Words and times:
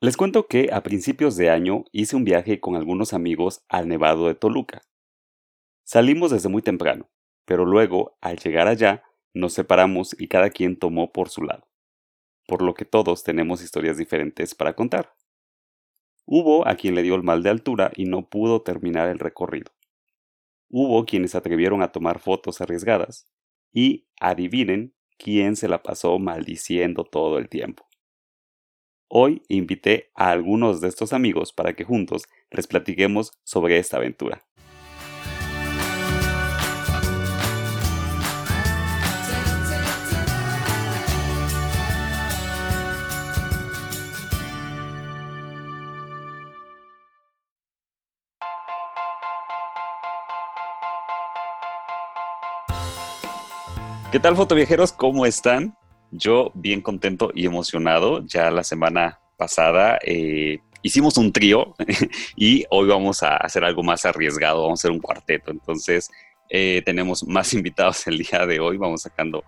Les 0.00 0.16
cuento 0.16 0.46
que 0.46 0.68
a 0.72 0.84
principios 0.84 1.36
de 1.36 1.50
año 1.50 1.84
hice 1.90 2.14
un 2.14 2.22
viaje 2.22 2.60
con 2.60 2.76
algunos 2.76 3.12
amigos 3.12 3.64
al 3.68 3.88
Nevado 3.88 4.28
de 4.28 4.36
Toluca. 4.36 4.82
Salimos 5.82 6.30
desde 6.30 6.48
muy 6.48 6.62
temprano, 6.62 7.10
pero 7.44 7.64
luego, 7.64 8.16
al 8.20 8.36
llegar 8.36 8.68
allá, 8.68 9.02
nos 9.34 9.54
separamos 9.54 10.14
y 10.16 10.28
cada 10.28 10.50
quien 10.50 10.78
tomó 10.78 11.12
por 11.12 11.30
su 11.30 11.42
lado, 11.42 11.66
por 12.46 12.62
lo 12.62 12.74
que 12.74 12.84
todos 12.84 13.24
tenemos 13.24 13.60
historias 13.60 13.96
diferentes 13.96 14.54
para 14.54 14.74
contar. 14.74 15.16
Hubo 16.26 16.68
a 16.68 16.76
quien 16.76 16.94
le 16.94 17.02
dio 17.02 17.16
el 17.16 17.24
mal 17.24 17.42
de 17.42 17.50
altura 17.50 17.90
y 17.96 18.04
no 18.04 18.28
pudo 18.28 18.62
terminar 18.62 19.08
el 19.08 19.18
recorrido. 19.18 19.72
Hubo 20.68 21.06
quienes 21.06 21.34
atrevieron 21.34 21.82
a 21.82 21.90
tomar 21.90 22.20
fotos 22.20 22.60
arriesgadas, 22.60 23.26
y 23.72 24.06
adivinen 24.20 24.94
quién 25.18 25.56
se 25.56 25.66
la 25.66 25.82
pasó 25.82 26.20
maldiciendo 26.20 27.02
todo 27.02 27.38
el 27.38 27.48
tiempo. 27.48 27.87
Hoy 29.10 29.42
invité 29.48 30.10
a 30.14 30.28
algunos 30.28 30.82
de 30.82 30.88
estos 30.88 31.14
amigos 31.14 31.54
para 31.54 31.72
que 31.72 31.82
juntos 31.82 32.24
les 32.50 32.66
platiquemos 32.66 33.32
sobre 33.42 33.78
esta 33.78 33.96
aventura. 33.96 34.42
¿Qué 54.12 54.20
tal 54.20 54.36
fotoviajeros? 54.36 54.92
¿Cómo 54.92 55.24
están? 55.24 55.74
Yo 56.10 56.50
bien 56.54 56.80
contento 56.80 57.30
y 57.34 57.46
emocionado. 57.46 58.24
Ya 58.26 58.50
la 58.50 58.64
semana 58.64 59.20
pasada 59.36 59.98
eh, 60.04 60.58
hicimos 60.82 61.16
un 61.16 61.32
trío 61.32 61.74
y 62.36 62.64
hoy 62.70 62.88
vamos 62.88 63.22
a 63.22 63.36
hacer 63.36 63.64
algo 63.64 63.82
más 63.82 64.04
arriesgado, 64.04 64.62
vamos 64.62 64.80
a 64.80 64.82
hacer 64.82 64.90
un 64.90 65.00
cuarteto. 65.00 65.50
Entonces 65.50 66.10
eh, 66.48 66.82
tenemos 66.84 67.26
más 67.26 67.52
invitados 67.54 68.06
el 68.06 68.18
día 68.18 68.46
de 68.46 68.60
hoy, 68.60 68.76
vamos 68.76 69.02
sacando 69.02 69.44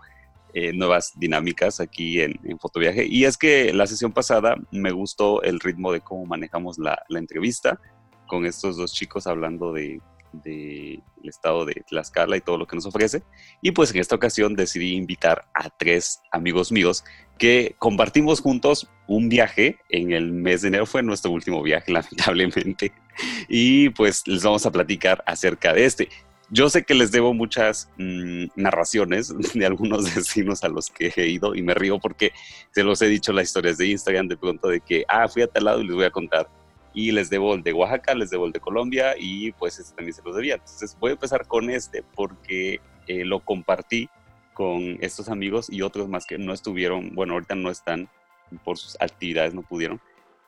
eh, 0.52 0.72
nuevas 0.72 1.12
dinámicas 1.17 1.80
aquí 1.80 2.20
en, 2.20 2.39
Fotoviaje. 2.58 3.06
Y 3.06 3.24
es 3.24 3.39
que 3.39 3.72
la 3.72 3.86
sesión 3.86 4.12
pasada 4.12 4.56
me 4.70 4.91
gustó 4.91 5.42
el 5.42 5.61
ritmo 5.61 5.92
de 5.92 6.00
cómo 6.00 6.27
manejamos 6.27 6.78
la 6.78 6.98
entrevista 7.11 7.78
con 8.27 8.47
estos 8.47 8.77
dos 8.77 8.92
chicos 8.92 9.27
hablando 9.27 9.72
de 9.72 10.00
del 10.33 11.03
estado 11.25 11.64
de 11.64 11.83
Tlaxcala 11.89 12.36
y 12.36 12.41
todo 12.41 12.59
lo 12.59 12.67
que 12.67 12.77
nos 12.77 12.86
ofrece. 12.86 13.23
Y 13.62 13.73
pues 13.73 13.92
en 13.92 14.00
esta 14.00 14.17
ocasión 14.17 14.55
decidí 14.55 14.95
invitar 14.95 15.47
a 15.55 15.70
tres 15.70 16.20
amigos 16.33 16.73
míos 16.73 17.05
que 17.39 17.75
compartimos 17.78 18.41
juntos 18.41 18.89
un 19.06 19.28
viaje 19.28 19.78
en 19.89 20.12
el 20.12 20.31
mes 20.31 20.62
de 20.62 20.69
enero. 20.69 20.86
Fue 20.86 21.03
nuestro 21.03 21.31
último 21.31 21.62
viaje, 21.62 21.92
lamentablemente. 21.92 22.92
Y 23.48 23.91
pues 23.91 24.27
les 24.27 24.42
vamos 24.42 24.64
a 24.67 24.70
platicar 24.70 25.23
acerca 25.27 25.73
de 25.73 25.84
este. 25.84 26.08
Yo 26.53 26.69
sé 26.69 26.84
que 26.84 26.95
les 26.95 27.12
debo 27.12 27.33
muchas 27.33 27.89
mm, 27.97 28.47
narraciones 28.56 29.33
de 29.55 29.67
algunos 29.67 30.14
vecinos 30.14 30.64
a 30.64 30.69
los 30.69 30.91
que 30.91 31.12
he 31.17 31.28
ido 31.28 31.55
y 31.55 31.62
me 31.62 31.75
río 31.75 31.98
porque 31.98 32.33
se 32.73 32.83
los 32.83 33.01
he 33.03 33.06
dicho 33.06 33.33
las 33.33 33.47
historias 33.47 33.78
de 33.78 33.86
Instagram 33.86 34.28
de 34.28 34.36
pronto 34.36 34.69
de 34.69 34.81
que, 34.81 35.05
ah, 35.08 35.28
fui 35.28 35.42
a 35.42 35.47
tal 35.47 35.64
lado 35.64 35.81
y 35.81 35.86
les 35.86 35.95
voy 35.95 36.05
a 36.05 36.11
contar 36.11 36.48
y 36.92 37.12
les 37.12 37.30
debo 37.30 37.55
el 37.55 37.62
de 37.62 37.72
Oaxaca, 37.72 38.14
les 38.14 38.30
debo 38.30 38.46
el 38.46 38.52
de 38.52 38.60
Colombia 38.60 39.14
y 39.19 39.52
pues 39.52 39.78
este 39.78 39.94
también 39.94 40.14
se 40.14 40.22
los 40.22 40.34
debía. 40.34 40.55
Entonces 40.55 40.96
voy 40.98 41.10
a 41.10 41.14
empezar 41.14 41.46
con 41.46 41.70
este 41.70 42.02
porque 42.14 42.80
eh, 43.06 43.24
lo 43.24 43.41
compartí 43.41 44.08
con 44.55 44.98
estos 45.00 45.28
amigos 45.28 45.70
y 45.70 45.83
otros 45.83 46.08
más 46.08 46.27
que 46.27 46.38
no 46.38 46.52
estuvieron, 46.52 47.14
bueno, 47.14 47.34
ahorita 47.34 47.55
no 47.55 47.70
están 47.70 48.08
por 48.64 48.77
sus 48.77 48.96
actividades, 49.00 49.55
no 49.55 49.62
pudieron 49.62 50.00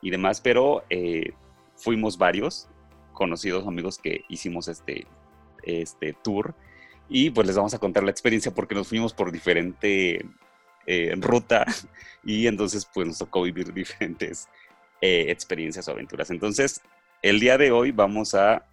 y 0.02 0.10
demás, 0.10 0.40
pero 0.40 0.84
eh, 0.90 1.32
fuimos 1.76 2.18
varios 2.18 2.68
conocidos 3.12 3.66
amigos 3.66 3.98
que 3.98 4.24
hicimos 4.28 4.68
este, 4.68 5.06
este 5.62 6.12
tour 6.12 6.54
y 7.08 7.30
pues 7.30 7.46
les 7.46 7.56
vamos 7.56 7.74
a 7.74 7.78
contar 7.78 8.02
la 8.02 8.10
experiencia 8.10 8.52
porque 8.52 8.74
nos 8.74 8.88
fuimos 8.88 9.12
por 9.12 9.30
diferente 9.30 10.26
eh, 10.86 11.14
ruta 11.18 11.64
y 12.24 12.46
entonces 12.46 12.88
pues 12.92 13.06
nos 13.06 13.18
tocó 13.18 13.42
vivir 13.42 13.72
diferentes 13.72 14.48
eh, 15.02 15.26
experiencias 15.30 15.88
o 15.88 15.90
aventuras. 15.90 16.30
Entonces, 16.30 16.80
el 17.22 17.40
día 17.40 17.58
de 17.58 17.72
hoy 17.72 17.90
vamos 17.90 18.34
a, 18.34 18.64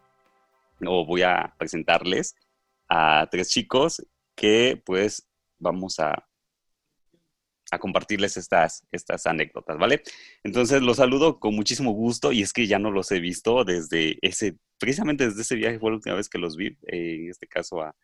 o 0.86 1.06
voy 1.06 1.24
a 1.24 1.56
presentarles 1.58 2.36
a 2.88 3.28
tres 3.30 3.50
chicos 3.50 4.06
que 4.36 4.82
pues 4.86 5.28
vamos 5.58 6.00
a, 6.00 6.28
a 7.72 7.80
compartirles 7.80 8.38
estas, 8.38 8.86
estas 8.92 9.26
anécdotas, 9.26 9.78
¿vale? 9.78 10.04
Entonces 10.44 10.82
los 10.82 10.98
saludo 10.98 11.40
con 11.40 11.56
muchísimo 11.56 11.92
gusto 11.92 12.32
y 12.32 12.44
es 12.44 12.54
que 12.54 12.68
ya 12.68 12.80
no 12.80 12.92
los 12.92 13.12
he 13.12 13.20
visto 13.20 13.64
desde 13.64 14.18
ese, 14.22 14.56
precisamente 14.78 15.28
desde 15.28 15.42
ese 15.42 15.56
viaje 15.56 15.80
fue 15.80 15.90
la 15.90 15.98
última 15.98 16.16
vez 16.16 16.30
que 16.30 16.38
los 16.38 16.56
vi, 16.56 16.68
eh, 16.88 17.16
en 17.24 17.30
este 17.30 17.48
caso 17.48 17.82
a, 17.82 17.96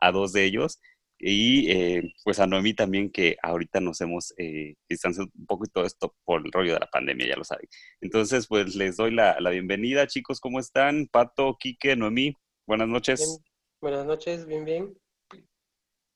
a 0.00 0.10
dos 0.10 0.32
de 0.32 0.44
ellos. 0.44 0.80
Y 1.26 1.70
eh, 1.70 2.14
pues 2.22 2.38
a 2.38 2.46
Noemí 2.46 2.74
también, 2.74 3.10
que 3.10 3.38
ahorita 3.42 3.80
nos 3.80 3.98
hemos 4.02 4.34
eh, 4.36 4.74
distanciado 4.86 5.30
un 5.34 5.46
poco 5.46 5.64
y 5.64 5.70
todo 5.70 5.86
esto 5.86 6.14
por 6.22 6.44
el 6.44 6.52
rollo 6.52 6.74
de 6.74 6.80
la 6.80 6.90
pandemia, 6.90 7.26
ya 7.26 7.36
lo 7.36 7.44
saben. 7.44 7.66
Entonces, 8.02 8.46
pues 8.46 8.74
les 8.74 8.98
doy 8.98 9.10
la, 9.10 9.38
bienvenida, 9.48 10.06
chicos, 10.06 10.38
¿cómo 10.38 10.60
están? 10.60 11.08
Pato, 11.10 11.56
Quique, 11.58 11.96
Noemí, 11.96 12.36
buenas 12.66 12.88
noches. 12.88 13.40
Buenas 13.80 14.04
noches, 14.04 14.44
bien, 14.44 14.66
bien. 14.66 14.98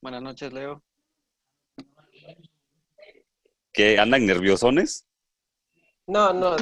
Buenas 0.02 0.20
noches, 0.20 0.52
Leo. 0.52 0.84
¿Que 3.72 3.98
andan 3.98 4.26
nerviosones? 4.26 5.08
No, 6.06 6.34
no, 6.34 6.54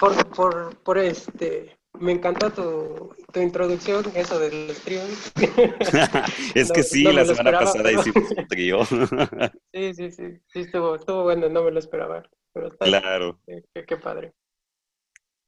por, 0.00 0.28
por, 0.34 0.76
por 0.82 0.98
este, 0.98 1.78
me 1.98 2.12
encantó 2.12 2.50
tu, 2.50 3.14
tu 3.32 3.40
introducción, 3.40 4.04
eso 4.14 4.38
del 4.38 4.74
trío. 4.84 5.00
es 6.54 6.72
que 6.72 6.82
sí, 6.82 7.04
la 7.04 7.24
semana 7.24 7.58
pasada 7.58 7.92
hicimos 7.92 8.30
un 8.30 8.46
trío. 8.48 8.84
sí, 9.72 9.94
sí, 9.94 10.10
sí, 10.10 10.24
sí, 10.46 10.60
estuvo, 10.60 10.94
estuvo 10.94 11.24
bueno, 11.24 11.48
no 11.48 11.62
me 11.62 11.70
lo 11.70 11.78
esperaba. 11.78 12.22
claro. 12.78 13.40
Qué, 13.46 13.96
padre. 13.96 14.32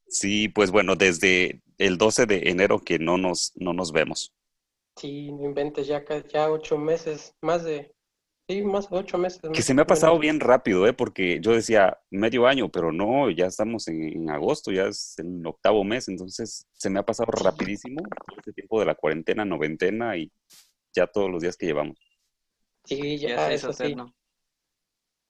Sí, 0.09 0.49
pues 0.49 0.71
bueno, 0.71 0.97
desde 0.97 1.63
el 1.79 1.97
12 1.97 2.27
de 2.27 2.51
enero 2.51 2.81
que 2.81 2.99
no 2.99 3.17
nos, 3.17 3.53
no 3.57 3.73
nos 3.73 3.93
vemos. 3.93 4.35
Sí, 4.97 5.33
no 5.33 5.45
inventes, 5.45 5.87
ya, 5.87 6.05
ya 6.29 6.51
ocho 6.51 6.77
meses, 6.77 7.35
más 7.41 7.65
de, 7.65 7.92
Sí, 8.49 8.63
más 8.63 8.91
de 8.91 8.97
ocho 8.97 9.19
meses. 9.19 9.41
Que 9.53 9.63
se 9.63 9.73
me 9.73 9.83
ha 9.83 9.87
pasado 9.87 10.19
bien 10.19 10.41
rápido, 10.41 10.87
¿eh? 10.87 10.93
Porque 10.93 11.39
yo 11.41 11.53
decía 11.53 11.99
medio 12.11 12.47
año, 12.47 12.71
pero 12.71 12.93
no, 12.93 13.31
ya 13.31 13.47
estamos 13.47 13.87
en, 13.89 14.29
agosto, 14.31 14.73
ya 14.73 14.87
es 14.87 15.15
el 15.19 15.47
octavo 15.47 15.85
mes, 15.85 16.09
entonces 16.09 16.67
se 16.73 16.91
me 16.91 16.99
ha 16.99 17.05
pasado 17.05 17.31
rapidísimo 17.31 18.03
este 18.37 18.53
tiempo 18.53 18.81
de 18.81 18.87
la 18.87 18.97
cuarentena, 18.97 19.45
noventena 19.45 20.17
y 20.17 20.31
ya 20.95 21.07
todos 21.07 21.31
los 21.31 21.43
días 21.43 21.57
que 21.57 21.67
llevamos. 21.67 21.99
Sí, 22.85 23.19
ya, 23.19 23.53
eso 23.53 23.73
sí. 23.73 23.95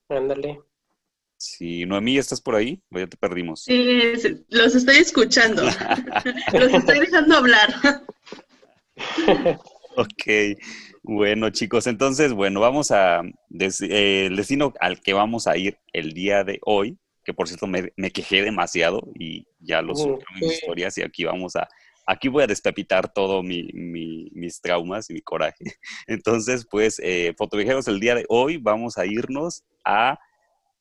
Ándale. 0.08 0.60
Sí, 1.36 1.84
Noemí, 1.84 2.18
¿estás 2.18 2.40
por 2.40 2.54
ahí? 2.54 2.82
O 2.90 2.98
ya 2.98 3.06
te 3.06 3.16
perdimos. 3.16 3.64
Sí, 3.64 4.14
los 4.48 4.74
estoy 4.74 4.96
escuchando. 4.96 5.62
los 6.52 6.72
estoy 6.72 7.00
dejando 7.00 7.36
hablar. 7.36 7.74
ok. 9.96 10.58
Bueno, 11.02 11.50
chicos, 11.50 11.86
entonces, 11.86 12.32
bueno, 12.32 12.60
vamos 12.60 12.90
a, 12.90 13.22
eh, 13.22 14.26
el 14.26 14.36
destino 14.36 14.72
al 14.80 15.00
que 15.00 15.12
vamos 15.12 15.46
a 15.46 15.56
ir 15.56 15.78
el 15.92 16.12
día 16.12 16.44
de 16.44 16.60
hoy, 16.64 16.98
que 17.24 17.34
por 17.34 17.48
cierto 17.48 17.66
me, 17.66 17.90
quejé 18.12 18.42
demasiado 18.42 19.02
y 19.14 19.46
ya 19.60 19.82
lo 19.82 19.94
subí 19.94 20.22
en 20.34 20.40
mis 20.40 20.54
historias 20.54 20.96
y 20.98 21.02
aquí 21.02 21.24
vamos 21.24 21.56
a, 21.56 21.68
aquí 22.06 22.28
voy 22.28 22.44
a 22.44 22.46
destapitar 22.46 23.12
todo 23.12 23.42
mi, 23.42 23.68
mis 23.72 24.60
traumas 24.60 25.10
y 25.10 25.14
mi 25.14 25.20
coraje. 25.20 25.64
Entonces, 26.06 26.66
pues, 26.70 27.00
eh, 27.02 27.34
fotoviajeros, 27.36 27.88
el 27.88 28.00
día 28.00 28.14
de 28.14 28.24
hoy 28.28 28.58
vamos 28.58 28.98
a 28.98 29.06
irnos 29.06 29.64
a 29.84 30.18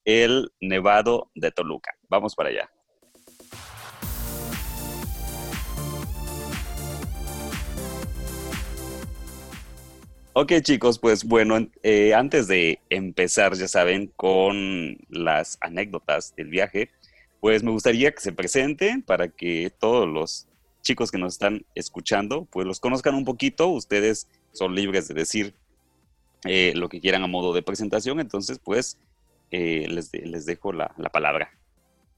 el 0.06 0.52
Nevado 0.60 1.32
de 1.36 1.52
Toluca. 1.52 1.92
Vamos 2.10 2.36
para 2.36 2.50
allá. 2.50 2.70
Ok 10.34 10.54
chicos, 10.62 10.98
pues 10.98 11.26
bueno, 11.26 11.58
eh, 11.84 12.14
antes 12.14 12.48
de 12.48 12.80
empezar, 12.90 13.54
ya 13.56 13.68
saben, 13.68 14.08
con 14.16 14.98
las 15.10 15.58
anécdotas 15.60 16.34
del 16.38 16.48
viaje, 16.48 16.90
pues 17.42 17.64
me 17.64 17.72
gustaría 17.72 18.14
que 18.14 18.22
se 18.22 18.32
presenten 18.32 19.02
para 19.02 19.28
que 19.28 19.74
todos 19.78 20.08
los 20.08 20.48
chicos 20.84 21.12
que 21.12 21.18
nos 21.18 21.34
están 21.34 21.66
escuchando, 21.76 22.48
pues 22.50 22.66
los 22.66 22.80
conozcan 22.80 23.16
un 23.16 23.26
poquito. 23.26 23.68
Ustedes 23.68 24.30
son 24.54 24.74
libres 24.74 25.10
de 25.10 25.16
decir 25.16 25.54
eh, 26.46 26.72
lo 26.78 26.88
que 26.88 27.02
quieran 27.02 27.24
a 27.24 27.28
modo 27.28 27.52
de 27.52 27.62
presentación, 27.62 28.22
entonces 28.22 28.58
pues 28.64 28.98
eh, 29.52 29.86
les, 29.90 30.14
les, 30.14 30.46
dejo 30.46 30.72
la, 30.72 30.96
palabra. 31.12 31.52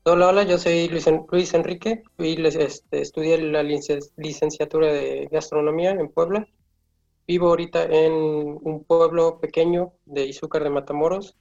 Hola, 0.03 0.27
hola, 0.27 0.43
yo 0.43 0.59
soy 0.59 0.87
Luis, 0.87 1.09
Luis 1.31 1.55
Enrique 1.55 2.03
y 2.19 2.37
les, 2.37 2.55
este, 2.57 3.01
estudié 3.01 3.39
la 3.41 3.63
licenciatura 3.63 4.93
de 4.93 5.27
gastronomía 5.31 5.89
en 5.89 6.09
Puebla 6.09 6.47
Vivo 7.27 7.49
ahorita 7.49 7.83
en 7.85 8.13
un 8.13 8.85
pueblo 8.85 9.39
pequeño 9.39 9.93
de 10.05 10.25
Izúcar 10.25 10.63
de 10.63 10.69
Matamoros. 10.69 11.35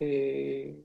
Eh, 0.00 0.76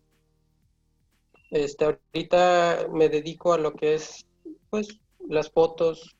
Este, 1.52 1.86
ahorita 1.86 2.88
me 2.92 3.10
dedico 3.10 3.54
a 3.54 3.58
lo 3.58 3.74
que 3.74 3.96
es, 3.96 4.26
pues, 4.70 4.88
las 5.28 5.52
fotos. 5.52 6.16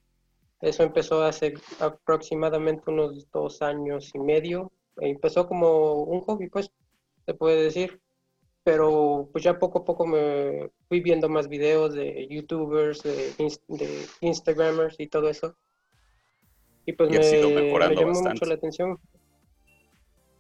Eso 0.62 0.84
empezó 0.84 1.24
hace 1.24 1.54
aproximadamente 1.80 2.92
unos 2.92 3.30
dos 3.32 3.62
años 3.62 4.12
y 4.14 4.20
medio. 4.20 4.72
Empezó 4.98 5.48
como 5.48 6.04
un 6.04 6.22
hobby, 6.22 6.50
pues, 6.50 6.72
se 7.26 7.34
puede 7.34 7.64
decir. 7.64 8.02
Pero 8.64 9.30
pues 9.32 9.44
ya 9.44 9.60
poco 9.60 9.80
a 9.80 9.86
poco 9.86 10.06
me 10.08 10.72
fui 10.90 11.02
viendo 11.02 11.30
más 11.30 11.48
videos 11.50 11.94
de 11.96 12.28
youtubers, 12.30 13.04
de, 13.04 13.34
de 13.70 14.06
instagramers 14.22 15.00
y 15.00 15.08
todo 15.08 15.30
eso. 15.30 15.56
Y 16.86 16.94
pues 16.94 17.10
me, 17.10 17.96
llamó 17.96 18.22
mucho 18.22 18.46
la 18.46 18.56
atención. 18.56 18.98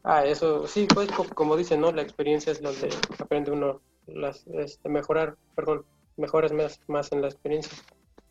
Ah, 0.03 0.25
eso, 0.25 0.65
sí, 0.67 0.87
pues 0.91 1.11
como 1.11 1.55
dice, 1.55 1.77
¿no? 1.77 1.91
La 1.91 2.01
experiencia 2.01 2.51
es 2.51 2.61
donde 2.61 2.89
aprende 3.19 3.51
uno 3.51 3.81
las, 4.07 4.45
este, 4.47 4.89
mejorar, 4.89 5.35
perdón, 5.55 5.85
mejoras 6.17 6.51
más, 6.51 6.79
más 6.87 7.11
en 7.11 7.21
la 7.21 7.27
experiencia. 7.27 7.71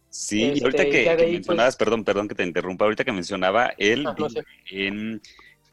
Sí, 0.08 0.52
y 0.54 0.64
ahorita 0.64 0.82
este, 0.82 1.04
que, 1.04 1.16
pues 1.16 1.32
mencionabas, 1.32 1.76
perdón, 1.76 2.04
perdón 2.04 2.26
que 2.26 2.34
te 2.34 2.42
interrumpa, 2.42 2.84
ahorita 2.84 3.04
que 3.04 3.12
mencionaba, 3.12 3.72
él 3.78 4.06
ah, 4.06 4.16
en, 4.70 5.22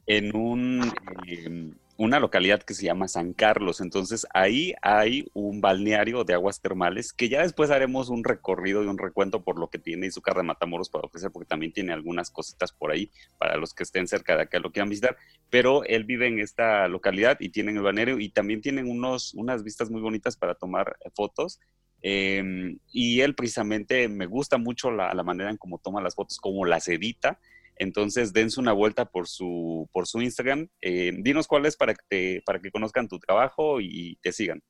en 0.05 0.35
un... 0.35 0.93
Em, 1.25 1.73
una 1.97 2.19
localidad 2.19 2.61
que 2.61 2.75
se 2.75 2.85
llama 2.85 3.07
San 3.07 3.33
Carlos. 3.33 3.81
Entonces 3.81 4.27
ahí 4.33 4.73
hay 4.81 5.29
un 5.33 5.61
balneario 5.61 6.23
de 6.23 6.35
aguas 6.35 6.61
termales 6.61 7.11
que 7.11 7.27
ya 7.27 7.41
después 7.41 7.71
haremos 7.71 8.09
un 8.09 8.23
recorrido 8.23 8.83
y 8.83 8.87
un 8.87 8.97
recuento 8.99 9.43
por 9.43 9.59
lo 9.59 9.69
que 9.69 9.79
tiene 9.79 10.07
Izúcar 10.07 10.37
de 10.37 10.43
Matamoros 10.43 10.89
para 10.89 11.07
ofrecer, 11.07 11.31
porque 11.31 11.47
también 11.47 11.73
tiene 11.73 11.93
algunas 11.93 12.29
cositas 12.29 12.71
por 12.71 12.91
ahí 12.91 13.11
para 13.37 13.57
los 13.57 13.73
que 13.73 13.83
estén 13.83 14.07
cerca 14.07 14.35
de 14.35 14.43
acá 14.43 14.59
lo 14.59 14.71
quieran 14.71 14.89
visitar. 14.89 15.17
Pero 15.49 15.83
él 15.85 16.03
vive 16.03 16.27
en 16.27 16.39
esta 16.39 16.87
localidad 16.87 17.37
y 17.39 17.49
tienen 17.49 17.77
el 17.77 17.83
balneario 17.83 18.19
y 18.19 18.29
también 18.29 18.61
tienen 18.61 18.89
unos, 18.89 19.33
unas 19.33 19.63
vistas 19.63 19.89
muy 19.89 20.01
bonitas 20.01 20.37
para 20.37 20.53
tomar 20.53 20.97
fotos. 21.15 21.59
Em, 22.03 22.77
y 22.91 23.21
él 23.21 23.33
precisamente 23.33 24.07
me 24.07 24.27
gusta 24.27 24.59
mucho 24.59 24.91
la, 24.91 25.13
la 25.15 25.23
manera 25.23 25.49
en 25.49 25.57
cómo 25.57 25.79
toma 25.79 26.01
las 26.01 26.13
fotos, 26.13 26.37
cómo 26.37 26.63
las 26.65 26.87
edita. 26.87 27.39
Entonces, 27.79 28.33
dense 28.33 28.59
una 28.59 28.73
vuelta 28.73 29.05
por 29.05 29.27
su, 29.27 29.89
por 29.91 30.07
su 30.07 30.21
Instagram. 30.21 30.67
Eh, 30.81 31.11
dinos 31.19 31.47
cuál 31.47 31.65
es 31.65 31.75
para 31.75 31.93
que, 31.93 32.41
para 32.45 32.59
que 32.59 32.71
conozcan 32.71 33.07
tu 33.07 33.19
trabajo 33.19 33.79
y 33.81 34.17
te 34.21 34.31
sigan. 34.31 34.61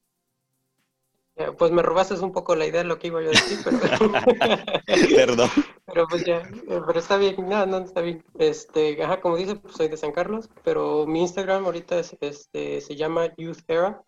Eh, 1.37 1.51
pues 1.55 1.71
me 1.71 1.83
robaste 1.83 2.15
un 2.15 2.31
poco 2.31 2.55
la 2.55 2.65
idea 2.65 2.81
de 2.81 2.87
lo 2.87 2.97
que 2.97 3.07
iba 3.07 3.21
yo 3.21 3.27
a 3.27 3.31
decir, 3.31 3.59
pero... 3.63 3.79
Perdón. 5.15 5.49
pero 5.85 6.07
pues 6.07 6.25
ya, 6.25 6.37
eh, 6.39 6.81
pero 6.87 6.97
está 6.99 7.17
bien, 7.17 7.35
no, 7.47 7.63
no, 7.67 7.77
está 7.77 8.01
bien. 8.01 8.23
Este, 8.39 9.03
ajá, 9.03 9.21
como 9.21 9.37
dice, 9.37 9.55
pues 9.55 9.75
soy 9.75 9.87
de 9.87 9.97
San 9.97 10.13
Carlos, 10.13 10.49
pero 10.63 11.05
mi 11.05 11.21
Instagram 11.21 11.65
ahorita 11.65 11.99
es, 11.99 12.17
este, 12.21 12.81
se 12.81 12.95
llama 12.95 13.31
Youth 13.37 13.59
Era, 13.67 14.03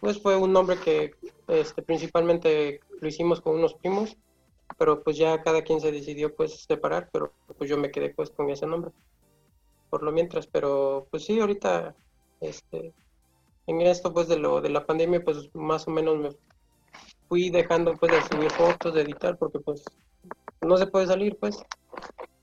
pues 0.00 0.20
fue 0.20 0.36
un 0.36 0.52
nombre 0.52 0.76
que 0.76 1.14
este, 1.48 1.80
principalmente 1.80 2.80
lo 3.00 3.08
hicimos 3.08 3.40
con 3.40 3.54
unos 3.54 3.74
primos, 3.74 4.16
pero 4.78 5.02
pues 5.02 5.16
ya 5.16 5.42
cada 5.42 5.62
quien 5.62 5.80
se 5.80 5.92
decidió 5.92 6.34
pues 6.34 6.64
separar, 6.64 7.08
pero 7.12 7.32
pues 7.56 7.70
yo 7.70 7.76
me 7.78 7.90
quedé 7.90 8.10
pues 8.10 8.30
con 8.30 8.50
ese 8.50 8.66
nombre, 8.66 8.90
por 9.90 10.02
lo 10.02 10.12
mientras, 10.12 10.46
pero 10.46 11.06
pues 11.10 11.24
sí, 11.24 11.40
ahorita, 11.40 11.94
este, 12.40 12.92
en 13.66 13.80
esto 13.82 14.12
pues 14.12 14.28
de 14.28 14.38
lo 14.38 14.60
de 14.60 14.70
la 14.70 14.84
pandemia 14.84 15.24
pues 15.24 15.54
más 15.54 15.86
o 15.88 15.90
menos 15.90 16.18
me 16.18 16.30
fui 17.28 17.50
dejando 17.50 17.94
pues 17.96 18.12
de 18.12 18.22
subir 18.22 18.50
fotos, 18.50 18.94
de 18.94 19.02
editar, 19.02 19.36
porque 19.38 19.58
pues 19.60 19.84
no 20.60 20.76
se 20.76 20.86
puede 20.86 21.06
salir 21.06 21.36
pues. 21.38 21.62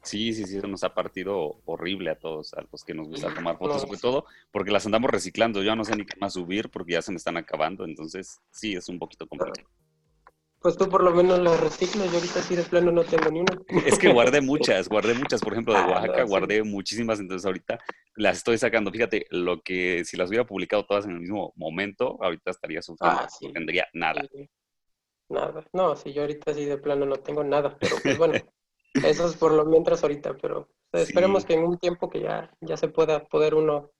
Sí, 0.01 0.33
sí, 0.33 0.45
sí, 0.45 0.57
eso 0.57 0.67
nos 0.67 0.83
ha 0.83 0.93
partido 0.93 1.61
horrible 1.63 2.09
a 2.09 2.19
todos, 2.19 2.53
a 2.55 2.65
los 2.69 2.83
que 2.83 2.93
nos 2.93 3.07
gusta 3.07 3.33
tomar 3.33 3.57
fotos, 3.57 3.83
sobre 3.83 3.97
todo 3.97 4.25
porque 4.51 4.71
las 4.71 4.85
andamos 4.85 5.09
reciclando. 5.09 5.63
Yo 5.63 5.77
no 5.77 5.85
sé 5.85 5.95
ni 5.95 6.05
qué 6.05 6.19
más 6.19 6.33
subir 6.33 6.69
porque 6.69 6.93
ya 6.93 7.01
se 7.01 7.11
me 7.11 7.17
están 7.17 7.37
acabando, 7.37 7.85
entonces 7.85 8.41
sí, 8.51 8.75
es 8.75 8.89
un 8.89 8.99
poquito 8.99 9.25
complicado. 9.27 9.65
Pues 10.63 10.77
tú 10.77 10.87
por 10.87 11.03
lo 11.03 11.11
menos 11.11 11.39
las 11.39 11.59
reciclas, 11.59 12.09
yo 12.09 12.19
ahorita 12.19 12.41
sí 12.41 12.55
de 12.55 12.63
plano 12.63 12.89
no 12.89 13.03
tengo 13.03 13.29
ni 13.29 13.41
una. 13.41 13.61
Es 13.85 13.99
que 13.99 14.13
guardé 14.13 14.39
muchas, 14.41 14.87
guardé 14.87 15.13
muchas, 15.13 15.41
por 15.41 15.51
ejemplo 15.51 15.73
de 15.73 15.81
ah, 15.81 15.87
Oaxaca, 15.89 16.23
guardé 16.23 16.63
muchísimas, 16.63 17.19
entonces 17.19 17.45
ahorita 17.45 17.79
las 18.15 18.37
estoy 18.37 18.57
sacando. 18.57 18.89
Fíjate, 18.89 19.25
lo 19.29 19.61
que 19.61 20.05
si 20.05 20.15
las 20.15 20.29
hubiera 20.29 20.45
publicado 20.45 20.85
todas 20.85 21.03
en 21.03 21.11
el 21.11 21.19
mismo 21.19 21.51
momento, 21.57 22.17
ahorita 22.23 22.51
estaría 22.51 22.81
sufriendo, 22.81 23.23
ah, 23.23 23.27
no 23.41 23.51
tendría 23.51 23.89
nada. 23.93 24.25
Nada, 25.27 25.65
no, 25.73 25.97
si 25.97 26.13
yo 26.13 26.21
ahorita 26.21 26.53
sí 26.53 26.63
de 26.63 26.77
plano 26.77 27.05
no 27.05 27.17
tengo 27.17 27.43
nada, 27.43 27.77
pero 27.77 27.97
pues 28.01 28.17
bueno, 28.17 28.35
eso 28.93 29.27
es 29.27 29.35
por 29.35 29.51
lo 29.51 29.65
mientras 29.65 30.01
ahorita, 30.01 30.37
pero 30.41 30.69
esperemos 30.93 31.43
que 31.43 31.55
en 31.55 31.65
un 31.65 31.77
tiempo 31.77 32.09
que 32.09 32.21
ya, 32.21 32.49
ya 32.61 32.77
se 32.77 32.87
pueda 32.87 33.25
poder 33.25 33.53
uno 33.55 33.91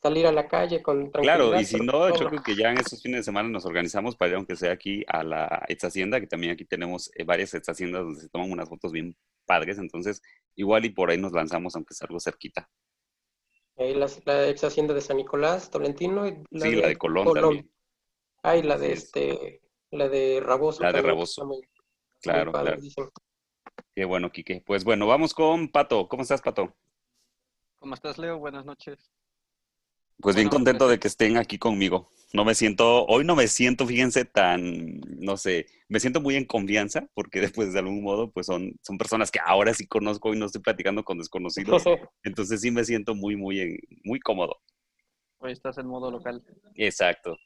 salir 0.00 0.26
a 0.26 0.32
la 0.32 0.46
calle 0.46 0.82
con 0.82 1.10
tranquilidad. 1.10 1.36
Claro, 1.36 1.60
y 1.60 1.64
si 1.64 1.76
no, 1.76 2.16
yo 2.16 2.28
creo 2.28 2.42
que 2.42 2.54
ya 2.54 2.70
en 2.70 2.78
estos 2.78 3.02
fines 3.02 3.20
de 3.20 3.24
semana 3.24 3.48
nos 3.48 3.66
organizamos 3.66 4.16
para 4.16 4.30
ir, 4.30 4.36
aunque 4.36 4.56
sea 4.56 4.72
aquí 4.72 5.04
a 5.08 5.22
la 5.22 5.64
ex 5.68 5.84
hacienda, 5.84 6.20
que 6.20 6.26
también 6.26 6.52
aquí 6.52 6.64
tenemos 6.64 7.10
eh, 7.14 7.24
varias 7.24 7.54
ex 7.54 7.68
haciendas 7.68 8.02
donde 8.04 8.20
se 8.20 8.28
toman 8.28 8.50
unas 8.50 8.68
fotos 8.68 8.92
bien 8.92 9.16
padres, 9.46 9.78
entonces 9.78 10.22
igual 10.54 10.84
y 10.84 10.90
por 10.90 11.10
ahí 11.10 11.18
nos 11.18 11.32
lanzamos, 11.32 11.74
aunque 11.74 11.94
sea 11.94 12.06
algo 12.06 12.20
cerquita. 12.20 12.70
la 13.76 14.48
ex 14.48 14.64
hacienda 14.64 14.94
de 14.94 15.00
San 15.00 15.16
Nicolás, 15.16 15.70
Tolentino. 15.70 16.26
Y 16.26 16.42
la 16.50 16.66
sí, 16.66 16.70
de 16.70 16.82
la 16.82 16.88
de 16.88 16.96
Colón, 16.96 17.32
también. 17.34 17.70
Ah, 18.42 18.56
y 18.56 18.62
la 18.62 18.78
de 18.78 18.92
este, 18.92 19.60
la 19.90 20.08
de 20.08 20.40
Raboso. 20.40 20.82
La 20.82 20.92
de 20.92 21.02
Raboso. 21.02 21.48
claro, 22.20 22.52
claro. 22.52 22.78
Qué 23.94 24.04
bueno, 24.04 24.30
Quique. 24.30 24.62
Pues 24.64 24.84
bueno, 24.84 25.06
vamos 25.06 25.34
con 25.34 25.68
Pato. 25.68 26.08
¿Cómo 26.08 26.22
estás, 26.22 26.40
Pato? 26.40 26.76
¿Cómo 27.78 27.94
estás, 27.94 28.18
Leo? 28.18 28.38
Buenas 28.38 28.64
noches. 28.64 29.10
Pues 30.20 30.34
bien 30.34 30.48
contento 30.48 30.86
pues 30.86 30.90
de 30.90 30.98
que 30.98 31.08
estén 31.08 31.36
aquí 31.36 31.58
conmigo. 31.58 32.10
No 32.32 32.44
me 32.44 32.54
siento, 32.54 33.06
hoy 33.06 33.24
no 33.24 33.36
me 33.36 33.46
siento, 33.46 33.86
fíjense, 33.86 34.24
tan, 34.24 35.00
no 35.18 35.36
sé, 35.36 35.66
me 35.88 36.00
siento 36.00 36.20
muy 36.20 36.34
en 36.34 36.44
confianza 36.44 37.08
porque 37.14 37.40
después 37.60 37.72
de 37.72 37.78
algún 37.78 38.02
modo, 38.02 38.30
pues 38.30 38.46
son, 38.46 38.72
son 38.82 38.98
personas 38.98 39.30
que 39.30 39.40
ahora 39.44 39.72
sí 39.74 39.86
conozco 39.86 40.34
y 40.34 40.38
no 40.38 40.46
estoy 40.46 40.60
platicando 40.60 41.04
con 41.04 41.18
desconocidos. 41.18 41.84
Entonces 42.24 42.60
sí 42.60 42.70
me 42.70 42.84
siento 42.84 43.14
muy, 43.14 43.36
muy, 43.36 43.80
muy 44.04 44.18
cómodo. 44.20 44.56
Hoy 45.38 45.52
estás 45.52 45.78
en 45.78 45.86
modo 45.86 46.10
local. 46.10 46.44
Exacto. 46.74 47.36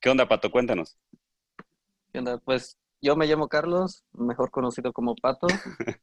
¿Qué 0.00 0.08
onda, 0.08 0.28
Pato? 0.28 0.50
Cuéntanos. 0.50 0.96
¿Qué 2.12 2.20
onda? 2.20 2.38
Pues 2.38 2.78
yo 3.02 3.16
me 3.16 3.26
llamo 3.26 3.48
Carlos, 3.48 4.04
mejor 4.12 4.50
conocido 4.50 4.92
como 4.92 5.16
Pato. 5.16 5.48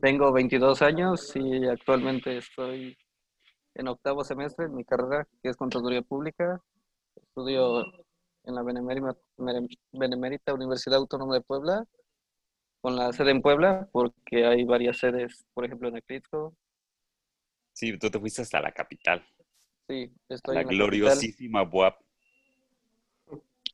Tengo 0.00 0.32
22 0.32 0.80
años 0.82 1.32
y 1.34 1.66
actualmente 1.66 2.38
estoy 2.38 2.96
en 3.78 3.88
octavo 3.88 4.24
semestre 4.24 4.66
en 4.66 4.74
mi 4.74 4.84
carrera, 4.84 5.26
que 5.42 5.50
es 5.50 5.56
Contaduría 5.56 6.02
Pública. 6.02 6.62
Estudio 7.14 7.84
en 8.44 8.54
la 8.54 8.62
Benemérita, 9.92 10.54
Universidad 10.54 10.98
Autónoma 10.98 11.34
de 11.34 11.40
Puebla, 11.42 11.84
con 12.80 12.96
la 12.96 13.12
sede 13.12 13.32
en 13.32 13.42
Puebla, 13.42 13.88
porque 13.92 14.46
hay 14.46 14.64
varias 14.64 14.98
sedes, 14.98 15.44
por 15.52 15.64
ejemplo, 15.64 15.88
en 15.88 15.96
Eclipso. 15.98 16.54
Sí, 17.72 17.98
tú 17.98 18.10
te 18.10 18.18
fuiste 18.18 18.42
hasta 18.42 18.60
la 18.60 18.72
capital. 18.72 19.26
Sí, 19.88 20.10
estoy 20.28 20.54
la 20.54 20.60
en 20.62 20.66
la 20.68 20.72
gloriosísima 20.72 21.62
BUAP. 21.62 22.00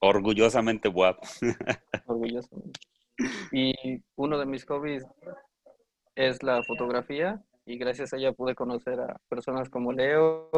Orgullosamente 0.01 0.89
BUAP. 0.89 1.19
Orgullosamente. 2.07 2.81
Y 3.53 4.03
uno 4.17 4.39
de 4.39 4.47
mis 4.47 4.65
hobbies 4.67 5.05
es 6.17 6.43
la 6.43 6.63
fotografía 6.65 7.45
y 7.67 7.79
gracias 7.79 8.13
a 8.13 8.17
ella 8.17 8.33
pude 8.33 8.55
conocer 8.55 9.01
a 9.01 9.17
personas 9.29 9.69
como 9.69 9.93
Leo 9.93 10.51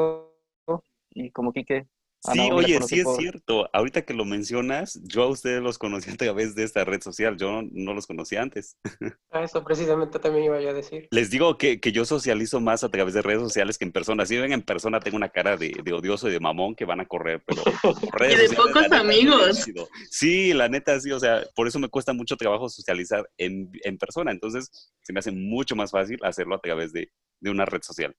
y 1.11 1.31
como 1.31 1.53
Quique, 1.53 1.87
Sí, 2.33 2.41
oye, 2.51 2.81
sí 2.83 3.01
es 3.01 3.17
cierto. 3.19 3.69
Ahorita 3.75 4.03
que 4.03 4.15
lo 4.15 4.25
mencionas, 4.25 4.99
yo 5.03 5.25
a 5.25 5.29
ustedes 5.29 5.61
los 5.61 5.77
conocí 5.77 6.11
a 6.11 6.17
través 6.17 6.55
de 6.55 6.65
esta 6.65 6.83
red 6.85 7.03
social. 7.03 7.37
Yo 7.37 7.63
no, 7.71 7.93
los 7.93 8.07
conocía 8.07 8.43
antes. 8.43 8.79
Ah, 9.31 9.43
eso 9.43 9.65
precisamente 9.65 10.21
también 10.21 10.45
iba 10.45 10.61
yo 10.61 10.71
a 10.71 10.73
decir. 10.73 11.09
Les 11.11 11.29
digo 11.29 11.59
que, 11.59 11.81
yo 11.81 12.05
socializo 12.05 12.61
más 12.61 12.85
a 12.85 12.89
través 12.89 13.15
de 13.15 13.21
redes 13.21 13.41
sociales 13.41 13.79
que 13.79 13.85
en 13.85 13.91
persona. 13.91 14.25
Si 14.27 14.37
ven 14.37 14.53
en 14.53 14.63
persona, 14.63 15.01
tengo 15.01 15.17
una 15.17 15.31
cara 15.31 15.57
de, 15.57 15.73
odioso 15.93 16.29
y 16.29 16.33
de 16.33 16.39
mamón 16.39 16.77
que 16.77 16.85
van 16.85 17.01
a 17.01 17.07
correr, 17.07 17.43
pero 17.45 17.63
redes 18.13 18.45
Y 18.45 18.49
de 18.51 18.57
pocos 18.57 18.93
amigos. 18.93 19.67
Sí, 20.09 20.53
la 20.53 20.69
neta, 20.69 21.01
sí. 21.01 21.11
O 21.11 21.19
sea, 21.19 21.45
por 21.57 21.67
eso 21.67 21.81
me 21.81 21.89
cuesta 21.89 22.13
mucho 22.13 22.37
trabajo 22.37 22.69
socializar 22.69 23.29
en, 23.39 23.73
persona. 23.99 24.31
Entonces, 24.31 24.71
se 25.03 25.13
me 25.13 25.19
hace 25.19 25.33
mucho 25.33 25.75
más 25.75 25.91
fácil 25.91 26.21
hacerlo 26.23 26.55
a 26.55 26.61
través 26.61 26.93
de, 26.93 27.11
de 27.41 27.51
una 27.51 27.65
red 27.65 27.83
social. 27.83 28.15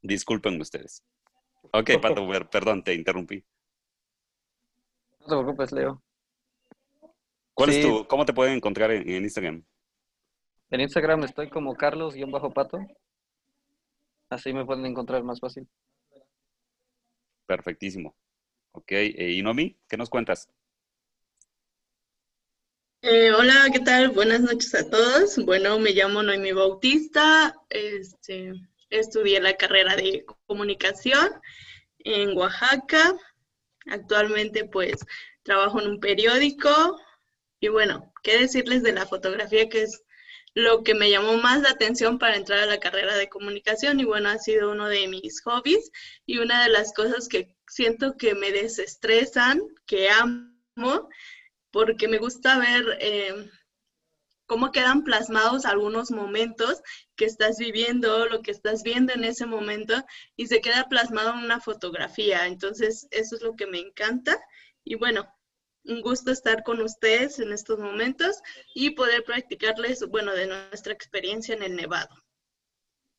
Disculpen 0.00 0.58
ustedes. 0.58 1.02
Ok, 1.72 1.90
Pato, 2.02 2.26
perdón, 2.50 2.82
te 2.82 2.94
interrumpí. 2.94 3.44
No 5.20 5.26
te 5.26 5.42
preocupes, 5.42 5.72
Leo. 5.72 6.02
¿Cuál 7.54 7.70
es 7.70 7.80
tu, 7.80 8.06
¿Cómo 8.06 8.24
te 8.26 8.34
pueden 8.34 8.54
encontrar 8.54 8.90
en, 8.90 9.08
Instagram? 9.08 9.64
En 10.70 10.80
Instagram 10.80 11.24
estoy 11.24 11.48
como 11.48 11.74
Carlos-Pato. 11.74 12.78
Así 14.28 14.52
me 14.52 14.64
pueden 14.64 14.84
encontrar 14.84 15.22
más 15.24 15.40
fácil. 15.40 15.66
Perfectísimo. 17.46 18.14
Ok, 18.72 18.92
eh, 18.92 19.32
¿y 19.32 19.42
Nomi? 19.42 19.78
¿Qué 19.88 19.96
nos 19.96 20.10
cuentas? 20.10 20.48
Eh, 23.02 23.30
hola, 23.32 23.68
¿qué 23.72 23.80
tal? 23.80 24.10
Buenas 24.10 24.40
noches 24.40 24.74
a 24.74 24.90
todos. 24.90 25.42
Bueno, 25.44 25.78
me 25.78 25.92
llamo 25.92 26.22
Noemi 26.22 26.52
Bautista. 26.52 27.54
Este, 27.70 28.52
estudié 28.90 29.40
la 29.40 29.54
carrera 29.54 29.96
de 29.96 30.24
comunicación 30.46 31.28
en 31.98 32.36
Oaxaca. 32.36 33.14
Actualmente 33.86 34.64
pues 34.64 34.96
trabajo 35.42 35.80
en 35.80 35.88
un 35.88 36.00
periódico 36.00 36.98
y 37.60 37.68
bueno, 37.68 38.12
qué 38.22 38.38
decirles 38.38 38.82
de 38.82 38.92
la 38.92 39.06
fotografía 39.06 39.68
que 39.68 39.82
es 39.82 40.02
lo 40.54 40.82
que 40.82 40.94
me 40.94 41.10
llamó 41.10 41.36
más 41.36 41.60
la 41.60 41.70
atención 41.70 42.18
para 42.18 42.36
entrar 42.36 42.60
a 42.60 42.66
la 42.66 42.80
carrera 42.80 43.14
de 43.16 43.28
comunicación 43.28 44.00
y 44.00 44.04
bueno, 44.04 44.30
ha 44.30 44.38
sido 44.38 44.70
uno 44.72 44.88
de 44.88 45.06
mis 45.06 45.42
hobbies 45.42 45.90
y 46.24 46.38
una 46.38 46.62
de 46.62 46.70
las 46.70 46.94
cosas 46.94 47.28
que 47.28 47.54
siento 47.68 48.16
que 48.16 48.34
me 48.34 48.52
desestresan, 48.52 49.60
que 49.86 50.08
amo, 50.08 51.08
porque 51.70 52.08
me 52.08 52.16
gusta 52.16 52.58
ver 52.58 52.96
eh, 53.00 53.34
cómo 54.46 54.72
quedan 54.72 55.04
plasmados 55.04 55.64
algunos 55.64 56.10
momentos 56.10 56.80
que 57.16 57.24
estás 57.24 57.58
viviendo, 57.58 58.26
lo 58.26 58.42
que 58.42 58.50
estás 58.50 58.82
viendo 58.82 59.12
en 59.12 59.24
ese 59.24 59.46
momento 59.46 59.94
y 60.36 60.46
se 60.46 60.60
queda 60.60 60.88
plasmado 60.88 61.32
en 61.34 61.44
una 61.44 61.60
fotografía. 61.60 62.46
Entonces, 62.46 63.06
eso 63.10 63.36
es 63.36 63.42
lo 63.42 63.56
que 63.56 63.66
me 63.66 63.78
encanta. 63.78 64.38
Y 64.84 64.94
bueno, 64.94 65.28
un 65.84 66.00
gusto 66.00 66.30
estar 66.30 66.62
con 66.62 66.80
ustedes 66.80 67.38
en 67.38 67.52
estos 67.52 67.78
momentos 67.78 68.40
y 68.74 68.90
poder 68.90 69.24
practicarles, 69.24 70.06
bueno, 70.08 70.32
de 70.34 70.46
nuestra 70.46 70.92
experiencia 70.92 71.54
en 71.54 71.62
el 71.62 71.76
Nevado. 71.76 72.14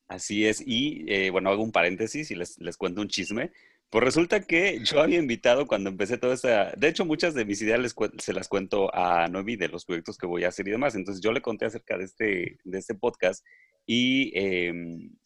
Así 0.06 0.46
es, 0.46 0.62
y 0.66 1.04
eh, 1.06 1.30
bueno, 1.30 1.50
hago 1.50 1.62
un 1.62 1.72
paréntesis 1.72 2.30
y 2.30 2.34
les, 2.34 2.58
les 2.58 2.76
cuento 2.78 3.02
un 3.02 3.08
chisme. 3.08 3.52
Pues 3.90 4.04
resulta 4.04 4.40
que 4.40 4.80
yo 4.84 5.00
había 5.00 5.18
invitado 5.18 5.66
cuando 5.66 5.88
empecé 5.88 6.18
toda 6.18 6.34
esta, 6.34 6.72
de 6.72 6.88
hecho 6.88 7.06
muchas 7.06 7.32
de 7.34 7.46
mis 7.46 7.62
ideas 7.62 7.94
se 8.18 8.32
las 8.34 8.48
cuento 8.48 8.94
a 8.94 9.28
Noemi 9.28 9.56
de 9.56 9.68
los 9.68 9.86
proyectos 9.86 10.18
que 10.18 10.26
voy 10.26 10.44
a 10.44 10.48
hacer 10.48 10.68
y 10.68 10.72
demás, 10.72 10.94
entonces 10.94 11.22
yo 11.22 11.32
le 11.32 11.40
conté 11.40 11.64
acerca 11.64 11.96
de 11.96 12.04
este, 12.04 12.58
de 12.64 12.78
este 12.78 12.94
podcast 12.94 13.42
y 13.86 14.30
em, 14.38 15.16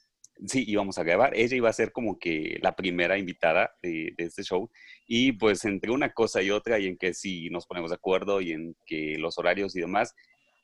sí, 0.47 0.64
íbamos 0.66 0.99
a 0.99 1.02
grabar. 1.02 1.33
Ella 1.37 1.57
iba 1.57 1.69
a 1.69 1.73
ser 1.73 1.92
como 1.92 2.19
que 2.19 2.59
la 2.62 2.76
primera 2.76 3.19
invitada 3.19 3.75
de, 3.83 4.14
este 4.19 4.42
show. 4.42 4.71
Y 5.07 5.33
pues 5.33 5.64
entre 5.64 5.90
una 5.90 6.12
cosa 6.12 6.42
y 6.42 6.50
otra, 6.50 6.78
y 6.78 6.87
en 6.87 6.97
que 6.97 7.14
sí 7.14 7.50
nos 7.50 7.66
ponemos 7.66 7.90
de 7.90 7.97
acuerdo 7.97 8.40
y 8.40 8.52
en 8.52 8.76
que 8.87 9.16
los 9.19 9.38
horarios 9.38 9.76
y 9.76 9.81
demás, 9.81 10.14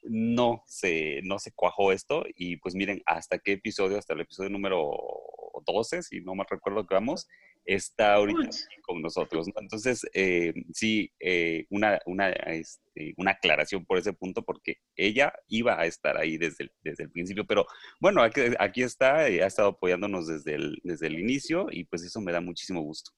no 0.04 0.62
se, 0.66 1.20
no 1.24 1.38
se 1.38 1.52
cuajó 1.52 1.92
esto. 1.92 2.24
Y 2.36 2.56
pues 2.56 2.74
miren, 2.74 3.02
hasta 3.06 3.38
qué 3.38 3.52
episodio, 3.52 3.98
hasta 3.98 4.14
el 4.14 4.20
episodio 4.20 4.50
número 4.50 4.90
12, 5.66 6.02
si 6.02 6.20
no 6.20 6.34
me 6.34 6.44
recuerdo 6.48 6.86
que 6.86 6.94
vamos, 6.94 7.28
está 7.68 8.14
ahorita 8.14 8.48
con 8.82 9.02
nosotros. 9.02 9.46
Entonces, 9.54 10.06
eh, 10.14 10.54
sí, 10.72 11.12
eh, 11.20 11.66
una, 11.68 12.00
una, 12.06 12.30
este, 12.30 13.12
una 13.18 13.32
aclaración 13.32 13.84
por 13.84 13.98
ese 13.98 14.14
punto, 14.14 14.42
porque 14.42 14.78
ella 14.96 15.32
iba 15.48 15.78
a 15.78 15.84
estar 15.84 16.16
ahí 16.16 16.38
desde 16.38 16.64
el, 16.64 16.72
desde 16.82 17.04
el 17.04 17.10
principio, 17.10 17.46
pero 17.46 17.66
bueno, 18.00 18.22
aquí, 18.22 18.40
aquí 18.58 18.82
está, 18.82 19.28
eh, 19.28 19.42
ha 19.42 19.46
estado 19.46 19.68
apoyándonos 19.68 20.26
desde 20.26 20.54
el, 20.54 20.80
desde 20.82 21.08
el 21.08 21.18
inicio 21.18 21.66
y 21.70 21.84
pues 21.84 22.02
eso 22.02 22.22
me 22.22 22.32
da 22.32 22.40
muchísimo 22.40 22.80
gusto. 22.80 23.12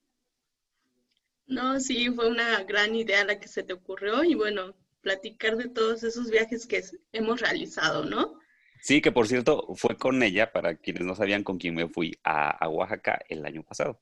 No, 1.46 1.78
sí, 1.78 2.10
fue 2.10 2.28
una 2.28 2.64
gran 2.64 2.94
idea 2.96 3.24
la 3.24 3.38
que 3.38 3.48
se 3.48 3.62
te 3.62 3.72
ocurrió 3.72 4.24
y 4.24 4.34
bueno, 4.34 4.74
platicar 5.00 5.56
de 5.56 5.68
todos 5.68 6.02
esos 6.02 6.28
viajes 6.30 6.66
que 6.66 6.82
hemos 7.12 7.40
realizado, 7.40 8.04
¿no? 8.04 8.36
Sí, 8.82 9.00
que 9.00 9.12
por 9.12 9.28
cierto, 9.28 9.74
fue 9.76 9.96
con 9.96 10.22
ella, 10.24 10.52
para 10.52 10.76
quienes 10.76 11.04
no 11.04 11.14
sabían 11.14 11.44
con 11.44 11.58
quién 11.58 11.74
me 11.74 11.88
fui 11.88 12.18
a, 12.24 12.50
a 12.50 12.68
Oaxaca 12.68 13.20
el 13.28 13.44
año 13.46 13.62
pasado 13.62 14.00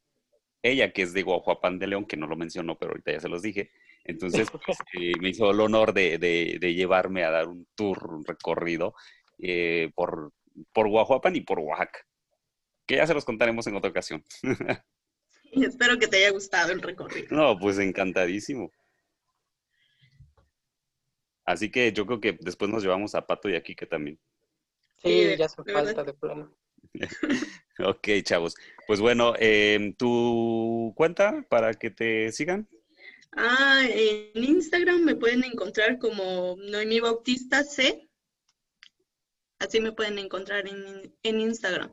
ella 0.62 0.92
que 0.92 1.02
es 1.02 1.12
de 1.12 1.22
Guajuapan 1.22 1.78
de 1.78 1.86
León, 1.86 2.06
que 2.06 2.16
no 2.16 2.26
lo 2.26 2.36
mencionó, 2.36 2.78
pero 2.78 2.92
ahorita 2.92 3.12
ya 3.12 3.20
se 3.20 3.28
los 3.28 3.42
dije. 3.42 3.70
Entonces, 4.04 4.48
pues, 4.66 4.78
eh, 4.94 5.12
me 5.20 5.30
hizo 5.30 5.50
el 5.50 5.60
honor 5.60 5.92
de, 5.92 6.18
de, 6.18 6.74
llevarme 6.74 7.24
a 7.24 7.30
dar 7.30 7.48
un 7.48 7.66
tour, 7.74 8.12
un 8.12 8.24
recorrido 8.24 8.94
eh, 9.38 9.90
por, 9.94 10.32
por 10.72 10.88
Guajuapan 10.88 11.36
y 11.36 11.40
por 11.42 11.58
Oaxaca, 11.58 12.00
que 12.86 12.96
ya 12.96 13.06
se 13.06 13.14
los 13.14 13.24
contaremos 13.24 13.66
en 13.66 13.76
otra 13.76 13.90
ocasión. 13.90 14.24
Y 15.50 15.64
espero 15.64 15.98
que 15.98 16.06
te 16.06 16.18
haya 16.18 16.30
gustado 16.30 16.72
el 16.72 16.82
recorrido. 16.82 17.28
No, 17.30 17.58
pues 17.58 17.78
encantadísimo. 17.78 18.70
Así 21.46 21.70
que 21.70 21.90
yo 21.92 22.04
creo 22.04 22.20
que 22.20 22.36
después 22.38 22.70
nos 22.70 22.82
llevamos 22.82 23.14
a 23.14 23.26
Pato 23.26 23.48
y 23.48 23.56
aquí 23.56 23.74
que 23.74 23.86
también. 23.86 24.20
Sí, 25.02 25.36
ya 25.38 25.46
hace 25.46 25.62
falta 25.64 26.04
de 26.04 26.12
plano. 26.12 26.54
Ok, 27.78 28.08
chavos. 28.22 28.54
Pues 28.86 29.00
bueno, 29.00 29.34
em, 29.38 29.94
¿tu 29.94 30.92
cuenta 30.96 31.44
para 31.48 31.74
que 31.74 31.90
te 31.90 32.32
sigan? 32.32 32.68
Ah, 33.32 33.84
en 33.88 34.42
Instagram 34.42 35.02
me 35.02 35.14
pueden 35.14 35.44
encontrar 35.44 35.98
como 35.98 36.56
Noemi 36.56 37.00
Bautista 37.00 37.62
C. 37.62 38.08
Así 39.58 39.80
me 39.80 39.92
pueden 39.92 40.18
encontrar 40.18 40.64
en, 40.68 41.40
Instagram. 41.40 41.92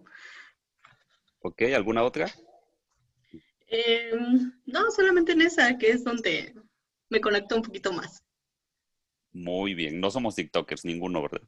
Ok, 1.39 1.63
¿alguna 1.75 2.03
otra? 2.03 2.31
Em, 3.67 4.53
no, 4.65 4.91
solamente 4.91 5.33
en 5.33 5.41
esa, 5.41 5.77
que 5.77 5.89
es 5.89 6.03
donde 6.03 6.53
me 7.09 7.19
conecto 7.19 7.55
un 7.55 7.63
poquito 7.63 7.91
más. 7.91 8.23
Muy 9.33 9.73
bien, 9.73 9.99
no 9.99 10.11
somos 10.11 10.35
TikTokers, 10.35 10.85
ninguno, 10.85 11.21
¿verdad? 11.23 11.41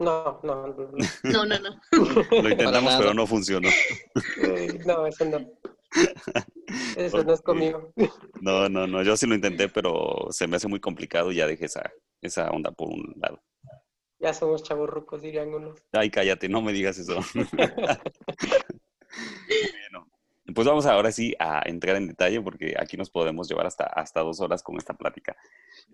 No, 0.00 0.40
no, 0.42 0.66
no. 0.66 0.90
No, 1.24 1.44
no, 1.44 1.58
no. 1.58 1.78
Lo 2.42 2.48
intentamos, 2.48 2.94
pero 2.96 3.12
no 3.12 3.26
funcionó. 3.26 3.68
Eh, 4.42 4.80
no, 4.86 5.06
eso 5.06 5.26
no. 5.26 5.46
Eso 6.96 7.24
no 7.24 7.34
es 7.34 7.42
conmigo. 7.42 7.92
No, 8.40 8.68
no, 8.68 8.86
no. 8.86 9.02
Yo 9.02 9.16
sí 9.16 9.26
lo 9.26 9.34
intenté, 9.34 9.68
pero 9.68 10.28
se 10.30 10.46
me 10.46 10.56
hace 10.56 10.68
muy 10.68 10.78
complicado 10.78 11.32
y 11.32 11.36
ya 11.36 11.46
dejé 11.46 11.66
esa, 11.66 11.90
esa 12.22 12.48
onda 12.50 12.70
por 12.70 12.88
un 12.88 13.12
lado. 13.16 13.42
Ya 14.20 14.32
somos 14.32 14.62
chavorrucos, 14.62 15.20
dirían 15.20 15.52
unos. 15.52 15.82
Ay, 15.92 16.10
cállate, 16.10 16.48
no 16.48 16.62
me 16.62 16.72
digas 16.72 16.96
eso. 16.98 17.16
bueno, 17.52 17.98
pues 20.54 20.66
vamos 20.66 20.86
ahora 20.86 21.12
sí 21.12 21.34
a 21.38 21.62
entrar 21.66 21.96
en 21.96 22.08
detalle 22.08 22.40
porque 22.40 22.74
aquí 22.78 22.96
nos 22.96 23.10
podemos 23.10 23.48
llevar 23.48 23.66
hasta, 23.66 23.84
hasta 23.84 24.20
dos 24.20 24.40
horas 24.40 24.62
con 24.62 24.76
esta 24.76 24.94
plática. 24.94 25.36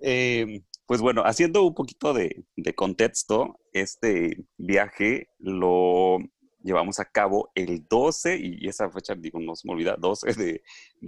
Eh, 0.00 0.62
pues 0.86 1.00
bueno, 1.00 1.22
haciendo 1.24 1.64
un 1.64 1.74
poquito 1.74 2.14
de, 2.14 2.44
contexto, 2.74 3.58
este 3.72 4.44
viaje 4.56 5.28
lo 5.38 6.18
llevamos 6.62 6.98
a 6.98 7.04
cabo 7.04 7.50
el 7.54 7.86
12, 7.88 8.38
y 8.38 8.68
esa 8.68 8.90
fecha, 8.90 9.14
digo, 9.14 9.38
no 9.40 9.54
se 9.54 9.66
me 9.66 9.74
olvida, 9.74 9.96
12 9.96 10.32
de, 10.34 10.62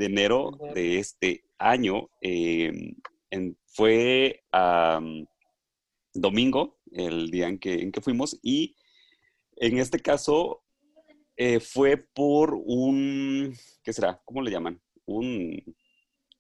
enero 0.05 0.53
de 0.75 0.99
este 0.99 1.45
año. 1.59 2.09
Eh, 2.21 2.95
fue 3.67 4.45
domingo, 6.15 6.79
el 6.93 7.31
día 7.31 7.49
en 7.49 7.59
que, 7.59 7.75
en 7.75 7.93
que 7.93 8.01
fuimos, 8.01 8.39
y 8.43 8.77
en 9.57 9.79
este 9.79 10.01
caso 10.01 10.63
eh, 11.41 11.61
fue 11.61 11.97
por 11.97 12.53
un, 12.53 13.57
¿qué 13.85 13.93
será? 13.93 14.21
¿Cómo 14.25 14.43
le 14.43 14.51
llaman? 14.51 14.81
Un 15.07 15.63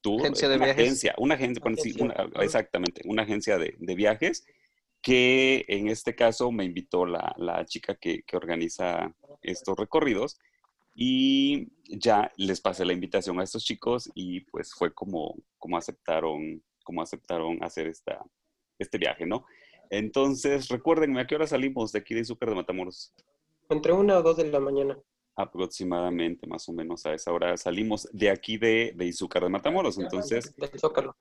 tour. 0.00 0.23
Agencia 0.23 0.49
de 0.49 0.57
una 0.57 0.64
viajes. 0.64 0.85
Agencia, 0.85 1.14
una 1.19 1.35
agencia, 1.37 1.62
exactamente, 2.40 3.02
una 3.05 3.23
agencia 3.23 3.59
de, 3.59 3.76
viajes 3.78 4.45
que 5.00 5.64
en 5.69 5.87
este 5.87 6.17
caso 6.17 6.50
me 6.50 6.64
invitó 6.64 7.07
la, 7.07 7.64
chica 7.67 7.95
que, 7.95 8.25
organiza 8.33 9.14
estos 9.40 9.78
recorridos 9.78 10.37
y 10.97 11.69
ya 11.85 12.33
les 12.37 12.61
pasé 12.61 12.85
la 12.85 12.93
invitación 12.93 13.38
a 13.38 13.45
estos 13.45 13.64
chicos 13.64 14.11
y 14.17 14.40
pues 14.50 14.73
fue 14.75 14.93
como, 14.93 15.37
como 15.59 15.76
aceptaron, 15.76 16.61
como 16.83 17.02
aceptaron 17.02 17.62
hacer 17.62 17.87
esta, 17.87 18.21
este 18.81 18.99
viaje, 18.99 19.26
¿no? 19.26 19.47
Entonces, 19.90 20.67
recuérdenme, 20.67 21.21
¿a 21.21 21.26
qué 21.28 21.37
hora 21.37 21.47
salimos 21.47 21.93
de 21.93 22.00
aquí 22.00 22.14
de 22.14 22.23
Izúcar 22.23 22.49
de 22.49 22.57
Matamoros? 22.57 23.14
Entre 23.69 23.93
una 23.93 24.19
o 24.19 24.23
dos 24.23 24.37
de 24.37 24.51
la 24.51 24.61
mañana. 24.61 24.99
Aproximadamente, 25.37 26.47
más 26.47 26.69
o 26.69 26.73
menos 26.73 27.07
a 27.07 27.15
esa 27.15 27.33
hora 27.33 27.57
salimos 27.57 28.09
de 28.13 28.31
aquí 28.31 28.57
de, 28.57 28.93
de 28.97 29.07
Izúcar 29.07 29.45
de 29.45 29.51
Matamoros. 29.51 29.99
Entonces. 29.99 30.55
Del 30.57 30.79
Zócalo. 30.79 31.17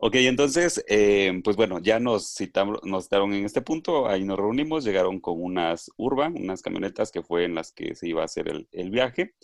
Ok, 0.00 0.14
entonces, 0.14 0.84
eh, 0.86 1.40
pues 1.42 1.56
bueno, 1.56 1.80
ya 1.80 1.98
nos 1.98 2.32
citamos, 2.32 2.78
nos 2.84 3.04
citaron 3.04 3.34
en 3.34 3.44
este 3.44 3.62
punto, 3.62 4.06
ahí 4.06 4.22
nos 4.22 4.38
reunimos, 4.38 4.84
llegaron 4.84 5.18
con 5.18 5.42
unas 5.42 5.90
Urban, 5.96 6.36
unas 6.36 6.62
camionetas 6.62 7.10
que 7.10 7.24
fue 7.24 7.44
en 7.44 7.56
las 7.56 7.72
que 7.72 7.96
se 7.96 8.08
iba 8.08 8.22
a 8.22 8.26
hacer 8.26 8.68
el, 8.70 8.90
viaje. 8.90 9.34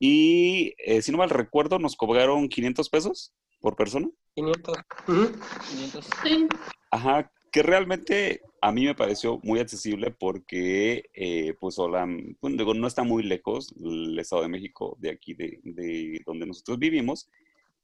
Y 0.00 0.74
eh, 0.78 1.02
si 1.02 1.12
no 1.12 1.18
mal 1.18 1.30
recuerdo, 1.30 1.78
nos 1.78 1.94
cobraron 1.94 2.48
500 2.48 2.90
pesos 2.90 3.32
por 3.60 3.76
persona. 3.76 4.08
500. 4.34 4.76
500. 5.06 6.10
Sí. 6.24 6.48
Ajá, 6.90 7.30
que 7.52 7.62
realmente 7.62 8.40
a 8.62 8.72
mí 8.72 8.86
me 8.86 8.94
pareció 8.94 9.38
muy 9.42 9.60
accesible 9.60 10.10
porque, 10.10 11.10
eh, 11.12 11.54
pues, 11.60 11.78
hola, 11.78 12.08
pues, 12.40 12.54
no 12.54 12.86
está 12.86 13.02
muy 13.02 13.22
lejos 13.22 13.74
el 13.78 14.18
Estado 14.18 14.42
de 14.42 14.48
México 14.48 14.96
de 14.98 15.10
aquí, 15.10 15.34
de, 15.34 16.22
donde 16.24 16.46
nosotros 16.46 16.78
vivimos, 16.78 17.28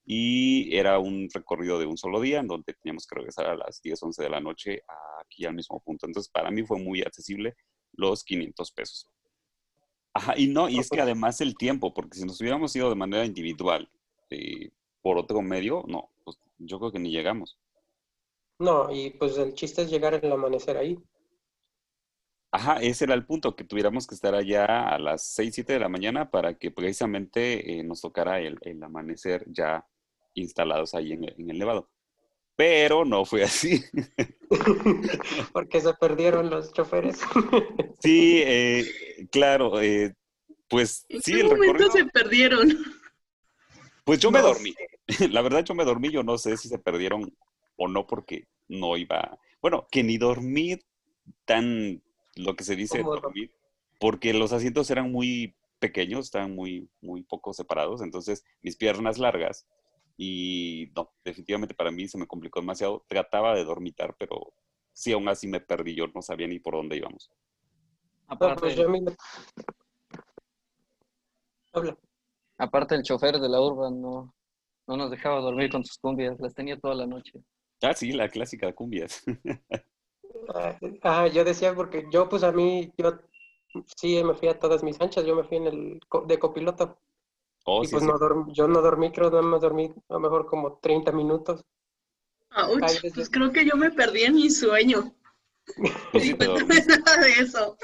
y 0.07 0.75
era 0.75 0.99
un 0.99 1.29
recorrido 1.33 1.79
de 1.79 1.85
un 1.85 1.99
solo 1.99 2.19
día 2.21 2.41
en 2.41 2.49
donde 2.49 2.73
teníamos 2.73 3.07
que 3.07 3.17
regresar 3.17 3.45
a 3.45 3.57
las 3.57 3.83
10, 3.83 4.03
11 4.03 4.23
de 4.23 4.31
la 4.31 4.41
noche 4.41 4.83
aquí 5.23 5.45
al 5.45 5.55
mismo 5.55 5.81
punto. 5.81 6.07
Entonces, 6.07 6.33
para 6.33 6.51
mí 6.51 6.63
fue 6.65 6.79
muy 6.79 7.03
accesible 7.03 7.55
los 7.93 8.25
500 8.25 8.73
pesos. 8.73 9.11
Ajá, 10.15 10.33
y 10.39 10.47
no, 10.47 10.71
y 10.71 10.79
es 10.79 10.89
que 10.89 11.03
además 11.03 11.43
el 11.43 11.59
tiempo, 11.59 11.93
porque 11.93 12.19
si 12.19 12.25
nos 12.25 12.41
hubiéramos 12.41 12.75
ido 12.75 12.89
de 12.89 12.97
manera 12.97 13.27
individual 13.27 13.91
eh, 14.31 14.71
por 15.03 15.19
otro 15.19 15.43
medio, 15.43 15.85
no, 15.87 16.11
pues 16.25 16.39
yo 16.57 16.79
creo 16.79 16.91
que 16.91 16.99
ni 17.01 17.11
llegamos. 17.11 17.59
No, 18.59 18.93
y 18.93 19.11
pues 19.11 19.39
el 19.39 19.55
chiste 19.55 19.83
es 19.83 19.91
llegar 19.91 20.15
al 20.15 20.33
amanecer 20.33 20.77
ahí. 20.77 20.99
Ajá, 22.51 22.79
ese 22.81 23.05
era 23.05 23.15
el 23.15 23.27
punto, 23.27 23.55
que 23.55 23.65
tuviéramos 23.65 24.07
que 24.07 24.15
estar 24.15 24.35
allá 24.35 24.65
a 24.89 24.99
las 24.99 25.23
6, 25.35 25.55
7 25.55 25.75
de 25.75 25.81
la 25.81 25.89
mañana 25.89 26.31
para 26.31 26.55
que 26.55 26.71
precisamente 26.71 27.79
eh, 27.79 27.83
nos 27.85 28.01
tocara 28.01 28.41
el, 28.41 28.59
el 28.63 28.83
amanecer 28.83 29.45
ya 29.49 29.87
instalados 30.35 30.95
ahí 30.95 31.13
en 31.13 31.25
el, 31.25 31.35
en 31.39 31.51
el 31.51 31.59
Nevado. 31.59 31.91
Pero 32.57 33.05
no 33.05 33.25
fue 33.25 33.45
así. 33.45 33.85
Porque 35.53 35.81
se 35.81 35.95
perdieron 35.95 36.51
los 36.51 36.73
choferes. 36.73 37.21
Sí, 38.01 38.43
eh, 38.45 38.87
claro, 39.33 39.81
eh, 39.81 40.15
pues 40.69 41.05
¿En 41.09 41.21
sí, 41.21 41.33
qué 41.35 41.41
el 41.41 41.47
momento 41.49 41.85
recorrido. 41.85 41.91
se 41.93 42.05
perdieron? 42.07 42.79
Pues 44.05 44.21
yo 44.21 44.31
me 44.31 44.41
dormí. 44.41 44.73
La 45.31 45.43
verdad, 45.43 45.65
yo 45.65 45.75
me 45.75 45.85
dormí. 45.85 46.11
Yo 46.11 46.23
no 46.23 46.39
sé 46.39 46.57
si 46.57 46.69
se 46.69 46.79
perdieron 46.79 47.37
o 47.79 47.89
no, 47.89 48.07
porque 48.07 48.49
no 48.69 48.97
iba. 48.97 49.39
Bueno, 49.63 49.87
que 49.91 50.03
ni 50.03 50.19
dormí 50.19 50.79
tan 51.47 52.03
lo 52.37 52.55
que 52.55 52.65
se 52.65 52.77
dice 52.77 53.03
dormir, 53.03 53.53
porque 53.99 54.35
los 54.35 54.53
asientos 54.53 54.91
eran 54.91 55.11
muy 55.11 55.57
pequeños, 55.79 56.27
estaban 56.27 56.55
muy, 56.55 56.91
muy 57.01 57.23
poco 57.23 57.55
separados. 57.55 58.03
Entonces, 58.03 58.45
mis 58.63 58.77
piernas 58.77 59.19
largas. 59.19 59.67
Y 60.17 60.91
no, 60.97 61.13
definitivamente 61.25 61.75
para 61.75 61.91
mí 61.91 62.09
se 62.09 62.19
me 62.19 62.27
complicó 62.27 62.61
demasiado. 62.61 63.05
Trataba 63.09 63.55
de 63.55 63.65
dormitar, 63.65 64.17
pero 64.19 64.53
sí, 64.93 65.13
aún 65.13 65.29
así 65.29 65.47
me 65.47 65.61
perdí. 65.61 65.95
Yo 65.95 66.09
no 66.09 66.23
sabía 66.23 66.49
ni 66.49 66.59
por 66.59 66.75
dónde 66.75 66.97
íbamos. 66.97 67.31
No, 68.29 68.35
Aparte, 68.35 68.61
pues 68.61 68.77
yo 68.77 68.87
a 68.87 68.91
mí 68.91 69.01
me... 69.01 69.13
Habla. 71.73 71.97
aparte 72.57 72.95
el 72.95 73.03
chofer 73.03 73.39
de 73.39 73.49
la 73.49 73.61
urban 73.61 74.01
no, 74.01 74.35
no 74.89 74.97
nos 74.97 75.11
dejaba 75.11 75.41
dormir 75.41 75.71
con 75.71 75.85
sus 75.85 75.99
cumbias, 75.99 76.41
las 76.41 76.55
tenía 76.55 76.79
toda 76.79 76.95
la 76.95 77.07
noche. 77.07 77.41
Ah, 77.83 77.95
sí, 77.95 78.13
la 78.13 78.29
clásica 78.29 78.67
de 78.67 78.75
cumbias. 78.75 79.23
Ah, 80.55 80.79
ah, 81.03 81.27
yo 81.29 81.45
decía 81.45 81.75
porque 81.75 82.07
yo 82.11 82.29
pues 82.29 82.43
a 82.43 82.53
mí, 82.53 82.93
yo 82.97 83.19
sí 83.97 84.23
me 84.25 84.35
fui 84.35 84.49
a 84.49 84.59
todas 84.59 84.83
mis 84.83 85.01
anchas, 85.01 85.25
yo 85.25 85.37
me 85.37 85.45
fui 85.45 85.59
en 85.59 85.67
el 85.67 86.01
co- 86.09 86.23
de 86.27 86.39
copiloto 86.39 86.99
Oh, 87.67 87.85
y 87.85 87.89
sí, 87.89 87.93
pues 87.93 88.03
sí. 88.03 88.09
no 88.09 88.19
dorm- 88.19 88.53
yo 88.53 88.69
no 88.69 88.81
dormí, 88.83 89.13
creo 89.13 89.31
nada 89.31 89.43
más 89.43 89.61
dormí 89.61 89.93
a 90.09 90.15
lo 90.15 90.21
mejor 90.21 90.47
como 90.47 90.79
30 90.79 91.13
minutos. 91.13 91.65
Ouch, 92.57 92.83
Ay, 92.83 92.95
desde- 93.03 93.15
pues 93.15 93.31
creo 93.31 93.53
que 93.53 93.65
yo 93.65 93.77
me 93.77 93.91
perdí 93.91 94.23
en 94.25 94.35
mi 94.37 94.51
sueño. 94.51 95.15
Te 96.13 96.37
cuéntame 96.37 96.47
dormiste. 96.47 96.99
nada 96.99 97.17
de 97.23 97.33
eso. 97.33 97.77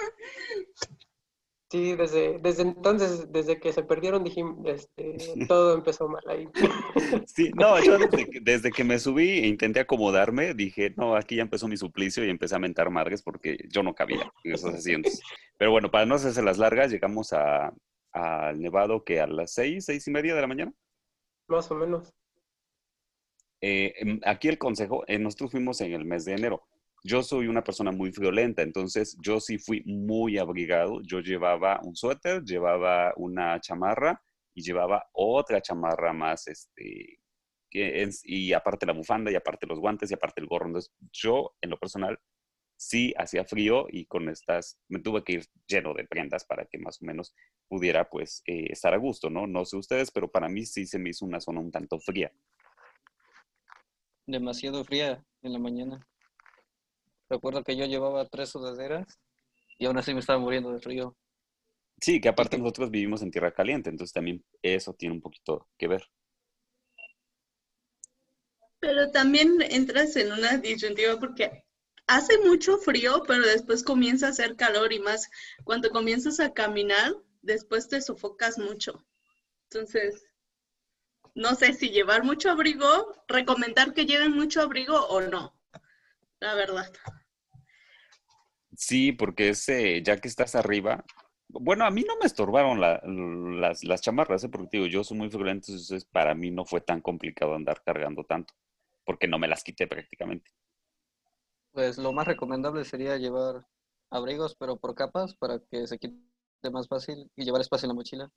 Sí, 1.74 1.96
desde, 1.96 2.38
desde 2.38 2.62
entonces, 2.62 3.32
desde 3.32 3.58
que 3.58 3.72
se 3.72 3.82
perdieron, 3.82 4.22
dijimos, 4.22 4.64
este, 4.64 5.16
todo 5.48 5.74
empezó 5.74 6.06
mal 6.08 6.22
ahí. 6.28 6.48
Sí, 7.26 7.50
no, 7.56 7.82
yo 7.82 7.98
desde 7.98 8.30
que, 8.30 8.40
desde 8.40 8.70
que 8.70 8.84
me 8.84 8.96
subí 9.00 9.40
e 9.40 9.48
intenté 9.48 9.80
acomodarme, 9.80 10.54
dije, 10.54 10.94
no, 10.96 11.16
aquí 11.16 11.34
ya 11.34 11.42
empezó 11.42 11.66
mi 11.66 11.76
suplicio 11.76 12.24
y 12.24 12.30
empecé 12.30 12.54
a 12.54 12.60
mentar 12.60 12.90
madres 12.90 13.22
porque 13.22 13.58
yo 13.72 13.82
no 13.82 13.92
cabía 13.92 14.30
en 14.44 14.52
esos 14.52 14.72
asientos. 14.72 15.20
Pero 15.58 15.72
bueno, 15.72 15.90
para 15.90 16.06
no 16.06 16.14
hacerse 16.14 16.44
las 16.44 16.58
largas, 16.58 16.92
llegamos 16.92 17.32
a, 17.32 17.74
al 18.12 18.60
Nevado 18.60 19.02
que 19.02 19.20
a 19.20 19.26
las 19.26 19.52
seis, 19.52 19.86
seis 19.86 20.06
y 20.06 20.12
media 20.12 20.36
de 20.36 20.42
la 20.42 20.46
mañana. 20.46 20.72
Más 21.48 21.68
o 21.72 21.74
menos. 21.74 22.14
Eh, 23.60 23.94
em, 23.98 24.20
aquí 24.24 24.46
el 24.46 24.58
consejo, 24.58 25.02
eh, 25.08 25.18
nosotros 25.18 25.50
fuimos 25.50 25.80
en 25.80 25.92
el 25.92 26.04
mes 26.04 26.24
de 26.24 26.34
enero. 26.34 26.68
Yo 27.06 27.22
soy 27.22 27.48
una 27.48 27.62
persona 27.62 27.92
muy 27.92 28.12
friolenta, 28.12 28.62
entonces 28.62 29.18
yo 29.22 29.38
sí 29.38 29.58
fui 29.58 29.82
muy 29.84 30.38
abrigado. 30.38 31.02
Yo 31.02 31.20
llevaba 31.20 31.78
un 31.82 31.94
suéter, 31.94 32.42
llevaba 32.42 33.12
una 33.16 33.60
chamarra 33.60 34.22
y 34.54 34.62
llevaba 34.62 35.06
otra 35.12 35.60
chamarra 35.60 36.14
más, 36.14 36.48
este, 36.48 37.20
y 37.70 38.52
aparte 38.54 38.86
la 38.86 38.94
bufanda 38.94 39.30
y 39.30 39.34
aparte 39.34 39.66
los 39.66 39.80
guantes 39.80 40.10
y 40.10 40.14
aparte 40.14 40.40
el 40.40 40.46
gorro. 40.46 40.66
Entonces 40.66 40.94
yo, 41.12 41.54
en 41.60 41.70
lo 41.70 41.78
personal, 41.78 42.18
sí 42.76 43.12
hacía 43.18 43.44
frío 43.44 43.86
y 43.90 44.06
con 44.06 44.30
estas 44.30 44.80
me 44.88 45.00
tuve 45.00 45.22
que 45.24 45.34
ir 45.34 45.44
lleno 45.66 45.92
de 45.92 46.06
prendas 46.06 46.44
para 46.44 46.64
que 46.64 46.78
más 46.78 47.02
o 47.02 47.04
menos 47.04 47.34
pudiera 47.68 48.08
pues 48.08 48.42
eh, 48.46 48.66
estar 48.70 48.94
a 48.94 48.98
gusto, 48.98 49.28
¿no? 49.28 49.46
No 49.46 49.64
sé 49.64 49.76
ustedes, 49.76 50.10
pero 50.10 50.30
para 50.30 50.48
mí 50.48 50.64
sí 50.64 50.86
se 50.86 50.98
me 50.98 51.10
hizo 51.10 51.26
una 51.26 51.40
zona 51.40 51.60
un 51.60 51.70
tanto 51.70 51.98
fría. 51.98 52.32
Demasiado 54.26 54.82
fría 54.84 55.22
en 55.42 55.52
la 55.52 55.58
mañana. 55.58 56.06
Recuerdo 57.28 57.62
que 57.64 57.76
yo 57.76 57.86
llevaba 57.86 58.26
tres 58.26 58.50
sudaderas 58.50 59.18
y 59.78 59.86
aún 59.86 59.98
así 59.98 60.12
me 60.14 60.20
estaba 60.20 60.38
muriendo 60.38 60.72
de 60.72 60.80
frío. 60.80 61.16
Sí, 62.00 62.20
que 62.20 62.28
aparte 62.28 62.58
nosotros 62.58 62.90
vivimos 62.90 63.22
en 63.22 63.30
tierra 63.30 63.52
caliente, 63.52 63.90
entonces 63.90 64.12
también 64.12 64.44
eso 64.62 64.92
tiene 64.94 65.14
un 65.14 65.20
poquito 65.20 65.68
que 65.78 65.88
ver. 65.88 66.04
Pero 68.80 69.10
también 69.10 69.56
entras 69.62 70.16
en 70.16 70.32
una 70.32 70.58
disyuntiva 70.58 71.18
porque 71.18 71.64
hace 72.06 72.38
mucho 72.38 72.76
frío, 72.78 73.22
pero 73.26 73.42
después 73.42 73.82
comienza 73.82 74.26
a 74.26 74.30
hacer 74.30 74.56
calor 74.56 74.92
y 74.92 75.00
más 75.00 75.30
cuando 75.64 75.90
comienzas 75.90 76.40
a 76.40 76.52
caminar, 76.52 77.14
después 77.40 77.88
te 77.88 78.00
sofocas 78.02 78.58
mucho. 78.58 79.06
Entonces, 79.70 80.26
no 81.34 81.54
sé 81.54 81.72
si 81.72 81.88
llevar 81.88 82.24
mucho 82.24 82.50
abrigo, 82.50 83.14
recomendar 83.26 83.94
que 83.94 84.06
lleven 84.06 84.32
mucho 84.32 84.60
abrigo 84.60 85.06
o 85.06 85.20
no, 85.22 85.58
la 86.44 86.54
verdad. 86.54 86.92
Sí, 88.76 89.12
porque 89.12 89.50
ese, 89.50 90.02
ya 90.02 90.20
que 90.20 90.28
estás 90.28 90.54
arriba, 90.54 91.04
bueno, 91.48 91.84
a 91.84 91.90
mí 91.90 92.04
no 92.06 92.16
me 92.18 92.26
estorbaron 92.26 92.80
la- 92.80 93.00
las, 93.04 93.84
las 93.84 94.00
chamarras, 94.00 94.44
¿eh? 94.44 94.48
porque 94.48 94.68
digo, 94.78 94.86
yo 94.86 95.04
soy 95.04 95.16
muy 95.18 95.30
friolento, 95.30 95.66
entonces 95.70 96.04
para 96.04 96.34
mí 96.34 96.50
no 96.50 96.64
fue 96.64 96.80
tan 96.80 97.00
complicado 97.00 97.54
andar 97.54 97.82
cargando 97.84 98.24
tanto, 98.24 98.54
porque 99.04 99.28
no 99.28 99.38
me 99.38 99.48
las 99.48 99.62
quité 99.62 99.86
prácticamente. 99.86 100.50
Pues 101.72 101.98
lo 101.98 102.12
más 102.14 102.26
recomendable 102.26 102.84
sería 102.86 103.18
llevar 103.18 103.66
abrigos, 104.10 104.54
pero 104.58 104.78
por 104.78 104.94
capas 104.94 105.34
para 105.34 105.58
que 105.70 105.86
se 105.86 105.98
quite 105.98 106.16
más 106.72 106.88
fácil 106.88 107.30
y 107.36 107.44
llevar 107.44 107.60
espacio 107.60 107.84
en 107.86 107.88
la 107.90 107.94
mochila. 107.94 108.30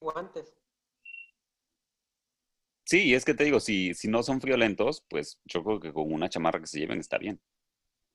Guantes. 0.00 0.54
Sí, 2.86 3.02
y 3.04 3.14
es 3.14 3.24
que 3.26 3.34
te 3.34 3.44
digo, 3.44 3.60
si, 3.60 3.92
si 3.94 4.08
no 4.08 4.22
son 4.22 4.40
friolentos, 4.40 5.04
pues 5.10 5.38
yo 5.44 5.62
creo 5.62 5.78
que 5.80 5.92
con 5.92 6.10
una 6.12 6.28
chamarra 6.30 6.60
que 6.60 6.66
se 6.66 6.78
lleven 6.78 7.00
está 7.00 7.18
bien. 7.18 7.38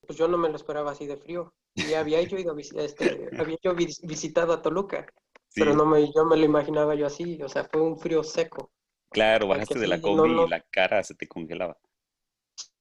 Pues 0.06 0.18
yo 0.20 0.28
no 0.28 0.38
me 0.38 0.50
lo 0.50 0.56
esperaba 0.56 0.92
así 0.92 1.08
de 1.08 1.18
frío. 1.18 1.54
Y 1.80 1.94
había 1.94 2.22
yo 2.22 2.38
ido 2.38 2.56
este, 2.58 3.32
había 3.38 3.58
yo 3.64 3.74
vis- 3.74 4.02
visitado 4.04 4.54
a 4.54 4.62
Toluca, 4.62 5.08
Sí, 5.50 5.64
pero 5.64 5.74
no 5.74 5.86
me, 5.86 6.12
yo 6.14 6.26
me 6.26 6.38
lo 6.38 6.46
imaginaba 6.46 6.94
yo 6.96 7.08
así, 7.08 7.42
o 7.42 7.50
sea, 7.50 7.64
fue 7.66 7.82
un 7.82 7.98
frío 7.98 8.24
seco. 8.24 8.72
claro, 9.10 9.48
porque 9.48 9.48
bajaste 9.48 9.80
de 9.80 9.88
la 9.88 10.02
sí, 10.02 10.14
no, 10.14 10.28
combi 10.28 10.32
no. 10.36 10.44
y 10.44 10.46
la 10.48 10.60
cara 10.62 11.02
se 11.04 11.16
te 11.16 11.26
congelaba. 11.28 11.78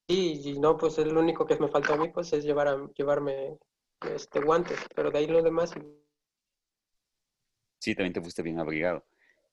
Sí, 0.08 0.40
y 0.44 0.58
no, 0.58 0.76
pues 0.76 0.98
el 0.98 1.16
único 1.16 1.46
que 1.46 1.56
me 1.58 1.68
faltó 1.68 1.94
a 1.94 1.96
mí 1.96 2.08
pues 2.10 2.32
es 2.34 2.44
llevar 2.44 2.68
a- 2.68 2.88
llevarme 2.94 3.56
este 4.14 4.40
guantes, 4.40 4.78
pero 4.94 5.10
de 5.10 5.18
ahí 5.18 5.26
lo 5.26 5.42
demás 5.42 5.72
Sí, 7.78 7.94
también 7.94 8.12
te 8.12 8.20
fuiste 8.20 8.42
bien 8.42 8.58
abrigado. 8.58 9.04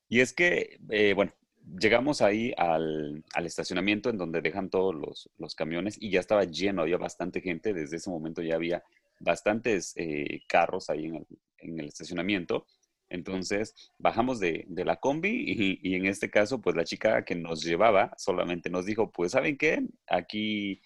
Y 0.09 0.21
es 0.21 0.33
que, 0.33 0.79
eh, 0.91 1.13
bueno, 1.15 1.33
llegamos 1.79 2.21
ahí 2.21 2.53
al, 2.57 3.23
al 3.33 3.45
estacionamiento 3.45 4.09
en 4.09 4.17
donde 4.17 4.41
dejan 4.41 4.69
todos 4.69 4.95
los, 4.95 5.29
los 5.37 5.55
camiones 5.55 5.97
y 5.99 6.11
ya 6.11 6.19
estaba 6.19 6.43
lleno, 6.45 6.81
había 6.81 6.97
bastante 6.97 7.41
gente. 7.41 7.73
Desde 7.73 7.97
ese 7.97 8.09
momento 8.09 8.41
ya 8.41 8.55
había 8.55 8.83
bastantes 9.19 9.93
eh, 9.95 10.41
carros 10.47 10.89
ahí 10.89 11.05
en 11.05 11.15
el, 11.15 11.27
en 11.59 11.79
el 11.79 11.87
estacionamiento. 11.87 12.65
Entonces 13.09 13.73
bajamos 13.97 14.39
de, 14.39 14.65
de 14.67 14.85
la 14.85 14.97
combi 14.97 15.29
y, 15.29 15.79
y 15.81 15.95
en 15.95 16.05
este 16.05 16.29
caso, 16.29 16.59
pues 16.59 16.75
la 16.75 16.83
chica 16.83 17.23
que 17.23 17.35
nos 17.35 17.63
llevaba 17.63 18.13
solamente 18.17 18.69
nos 18.69 18.85
dijo, 18.85 19.11
pues 19.11 19.31
¿saben 19.31 19.57
qué? 19.57 19.81
Aquí, 20.07 20.81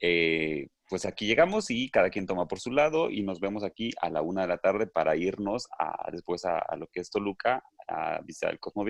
eh, 0.00 0.68
pues 0.88 1.04
aquí 1.04 1.26
llegamos 1.26 1.70
y 1.70 1.90
cada 1.90 2.10
quien 2.10 2.26
toma 2.26 2.46
por 2.46 2.60
su 2.60 2.70
lado 2.70 3.10
y 3.10 3.22
nos 3.22 3.40
vemos 3.40 3.64
aquí 3.64 3.90
a 4.00 4.10
la 4.10 4.22
una 4.22 4.42
de 4.42 4.48
la 4.48 4.58
tarde 4.58 4.86
para 4.86 5.16
irnos 5.16 5.66
a, 5.78 6.10
después 6.12 6.44
a, 6.44 6.62
lo 6.76 6.86
que 6.86 7.00
es 7.00 7.10
Toluca 7.10 7.64
a 7.88 8.20
visitar 8.22 8.52
el 8.52 8.60
Cosmo. 8.60 8.84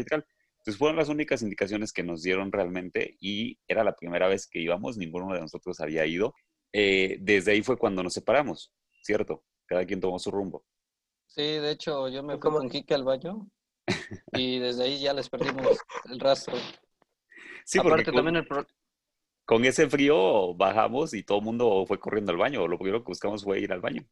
Entonces 0.64 0.79
fueron 0.79 0.96
las 0.96 1.11
únicas 1.11 1.42
indicaciones 1.42 1.92
que 1.92 2.03
nos 2.03 2.22
dieron 2.22 2.50
realmente 2.50 3.18
y 3.20 3.59
era 3.68 3.85
la 3.85 3.94
primera 3.94 4.29
vez 4.29 4.46
que 4.46 4.61
íbamos, 4.61 4.96
ninguno 4.96 5.35
de 5.35 5.40
nosotros 5.42 5.79
había 5.81 6.07
ido. 6.07 6.33
Eh, 6.72 7.18
desde 7.20 7.53
ahí 7.53 7.62
fue 7.62 7.77
cuando 7.77 8.03
nos 8.03 8.14
separamos, 8.14 8.72
¿cierto? 9.03 9.44
Cada 9.66 9.85
quien 9.85 10.00
tomó 10.00 10.18
su 10.18 10.31
rumbo. 10.31 10.64
Sí, 11.27 11.42
de 11.42 11.70
hecho 11.72 12.09
yo 12.09 12.22
me 12.22 12.37
¿Y 12.37 12.38
fui 12.38 12.50
con 12.50 12.70
Kike 12.70 12.94
al 12.94 13.05
baño 13.05 13.46
y 14.33 14.59
desde 14.59 14.85
ahí 14.85 15.00
ya 15.03 15.12
les 15.12 15.29
perdimos 15.29 15.79
el 16.11 16.18
rastro. 16.18 16.57
Sí, 17.66 17.79
porque 17.79 17.90
Aparte 17.90 18.05
con, 18.05 18.14
también 18.16 18.37
el 18.37 18.46
pro- 18.46 18.66
con 19.44 19.64
ese 19.66 19.87
frío 19.90 20.55
bajamos 20.55 21.12
y 21.12 21.22
todo 21.24 21.40
el 21.40 21.44
mundo 21.44 21.85
fue 21.87 22.00
corriendo 22.00 22.33
al 22.33 22.38
baño. 22.38 22.66
Lo 22.66 22.79
primero 22.79 23.05
que 23.05 23.09
buscamos 23.09 23.44
fue 23.44 23.61
ir 23.61 23.70
al 23.70 23.83
baño. 23.83 24.03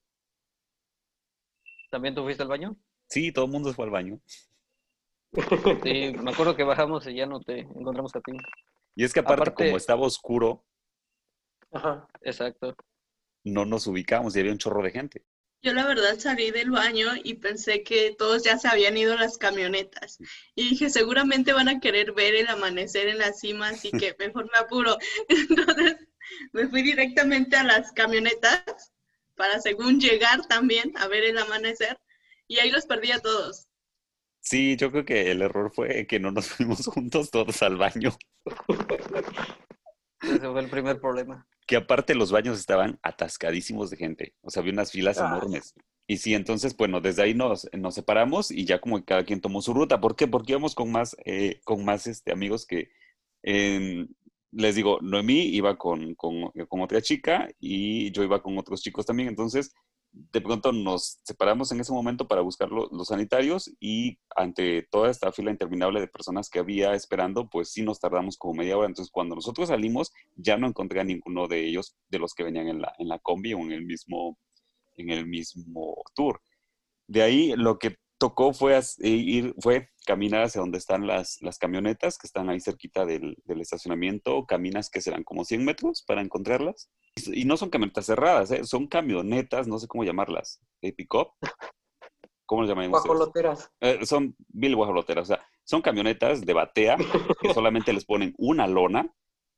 ¿También 1.90 2.14
tú 2.14 2.22
fuiste 2.24 2.42
al 2.42 2.48
baño? 2.50 2.76
Sí, 3.08 3.32
todo 3.32 3.44
el 3.46 3.50
mundo 3.50 3.72
fue 3.72 3.84
al 3.86 3.90
baño. 3.90 4.20
Sí, 5.82 6.12
me 6.22 6.30
acuerdo 6.30 6.54
que 6.56 6.62
bajamos 6.64 7.06
y 7.06 7.14
ya 7.14 7.26
no 7.26 7.40
te 7.40 7.60
encontramos 7.60 8.14
a 8.14 8.20
ti. 8.20 8.32
Y 8.94 9.04
es 9.04 9.12
que 9.12 9.20
aparte, 9.20 9.42
Aparte- 9.50 9.64
como 9.66 9.76
estaba 9.76 10.02
oscuro, 10.06 10.64
Ajá. 11.72 12.06
Exacto. 12.20 12.76
no 13.44 13.64
nos 13.64 13.86
ubicamos 13.86 14.36
y 14.36 14.40
había 14.40 14.52
un 14.52 14.58
chorro 14.58 14.82
de 14.82 14.90
gente. 14.90 15.24
Yo 15.62 15.72
la 15.72 15.86
verdad 15.86 16.18
salí 16.18 16.50
del 16.50 16.70
baño 16.70 17.12
y 17.22 17.34
pensé 17.34 17.82
que 17.84 18.14
todos 18.18 18.42
ya 18.42 18.58
se 18.58 18.68
habían 18.68 18.96
ido 18.96 19.12
a 19.14 19.16
las 19.16 19.38
camionetas. 19.38 20.18
Y 20.56 20.70
dije, 20.70 20.90
seguramente 20.90 21.52
van 21.52 21.68
a 21.68 21.78
querer 21.80 22.12
ver 22.12 22.34
el 22.34 22.48
amanecer 22.48 23.06
en 23.08 23.18
la 23.18 23.32
cima, 23.32 23.68
así 23.68 23.90
que 23.92 24.14
mejor 24.18 24.50
me 24.52 24.58
apuro. 24.58 24.98
Entonces 25.28 25.96
me 26.52 26.68
fui 26.68 26.82
directamente 26.82 27.56
a 27.56 27.64
las 27.64 27.92
camionetas 27.92 28.92
para 29.36 29.60
según 29.60 29.98
llegar 30.00 30.46
también 30.46 30.92
a 30.98 31.06
ver 31.08 31.24
el 31.24 31.38
amanecer 31.38 31.96
y 32.48 32.58
ahí 32.58 32.70
los 32.70 32.84
perdí 32.86 33.12
a 33.12 33.20
todos. 33.20 33.68
Sí, 34.42 34.76
yo 34.76 34.90
creo 34.90 35.04
que 35.04 35.30
el 35.30 35.40
error 35.40 35.72
fue 35.72 36.06
que 36.06 36.18
no 36.20 36.32
nos 36.32 36.48
fuimos 36.50 36.84
juntos 36.86 37.30
todos 37.30 37.62
al 37.62 37.76
baño. 37.76 38.10
Ese 40.20 40.40
fue 40.50 40.60
el 40.60 40.68
primer 40.68 41.00
problema. 41.00 41.46
Que 41.66 41.76
aparte 41.76 42.14
los 42.14 42.30
baños 42.32 42.58
estaban 42.58 42.98
atascadísimos 43.02 43.90
de 43.90 43.96
gente. 43.96 44.34
O 44.42 44.50
sea, 44.50 44.60
había 44.60 44.72
unas 44.72 44.90
filas 44.92 45.18
Ah. 45.18 45.26
enormes. 45.28 45.74
Y 46.08 46.16
sí, 46.18 46.34
entonces, 46.34 46.76
bueno, 46.76 47.00
desde 47.00 47.22
ahí 47.22 47.34
nos, 47.34 47.68
nos 47.72 47.94
separamos 47.94 48.50
y 48.50 48.64
ya 48.64 48.80
como 48.80 48.98
que 48.98 49.04
cada 49.04 49.24
quien 49.24 49.40
tomó 49.40 49.62
su 49.62 49.72
ruta. 49.72 50.00
¿Por 50.00 50.16
qué? 50.16 50.26
Porque 50.26 50.52
íbamos 50.52 50.74
con 50.74 50.90
más, 50.90 51.16
eh, 51.24 51.60
con 51.64 51.84
más 51.84 52.06
este, 52.08 52.32
amigos 52.32 52.66
que, 52.66 52.90
em, 53.44 54.08
les 54.50 54.74
digo, 54.74 54.98
Noemí 55.00 55.42
iba 55.54 55.78
con, 55.78 56.14
con, 56.16 56.50
con 56.68 56.80
otra 56.80 57.00
chica 57.00 57.48
y 57.60 58.10
yo 58.10 58.24
iba 58.24 58.42
con 58.42 58.58
otros 58.58 58.82
chicos 58.82 59.06
también. 59.06 59.28
Entonces, 59.28 59.72
de 60.12 60.40
pronto 60.42 60.72
nos 60.72 61.20
separamos 61.24 61.72
en 61.72 61.80
ese 61.80 61.92
momento 61.92 62.28
para 62.28 62.42
buscar 62.42 62.70
lo- 62.70 62.88
los 62.92 63.08
sanitarios 63.08 63.70
y 63.80 64.18
ante 64.36 64.82
toda 64.90 65.10
esta 65.10 65.32
fila 65.32 65.50
interminable 65.50 66.00
de 66.00 66.08
personas 66.08 66.50
que 66.50 66.58
había 66.58 66.94
esperando, 66.94 67.48
pues 67.48 67.70
sí 67.70 67.82
nos 67.82 67.98
tardamos 68.00 68.36
como 68.36 68.54
media 68.54 68.76
hora. 68.76 68.88
Entonces, 68.88 69.10
cuando 69.12 69.34
nosotros 69.34 69.68
salimos, 69.68 70.12
ya 70.36 70.56
no 70.58 70.66
encontré 70.66 71.00
a 71.00 71.04
ninguno 71.04 71.48
de 71.48 71.66
ellos, 71.66 71.96
de 72.10 72.18
los 72.18 72.34
que 72.34 72.44
venían 72.44 72.68
en 72.68 72.82
la, 72.82 72.94
en 72.98 73.08
la 73.08 73.18
combi 73.20 73.54
o 73.54 73.58
en 73.60 73.72
el 73.72 73.84
mismo, 73.84 74.38
en 74.96 75.10
el 75.10 75.26
mismo 75.26 75.96
tour. 76.14 76.40
De 77.06 77.22
ahí 77.22 77.54
lo 77.56 77.78
que 77.78 77.96
tocó 78.18 78.52
fue 78.52 78.78
eh, 78.78 79.08
ir, 79.08 79.54
fue 79.60 79.88
caminar 80.06 80.42
hacia 80.42 80.60
donde 80.60 80.78
están 80.78 81.06
las, 81.06 81.38
las 81.40 81.58
camionetas, 81.58 82.18
que 82.18 82.26
están 82.26 82.48
ahí 82.48 82.60
cerquita 82.60 83.04
del, 83.04 83.36
del 83.44 83.60
estacionamiento. 83.60 84.46
Caminas 84.46 84.90
que 84.90 85.00
serán 85.00 85.24
como 85.24 85.44
100 85.44 85.64
metros 85.64 86.02
para 86.06 86.20
encontrarlas. 86.20 86.90
Y, 87.16 87.42
y 87.42 87.44
no 87.44 87.56
son 87.56 87.70
camionetas 87.70 88.06
cerradas, 88.06 88.50
¿eh? 88.50 88.64
son 88.64 88.86
camionetas, 88.86 89.68
no 89.68 89.78
sé 89.78 89.86
cómo 89.86 90.04
llamarlas, 90.04 90.60
de 90.80 90.92
pick-up. 90.92 91.28
¿Cómo 92.46 92.62
las 92.62 92.68
llaman? 92.68 92.90
Guajoloteras. 92.90 93.70
Eh, 93.80 94.04
son 94.04 94.36
mil 94.52 94.76
guajoloteras, 94.76 95.22
o 95.22 95.34
sea, 95.34 95.46
son 95.64 95.80
camionetas 95.80 96.44
de 96.44 96.52
batea 96.52 96.98
que 97.40 97.54
solamente 97.54 97.94
les 97.94 98.04
ponen 98.04 98.34
una 98.36 98.66
lona 98.66 99.10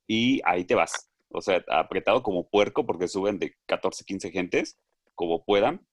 y 0.07 0.41
ahí 0.45 0.65
te 0.65 0.77
vas. 0.77 1.11
O 1.31 1.41
sea, 1.41 1.65
apretado 1.69 2.23
como 2.23 2.49
puerco 2.49 2.87
porque 2.87 3.09
suben 3.09 3.41
de 3.41 3.57
14, 3.67 4.05
15 4.05 4.31
gentes, 4.31 4.79
como 5.17 5.45
puedan, 5.45 5.85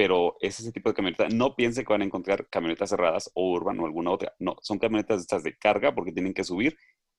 pero 0.00 0.38
es 0.40 0.58
ese 0.58 0.72
tipo 0.72 0.88
de 0.88 0.94
camioneta. 0.94 1.28
No 1.28 1.54
piense 1.54 1.84
que 1.84 1.92
van 1.92 2.00
a 2.00 2.06
encontrar 2.06 2.48
camionetas 2.48 2.88
cerradas 2.88 3.30
o 3.34 3.52
urban 3.52 3.78
o 3.80 3.84
alguna 3.84 4.10
otra. 4.12 4.34
No, 4.38 4.56
son 4.62 4.78
camionetas 4.78 5.20
estas 5.20 5.42
de 5.42 5.58
carga 5.58 5.94
porque 5.94 6.10
tienen 6.10 6.32
que 6.32 6.42
subir 6.42 6.78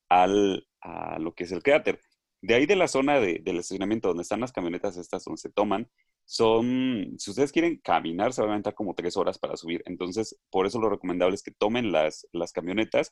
al, 0.10 0.68
a 0.82 1.20
lo 1.20 1.36
que 1.36 1.44
es 1.44 1.52
el 1.52 1.62
cráter. 1.62 2.02
De 2.42 2.56
ahí 2.56 2.66
de 2.66 2.76
la 2.76 2.88
zona 2.88 3.20
de- 3.20 3.38
del 3.44 3.58
estacionamiento 3.58 4.08
donde 4.08 4.24
están 4.24 4.40
las 4.40 4.52
camionetas 4.52 4.98
estas 4.98 5.24
donde 5.24 5.40
se 5.40 5.52
toman, 5.52 5.92
son, 6.26 7.14
si 7.20 7.30
ustedes 7.30 7.52
quieren 7.52 7.78
caminar, 7.84 8.34
se 8.34 8.42
van 8.42 8.50
a 8.50 8.54
aventar 8.54 8.74
como 8.74 8.96
tres 8.96 9.16
horas 9.16 9.38
para 9.38 9.58
subir. 9.58 9.84
Entonces, 9.86 10.40
por 10.50 10.66
eso 10.66 10.80
lo 10.80 10.90
recomendable 10.90 11.36
es 11.36 11.44
que 11.44 11.52
tomen 11.52 11.92
las, 11.92 12.28
las 12.32 12.52
camionetas 12.52 13.12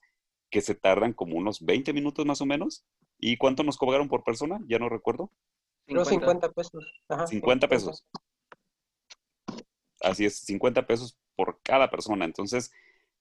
que 0.49 0.61
se 0.61 0.73
tardan 0.73 1.13
como 1.13 1.35
unos 1.37 1.63
20 1.63 1.93
minutos 1.93 2.25
más 2.25 2.41
o 2.41 2.47
menos. 2.47 2.87
¿Y 3.19 3.37
cuánto 3.37 3.61
nos 3.63 3.77
cobraron 3.77 4.07
por 4.07 4.23
persona? 4.23 4.59
Ya 4.67 4.79
no 4.79 4.89
recuerdo. 4.89 5.31
Creo 5.85 6.05
50 6.05 6.49
pesos. 6.53 6.83
Ajá, 7.07 7.27
50 7.27 7.67
pesos. 7.67 8.03
Así 10.01 10.25
es, 10.25 10.39
50 10.39 10.85
pesos 10.87 11.17
por 11.35 11.59
cada 11.63 11.89
persona. 11.89 12.25
Entonces, 12.25 12.71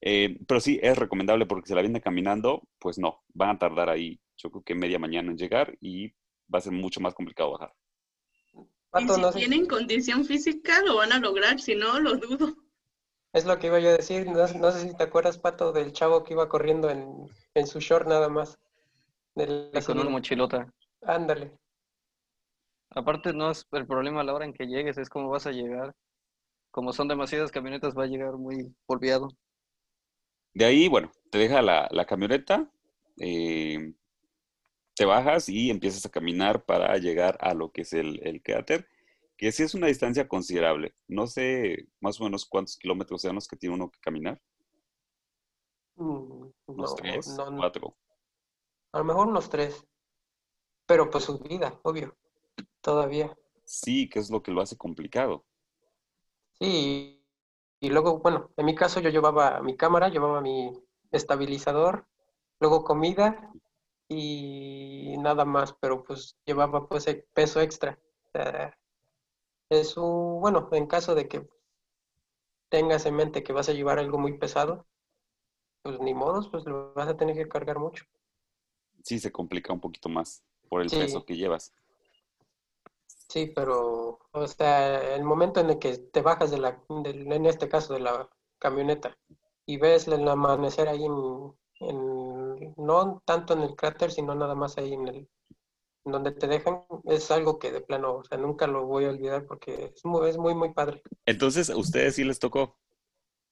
eh, 0.00 0.38
pero 0.46 0.60
sí 0.60 0.78
es 0.82 0.96
recomendable 0.96 1.46
porque 1.46 1.68
si 1.68 1.74
la 1.74 1.80
vienen 1.80 2.02
caminando, 2.02 2.62
pues 2.78 2.98
no, 2.98 3.22
van 3.34 3.50
a 3.50 3.58
tardar 3.58 3.88
ahí, 3.88 4.20
yo 4.36 4.50
creo 4.50 4.62
que 4.62 4.74
media 4.74 4.98
mañana 4.98 5.30
en 5.30 5.38
llegar 5.38 5.76
y 5.80 6.08
va 6.52 6.58
a 6.58 6.60
ser 6.60 6.72
mucho 6.72 7.00
más 7.00 7.14
complicado 7.14 7.52
bajar. 7.52 7.74
Y 8.98 9.08
si 9.08 9.20
no 9.20 9.32
sé, 9.32 9.38
tienen 9.38 9.66
condición 9.66 10.24
física, 10.24 10.82
lo 10.82 10.96
van 10.96 11.12
a 11.12 11.18
lograr, 11.18 11.60
si 11.60 11.74
no, 11.74 12.00
lo 12.00 12.16
dudo. 12.16 12.54
es 13.32 13.44
lo 13.44 13.58
que 13.58 13.66
iba 13.66 13.78
yo 13.80 13.90
a 13.90 13.96
decir. 13.96 14.26
No, 14.26 14.46
no 14.46 14.72
sé 14.72 14.88
si 14.88 14.96
te 14.96 15.02
acuerdas, 15.02 15.38
Pato, 15.38 15.72
del 15.72 15.92
chavo 15.92 16.24
que 16.24 16.32
iba 16.32 16.48
corriendo 16.48 16.88
en, 16.88 17.28
en 17.54 17.66
su 17.66 17.80
short 17.80 18.06
nada 18.08 18.28
más. 18.28 18.58
Y 19.36 19.80
con 19.84 20.00
una 20.00 20.10
mochilota. 20.10 20.72
Ándale. 21.02 21.52
Aparte, 22.90 23.32
no 23.32 23.50
es 23.50 23.66
el 23.72 23.86
problema 23.86 24.22
a 24.22 24.24
la 24.24 24.34
hora 24.34 24.44
en 24.44 24.54
que 24.54 24.66
llegues, 24.66 24.98
es 24.98 25.08
cómo 25.08 25.28
vas 25.28 25.46
a 25.46 25.52
llegar. 25.52 25.94
Como 26.70 26.94
son 26.94 27.08
demasiadas 27.08 27.52
camionetas, 27.52 27.94
va 27.94 28.04
a 28.04 28.06
llegar 28.06 28.32
muy 28.38 28.74
polviado. 28.86 29.28
De 30.52 30.64
ahí, 30.66 30.88
bueno, 30.88 31.10
te 31.30 31.38
deja 31.38 31.62
la, 31.62 31.88
la 31.90 32.04
camioneta, 32.06 32.70
eh, 33.18 33.94
te 34.94 35.04
bajas 35.06 35.48
y 35.48 35.70
empiezas 35.70 36.04
a 36.04 36.10
caminar 36.10 36.64
para 36.66 36.96
llegar 36.98 37.38
a 37.40 37.54
lo 37.54 37.70
que 37.72 37.82
es 37.82 37.92
el, 37.94 38.20
el 38.26 38.42
cráter, 38.42 38.86
que 39.36 39.52
sí 39.52 39.62
es 39.62 39.74
una 39.74 39.86
distancia 39.86 40.28
considerable. 40.28 40.94
No 41.06 41.26
sé 41.26 41.86
más 42.00 42.20
o 42.20 42.24
menos 42.24 42.44
cuántos 42.46 42.76
kilómetros 42.76 43.22
sean 43.22 43.36
los 43.36 43.48
que 43.48 43.56
tiene 43.56 43.76
uno 43.76 43.90
que 43.90 44.00
caminar. 44.00 44.40
Mm, 45.96 46.50
Unos 46.66 46.90
No, 46.90 46.96
tres, 46.96 47.26
no, 47.36 47.50
no. 47.50 47.56
cuatro. 47.58 47.96
A 48.92 48.98
lo 48.98 49.04
mejor 49.04 49.28
unos 49.28 49.48
tres. 49.48 49.82
Pero 50.86 51.08
pues 51.08 51.22
subida, 51.24 51.78
obvio. 51.84 52.16
Todavía. 52.82 53.36
Sí, 53.64 54.08
que 54.08 54.18
es 54.18 54.30
lo 54.30 54.42
que 54.42 54.50
lo 54.50 54.60
hace 54.62 54.76
complicado. 54.76 55.46
Sí. 56.60 57.14
Y 57.80 57.90
luego, 57.90 58.18
bueno, 58.20 58.50
en 58.56 58.66
mi 58.66 58.74
caso 58.74 59.00
yo 59.00 59.10
llevaba 59.10 59.60
mi 59.62 59.76
cámara, 59.76 60.08
llevaba 60.08 60.40
mi 60.40 60.72
estabilizador, 61.12 62.06
luego 62.60 62.84
comida 62.84 63.52
y 64.08 65.16
nada 65.18 65.44
más, 65.46 65.74
pero 65.80 66.04
pues 66.04 66.36
llevaba 66.46 66.88
pues 66.88 67.06
e- 67.08 67.26
peso 67.34 67.60
extra. 67.60 67.98
Es 69.70 69.96
un, 69.96 70.42
bueno, 70.42 70.68
en 70.72 70.86
caso 70.86 71.14
de 71.14 71.26
que 71.26 71.48
tengas 72.70 73.04
en 73.04 73.14
mente 73.14 73.42
que 73.42 73.52
vas 73.52 73.68
a 73.68 73.74
llevar 73.74 73.98
algo 73.98 74.16
muy 74.18 74.38
pesado, 74.38 74.86
pues 75.82 76.00
ni 76.00 76.14
modos, 76.14 76.48
pues 76.50 76.64
lo 76.66 76.94
vas 76.94 77.08
a 77.08 77.16
tener 77.16 77.36
que 77.36 77.48
cargar 77.48 77.78
mucho. 77.80 78.04
Sí, 79.02 79.18
se 79.18 79.32
complica 79.32 79.72
un 79.72 79.80
poquito 79.80 80.08
más 80.08 80.44
por 80.68 80.82
el 80.82 80.92
Sí. 80.92 80.96
peso 80.96 81.24
que 81.24 81.36
llevas. 81.36 81.72
Sí, 83.28 83.52
pero, 83.54 84.18
o 84.32 84.46
sea, 84.46 85.14
el 85.14 85.22
momento 85.24 85.60
en 85.60 85.70
el 85.70 85.78
que 85.78 85.98
te 85.98 86.22
bajas 86.22 86.50
de 86.50 86.58
la, 86.58 86.82
en 87.04 87.46
este 87.46 87.68
caso 87.68 87.92
de 87.94 88.00
la 88.00 88.28
camioneta 88.58 89.16
y 89.66 89.76
ves 89.78 90.08
el 90.08 90.26
amanecer 90.28 90.88
ahí 90.88 91.04
en, 91.04 91.54
en- 91.80 92.74
no 92.76 93.22
tanto 93.26 93.52
en 93.54 93.62
el 93.62 93.76
cráter, 93.76 94.10
sino 94.10 94.34
nada 94.34 94.54
más 94.54 94.78
ahí 94.78 94.94
en 94.94 95.08
el, 95.08 95.28
donde 96.04 96.32
te 96.32 96.48
dejan, 96.48 96.82
es 97.06 97.30
algo 97.30 97.58
que 97.58 97.72
de 97.72 97.82
plano, 97.82 98.16
o 98.16 98.24
sea, 98.24 98.38
nunca 98.38 98.66
lo 98.68 98.86
voy 98.86 99.06
a 99.06 99.10
olvidar 99.10 99.46
porque 99.46 99.92
es 99.96 100.04
muy, 100.04 100.28
es 100.30 100.38
muy, 100.38 100.54
muy 100.54 100.72
padre. 100.74 101.02
Entonces, 101.26 101.70
¿a 101.70 101.76
ustedes 101.76 102.16
sí 102.16 102.24
les 102.24 102.40
tocó? 102.40 102.76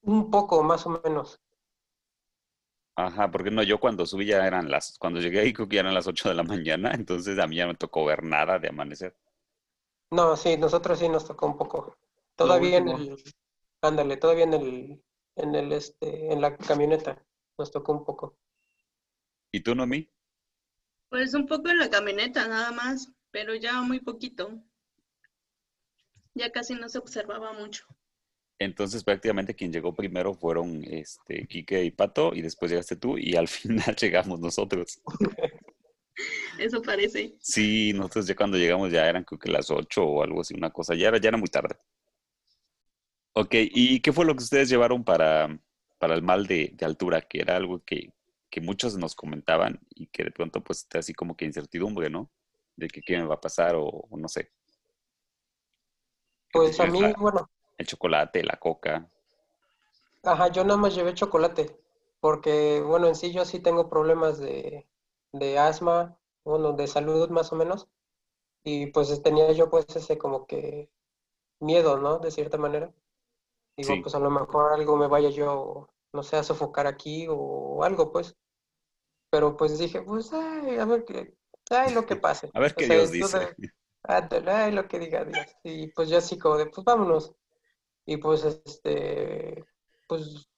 Un 0.07 0.31
poco, 0.31 0.63
más 0.63 0.87
o 0.87 0.91
menos. 1.05 1.39
Ajá, 2.95 3.31
porque 3.31 3.51
no, 3.51 3.63
yo 3.63 3.79
cuando 3.81 4.05
subí 4.07 4.27
ya 4.27 4.47
eran 4.47 4.71
las, 4.71 4.99
cuando 4.99 5.21
llegué 5.21 5.41
ahí 5.41 5.53
creo 5.55 5.67
que 5.69 5.77
ya 5.77 5.81
eran 5.81 5.95
las 5.95 6.07
8 6.07 6.29
de 6.29 6.35
la 6.35 6.43
mañana, 6.43 6.91
entonces 6.95 7.39
a 7.39 7.47
mí 7.47 7.57
ya 7.57 7.67
me 7.67 7.75
tocó 7.75 8.05
ver 8.05 8.23
nada 8.23 8.59
de 8.59 8.69
amanecer. 8.69 9.15
No, 10.11 10.37
sí, 10.37 10.57
nosotros 10.57 10.99
sí 10.99 11.09
nos 11.09 11.27
tocó 11.27 11.47
un 11.47 11.57
poco. 11.57 11.97
Todavía 12.37 12.79
en 12.79 12.89
el, 12.89 13.25
ándale, 13.81 14.17
todavía 14.17 14.45
en 14.45 14.55
el, 14.55 15.05
en 15.37 15.55
el, 15.55 15.73
este, 15.73 16.33
en 16.33 16.41
la 16.41 16.57
camioneta 16.57 17.23
nos 17.59 17.71
tocó 17.71 17.93
un 17.93 18.05
poco. 18.05 18.37
¿Y 19.53 19.61
tú, 19.61 19.75
Nomi? 19.75 20.09
Pues 21.09 21.35
un 21.35 21.47
poco 21.47 21.69
en 21.71 21.79
la 21.79 21.91
camioneta 21.91 22.47
nada 22.47 22.73
más, 22.73 23.11
pero 23.31 23.55
ya 23.55 23.81
muy 23.83 24.01
poquito. 24.01 24.63
Ya 26.35 26.53
casi 26.53 26.75
no 26.75 26.89
se 26.89 26.99
observaba 26.99 27.53
mucho. 27.53 27.87
Entonces 28.59 29.05
prácticamente 29.05 29.55
quien 29.55 29.73
llegó 29.73 29.95
primero 29.95 30.35
fueron 30.35 30.83
este, 30.85 31.47
Quique 31.47 31.85
y 31.85 31.91
Pato 31.91 32.35
y 32.35 32.43
después 32.43 32.71
llegaste 32.71 32.97
tú 32.97 33.19
y 33.19 33.37
al 33.37 33.49
final 33.49 33.97
llegamos 33.97 34.41
nosotros. 34.41 35.01
Eso 36.59 36.83
parece. 36.83 37.37
Sí, 37.39 37.95
nosotros 37.95 38.27
ya 38.27 38.37
cuando 38.37 38.59
llegamos 38.59 38.93
ya 38.93 39.09
eran 39.09 39.25
creo 39.25 39.39
que 39.39 39.51
las 39.51 39.71
8 39.71 40.05
o 40.05 40.23
algo 40.23 40.43
así, 40.43 40.53
una 40.55 40.71
cosa, 40.71 40.95
ya 40.95 41.09
era, 41.09 41.19
ya 41.19 41.29
era 41.31 41.39
muy 41.39 41.49
tarde. 41.49 41.77
Ok, 43.35 43.51
¿y 43.53 44.01
qué 44.01 44.13
fue 44.13 44.25
lo 44.25 44.35
que 44.35 44.43
ustedes 44.45 44.69
llevaron 44.69 45.05
para, 45.05 45.59
para 45.99 46.15
el 46.15 46.23
mal 46.23 46.47
de, 46.47 46.71
de 46.75 46.87
altura? 46.87 47.21
Que 47.23 47.41
era 47.41 47.57
algo 47.57 47.83
que, 47.85 48.13
que 48.51 48.61
muchos 48.61 48.97
nos 48.97 49.15
comentaban 49.15 49.79
y 49.91 50.07
que 50.09 50.25
de 50.25 50.31
pronto 50.31 50.63
pues 50.65 50.81
está 50.81 51.01
así 51.01 51.13
como 51.15 51.37
que 51.37 51.45
incertidumbre, 51.45 52.09
¿no? 52.11 52.31
De 52.77 52.89
que 52.89 53.03
qué 53.03 53.19
me 53.19 53.25
va 53.27 53.35
a 53.35 53.41
pasar 53.41 53.75
o, 53.77 53.85
o 53.87 54.17
no 54.19 54.29
sé. 54.29 54.51
¿Qué 56.51 56.61
te 56.61 56.71
Pues 56.71 56.81
a 56.81 56.87
mí, 56.89 57.01
La- 57.01 57.15
bueno, 57.19 57.49
el 57.79 57.87
chocolate, 57.87 58.43
la 58.45 58.57
coca. 58.59 59.09
ajá, 60.25 60.49
yo 60.49 60.63
nada 60.65 60.77
más 60.79 60.95
llevé 60.95 61.15
chocolate, 61.15 61.81
porque, 62.21 62.83
bueno, 62.83 63.07
en 63.09 63.15
sí 63.15 63.33
yo 63.33 63.45
sí 63.47 63.61
tengo 63.61 63.89
problemas 63.89 64.39
de, 64.39 64.87
de 65.33 65.59
asma, 65.59 66.19
bueno, 66.45 66.73
de 66.75 66.87
salud 66.87 67.31
más 67.31 67.53
o 67.53 67.57
menos, 67.57 67.89
y 68.65 68.89
pues 68.89 69.23
tenía 69.23 69.53
yo 69.53 69.71
pues 69.71 69.87
ese 69.97 70.19
como 70.19 70.47
que 70.47 70.91
miedo, 71.61 71.99
¿no? 71.99 72.19
De 72.21 72.31
cierta 72.33 72.59
manera. 72.59 72.93
Digo, 73.77 73.95
Sí. 73.95 74.03
pues 74.03 74.15
a 74.15 74.19
lo 74.21 74.31
mejor 74.31 74.73
algo 74.75 74.97
me 74.97 75.09
vaya 75.09 75.31
yo, 75.31 75.89
no 76.13 76.23
sé, 76.23 76.37
a 76.37 76.43
sofocar 76.45 76.87
aquí 76.87 77.27
o 77.31 77.85
algo, 77.85 78.13
pues. 78.13 78.37
Pero 79.31 79.57
pues 79.57 79.79
dije, 79.79 80.03
pues, 80.03 80.33
ay, 80.33 80.79
a 80.79 80.85
ver 80.85 81.05
qué, 81.05 81.35
ay, 81.71 81.95
lo 81.95 82.07
que 82.07 82.17
pase. 82.17 82.53
A 82.55 82.61
ver 82.61 82.75
O 82.75 82.81
qué 82.81 82.87
sea, 82.87 82.97
Dios 82.97 83.11
yo 83.19 83.29
dice. 83.29 83.39
de- 83.39 83.57
ay, 84.49 84.73
lo 84.73 84.89
que 84.89 84.99
diga 84.99 85.25
Dios. 85.25 85.39
Y 85.65 85.89
pues 85.93 86.09
ya 86.09 86.19
así 86.19 86.39
como 86.39 86.57
de, 86.59 86.67
pues 86.67 86.85
vámonos. 86.85 87.35
Y 88.07 88.19
pues 88.19 88.45
este, 88.45 89.65
pues 90.09 90.49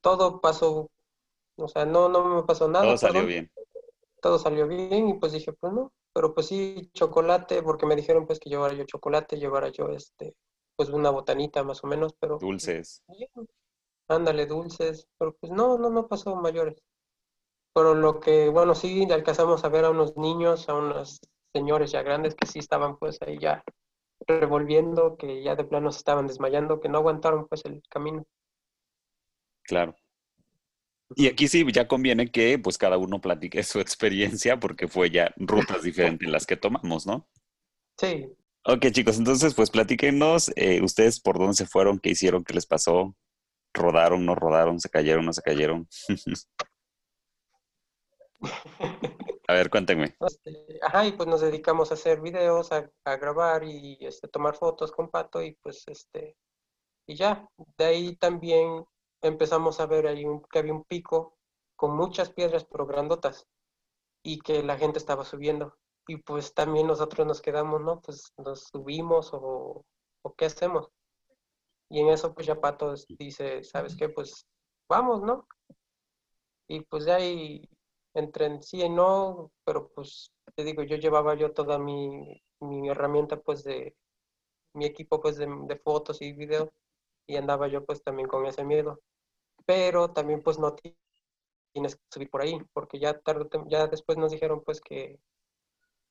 todo 0.00 0.40
pasó, 0.40 0.90
o 1.56 1.68
sea, 1.68 1.84
no, 1.84 2.08
no 2.08 2.36
me 2.36 2.42
pasó 2.44 2.68
nada. 2.68 2.84
Todo 2.84 2.96
salió 2.96 3.22
perdón. 3.22 3.28
bien. 3.28 3.50
Todo 4.20 4.38
salió 4.38 4.66
bien 4.66 5.08
y 5.08 5.14
pues 5.18 5.32
dije, 5.32 5.52
pues 5.52 5.72
no, 5.72 5.92
pero 6.12 6.34
pues 6.34 6.46
sí, 6.46 6.90
chocolate, 6.94 7.62
porque 7.62 7.86
me 7.86 7.96
dijeron 7.96 8.26
pues 8.26 8.38
que 8.40 8.48
llevara 8.48 8.74
yo 8.74 8.84
chocolate, 8.84 9.38
llevara 9.38 9.68
yo 9.68 9.88
este, 9.90 10.34
pues 10.76 10.88
una 10.88 11.10
botanita 11.10 11.62
más 11.62 11.84
o 11.84 11.86
menos, 11.86 12.14
pero 12.18 12.38
pues, 12.38 12.48
Dulces. 12.48 13.02
bien, 13.08 13.28
ándale, 14.08 14.46
dulces, 14.46 15.06
pero 15.18 15.34
pues 15.40 15.52
no, 15.52 15.78
no, 15.78 15.90
no 15.90 16.08
pasó 16.08 16.34
mayores. 16.36 16.82
Pero 17.74 17.94
lo 17.94 18.20
que, 18.20 18.48
bueno, 18.48 18.74
sí 18.74 19.06
alcanzamos 19.10 19.64
a 19.64 19.68
ver 19.68 19.84
a 19.84 19.90
unos 19.90 20.16
niños, 20.16 20.68
a 20.68 20.74
unos 20.74 21.20
señores 21.52 21.92
ya 21.92 22.02
grandes 22.02 22.34
que 22.34 22.46
sí 22.46 22.60
estaban 22.60 22.96
pues 22.98 23.18
ahí 23.22 23.38
ya 23.38 23.62
revolviendo, 24.26 25.16
que 25.16 25.42
ya 25.42 25.54
de 25.56 25.64
plano 25.64 25.90
se 25.92 25.98
estaban 25.98 26.26
desmayando, 26.26 26.80
que 26.80 26.88
no 26.88 26.98
aguantaron 26.98 27.46
pues 27.48 27.64
el 27.64 27.82
camino. 27.88 28.24
Claro. 29.64 29.94
Y 31.16 31.28
aquí 31.28 31.48
sí 31.48 31.64
ya 31.72 31.86
conviene 31.86 32.30
que 32.30 32.58
pues 32.58 32.78
cada 32.78 32.98
uno 32.98 33.20
platique 33.20 33.62
su 33.62 33.80
experiencia 33.80 34.58
porque 34.58 34.88
fue 34.88 35.10
ya 35.10 35.32
rutas 35.36 35.82
diferentes 35.82 36.28
las 36.28 36.46
que 36.46 36.56
tomamos, 36.56 37.06
¿no? 37.06 37.28
Sí, 37.98 38.26
Ok, 38.66 38.86
chicos, 38.92 39.18
entonces 39.18 39.52
pues 39.52 39.70
platíquenos 39.70 40.50
eh, 40.56 40.80
ustedes 40.82 41.20
por 41.20 41.38
dónde 41.38 41.52
se 41.52 41.66
fueron, 41.66 41.98
qué 41.98 42.08
hicieron, 42.10 42.44
qué 42.44 42.54
les 42.54 42.64
pasó, 42.64 43.14
rodaron, 43.74 44.24
no 44.24 44.34
rodaron, 44.34 44.80
se 44.80 44.88
cayeron, 44.88 45.26
no 45.26 45.34
se 45.34 45.42
cayeron. 45.42 45.86
A 49.48 49.52
ver, 49.52 49.68
cuéntenme. 49.68 50.16
Este, 50.18 50.78
ajá, 50.80 51.06
y 51.06 51.12
pues 51.12 51.28
nos 51.28 51.42
dedicamos 51.42 51.90
a 51.90 51.94
hacer 51.94 52.22
videos, 52.22 52.72
a, 52.72 52.90
a 53.04 53.16
grabar 53.16 53.64
y 53.64 53.98
este, 54.00 54.28
tomar 54.28 54.54
fotos 54.56 54.90
con 54.90 55.10
Pato 55.10 55.42
y 55.42 55.52
pues 55.56 55.84
este, 55.86 56.34
y 57.06 57.16
ya, 57.16 57.46
de 57.76 57.84
ahí 57.84 58.16
también 58.16 58.86
empezamos 59.28 59.80
a 59.80 59.86
ver 59.86 60.06
ahí 60.06 60.24
un- 60.24 60.42
que 60.44 60.58
había 60.60 60.74
un 60.74 60.84
pico 60.84 61.36
con 61.76 61.96
muchas 61.96 62.30
piedras 62.32 62.64
pero 62.66 62.86
grandotas 62.86 63.46
y 64.22 64.40
que 64.40 64.62
la 64.62 64.78
gente 64.78 64.98
estaba 64.98 65.24
subiendo 65.24 65.76
y 66.08 66.18
pues 66.18 66.54
también 66.54 66.86
nosotros 66.88 67.26
nos 67.26 67.42
quedamos, 67.42 67.80
¿no? 67.82 68.00
Pues 68.02 68.32
nos 68.38 68.64
subimos 68.72 69.30
o, 69.34 69.84
o 70.22 70.34
qué 70.36 70.46
hacemos. 70.46 70.90
Y 71.88 72.00
en 72.00 72.08
eso 72.08 72.34
pues 72.34 72.46
ya 72.46 72.60
Pato 72.60 72.94
dice, 73.18 73.62
¿sabes 73.64 73.96
qué? 73.96 74.08
Pues 74.10 74.46
vamos, 74.88 75.22
¿no? 75.22 75.46
Y 76.68 76.80
pues 76.82 77.04
de 77.06 77.12
ahí 77.12 77.68
entre 78.14 78.46
en 78.46 78.62
sí 78.62 78.82
y 78.82 78.88
no, 78.88 79.52
pero 79.64 79.88
pues 79.94 80.32
te 80.54 80.64
digo, 80.64 80.82
yo 80.82 80.96
llevaba 80.96 81.34
yo 81.34 81.52
toda 81.52 81.78
mi, 81.78 82.42
mi 82.60 82.88
herramienta 82.88 83.40
pues 83.40 83.64
de 83.64 83.96
mi 84.74 84.86
equipo 84.86 85.20
pues 85.22 85.36
de, 85.38 85.46
de 85.68 85.76
fotos 85.78 86.22
y 86.22 86.32
videos 86.34 86.70
y 87.26 87.36
andaba 87.36 87.68
yo 87.68 87.84
pues 87.86 88.02
también 88.04 88.28
con 88.28 88.46
ese 88.46 88.64
miedo. 88.64 89.00
Pero 89.66 90.10
también 90.12 90.42
pues 90.42 90.58
no 90.58 90.74
ti- 90.74 90.96
tienes 91.72 91.96
que 91.96 92.02
subir 92.10 92.30
por 92.30 92.42
ahí, 92.42 92.58
porque 92.74 92.98
ya 93.00 93.18
tarde, 93.20 93.48
ya 93.68 93.86
después 93.88 94.18
nos 94.18 94.32
dijeron 94.32 94.62
pues 94.64 94.80
que, 94.80 95.20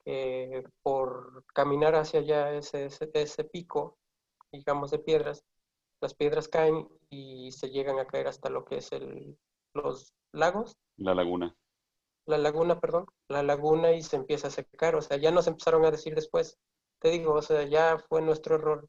que 0.05 0.63
por 0.83 1.45
caminar 1.53 1.95
hacia 1.95 2.19
allá 2.21 2.51
ese, 2.53 2.85
ese, 2.87 3.09
ese 3.13 3.43
pico, 3.45 3.97
digamos 4.51 4.91
de 4.91 4.99
piedras, 4.99 5.43
las 6.01 6.15
piedras 6.15 6.47
caen 6.49 6.87
y 7.09 7.51
se 7.53 7.69
llegan 7.71 7.99
a 7.99 8.07
caer 8.07 8.27
hasta 8.27 8.49
lo 8.49 8.65
que 8.65 8.77
es 8.77 8.91
el, 8.93 9.37
los 9.73 10.13
lagos 10.33 10.77
La 10.97 11.13
laguna. 11.13 11.55
la 12.25 12.37
laguna, 12.37 12.79
perdón, 12.79 13.05
la 13.27 13.43
laguna 13.43 13.91
y 13.93 14.01
se 14.01 14.15
empieza 14.15 14.47
a 14.47 14.51
secar, 14.51 14.95
o 14.95 15.01
sea, 15.01 15.17
ya 15.17 15.31
nos 15.31 15.47
empezaron 15.47 15.85
a 15.85 15.91
decir 15.91 16.15
después, 16.15 16.57
te 16.99 17.09
digo, 17.11 17.33
o 17.33 17.41
sea, 17.41 17.63
ya 17.63 17.97
fue 18.09 18.21
nuestro 18.21 18.55
error, 18.55 18.87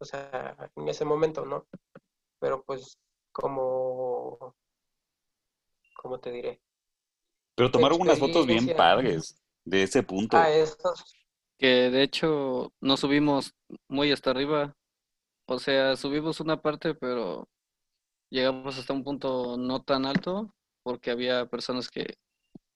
o 0.00 0.04
sea, 0.04 0.56
en 0.76 0.88
ese 0.88 1.04
momento, 1.04 1.46
¿no? 1.46 1.66
Pero 2.40 2.62
pues 2.64 2.98
como, 3.32 4.54
¿cómo 5.94 6.18
te 6.18 6.30
diré? 6.30 6.60
Pero 7.54 7.70
tomaron 7.70 8.00
unas 8.00 8.18
fotos 8.18 8.46
bien 8.46 8.74
padres 8.76 9.40
de 9.64 9.82
ese 9.82 10.02
punto. 10.02 10.36
Ah, 10.36 10.50
estos, 10.50 11.16
Que 11.58 11.90
de 11.90 12.02
hecho 12.02 12.72
nos 12.80 13.00
subimos 13.00 13.54
muy 13.88 14.12
hasta 14.12 14.30
arriba. 14.30 14.76
O 15.46 15.58
sea, 15.58 15.96
subimos 15.96 16.40
una 16.40 16.60
parte, 16.60 16.94
pero 16.94 17.48
llegamos 18.30 18.78
hasta 18.78 18.92
un 18.92 19.04
punto 19.04 19.56
no 19.58 19.82
tan 19.82 20.06
alto 20.06 20.54
porque 20.82 21.10
había 21.10 21.46
personas 21.46 21.88
que 21.88 22.14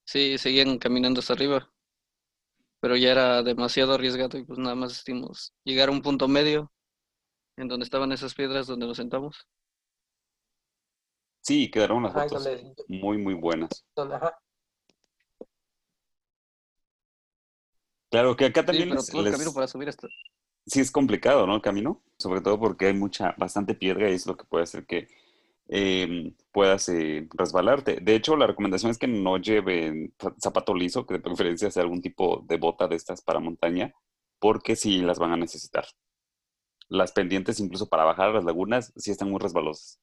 sí 0.05 0.37
seguían 0.39 0.79
caminando 0.79 1.21
hasta 1.21 1.33
arriba. 1.33 1.73
Pero 2.81 2.97
ya 2.97 3.13
era 3.13 3.43
demasiado 3.43 3.95
arriesgado 3.95 4.37
y 4.37 4.45
pues 4.45 4.59
nada 4.59 4.75
más 4.75 4.91
decidimos 4.91 5.55
llegar 5.65 5.89
a 5.89 5.93
un 5.93 6.03
punto 6.03 6.29
medio 6.29 6.71
en 7.57 7.69
donde 7.69 7.85
estaban 7.85 8.13
esas 8.13 8.35
piedras 8.35 8.67
donde 8.67 8.87
nos 8.87 8.97
sentamos. 8.97 9.47
Sí, 11.45 11.71
quedaron 11.71 11.99
unas 11.99 12.11
ajá, 12.11 12.23
fotos 12.23 12.45
donde, 12.45 12.75
muy, 12.89 13.19
muy 13.19 13.35
buenas. 13.35 13.85
donde, 13.95 14.15
ajá, 14.17 14.37
Claro 18.11 18.35
que 18.37 18.47
acá 18.47 18.61
Sí, 18.63 18.67
también 18.67 18.89
pero 18.89 19.01
les- 19.01 19.11
todo 19.11 19.21
el 19.23 19.25
les- 19.27 19.33
camino 19.33 19.53
para 19.55 19.67
subir 19.69 19.89
hasta... 19.89 20.09
sí 20.67 20.81
es 20.81 20.91
complicado, 20.91 21.47
¿no? 21.47 21.57
El 21.57 21.63
camino, 21.63 22.03
sobre 22.19 22.41
todo 22.41 22.59
porque 22.59 22.87
hay 22.87 22.95
mucha, 22.95 23.35
bastante 23.39 23.75
piedra 23.75 24.11
y 24.11 24.15
es 24.15 24.27
lo 24.27 24.37
que 24.37 24.45
puede 24.45 24.65
hacer 24.65 24.87
que 24.87 25.09
eh, 25.69 26.33
puedas 26.53 26.89
eh, 26.91 27.29
resbalarte. 27.33 27.99
De 28.03 28.15
hecho, 28.17 28.37
la 28.37 28.47
recomendación 28.47 28.91
es 28.91 28.99
que 28.99 29.09
no 29.09 29.39
lleven 29.39 30.15
za- 30.19 30.35
zapato 30.41 30.75
liso, 30.75 31.07
que 31.07 31.15
de 31.15 31.21
preferencia 31.21 31.71
sea 31.71 31.83
algún 31.83 32.03
tipo 32.03 32.45
de 32.49 32.57
bota 32.59 32.89
de 32.89 32.97
estas 32.97 33.23
para 33.23 33.41
montaña, 33.41 33.95
porque 34.41 34.77
sí 34.77 35.03
las 35.03 35.19
van 35.19 35.33
a 35.33 35.37
necesitar. 35.37 35.87
Las 36.89 37.13
pendientes, 37.13 37.61
incluso 37.61 37.91
para 37.91 38.05
bajar 38.05 38.31
a 38.31 38.33
las 38.33 38.45
lagunas, 38.45 38.91
sí 38.97 39.11
están 39.11 39.29
muy 39.31 39.39
resbalosas. 39.39 40.01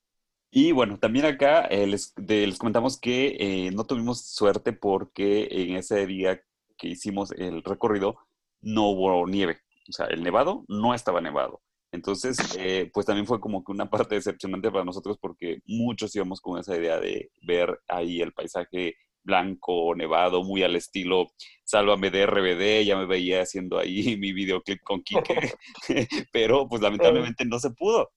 Y 0.52 0.74
bueno, 0.74 1.00
también 1.00 1.26
acá 1.26 1.62
eh, 1.66 1.88
les, 1.88 2.14
de- 2.16 2.46
les 2.48 2.58
comentamos 2.58 3.00
que 3.00 3.38
eh, 3.40 3.72
no 3.72 3.86
tuvimos 3.86 4.22
suerte 4.26 4.74
porque 4.74 5.48
en 5.50 5.78
ese 5.78 6.06
día 6.06 6.42
que 6.78 6.88
hicimos 6.90 7.32
el 7.32 7.64
recorrido 7.64 8.18
no 8.62 8.90
hubo 8.90 9.26
nieve. 9.28 9.60
O 9.90 9.94
sea, 9.94 10.08
el 10.08 10.24
nevado 10.24 10.66
no 10.68 10.94
estaba 10.94 11.22
nevado. 11.22 11.62
Entonces, 11.94 12.38
eh, 12.58 12.90
pues 12.94 13.06
también 13.06 13.26
fue 13.28 13.40
como 13.40 13.64
que 13.64 13.72
una 13.72 13.90
parte 13.90 14.16
decepcionante 14.16 14.72
para 14.72 14.84
nosotros 14.86 15.18
porque 15.22 15.60
muchos 15.66 16.14
íbamos 16.16 16.42
con 16.42 16.60
esa 16.60 16.76
idea 16.78 17.00
de 17.00 17.32
ver 17.44 17.80
ahí 17.88 18.22
el 18.22 18.34
paisaje 18.34 18.96
blanco, 19.24 19.94
nevado, 19.96 20.44
muy 20.44 20.64
al 20.64 20.76
estilo 20.76 21.28
Sálvame 21.64 22.10
de 22.10 22.24
RBD, 22.24 22.84
ya 22.86 22.98
me 22.98 23.06
veía 23.06 23.42
haciendo 23.44 23.78
ahí 23.78 24.18
mi 24.18 24.34
videoclip 24.34 24.82
con 24.84 25.02
Quique, 25.04 25.54
pero 26.34 26.68
pues 26.68 26.82
lamentablemente 26.82 27.46
no 27.46 27.60
se 27.60 27.70
pudo. 27.72 28.10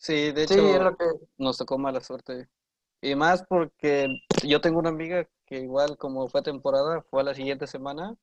Sí, 0.00 0.32
de 0.32 0.48
sí, 0.48 0.54
hecho... 0.54 0.74
es 0.74 0.80
lo 0.80 0.96
que, 0.96 1.04
nos 1.36 1.58
tocó 1.58 1.78
mala 1.78 2.00
suerte. 2.00 2.48
Y 3.02 3.14
más 3.14 3.44
porque 3.46 4.08
yo 4.42 4.60
tengo 4.60 4.78
una 4.78 4.88
amiga 4.88 5.28
que 5.46 5.60
igual 5.60 5.96
como 5.98 6.26
fue 6.28 6.42
temporada, 6.42 7.02
fue 7.10 7.20
a 7.20 7.24
la 7.24 7.34
siguiente 7.34 7.66
semana 7.66 8.16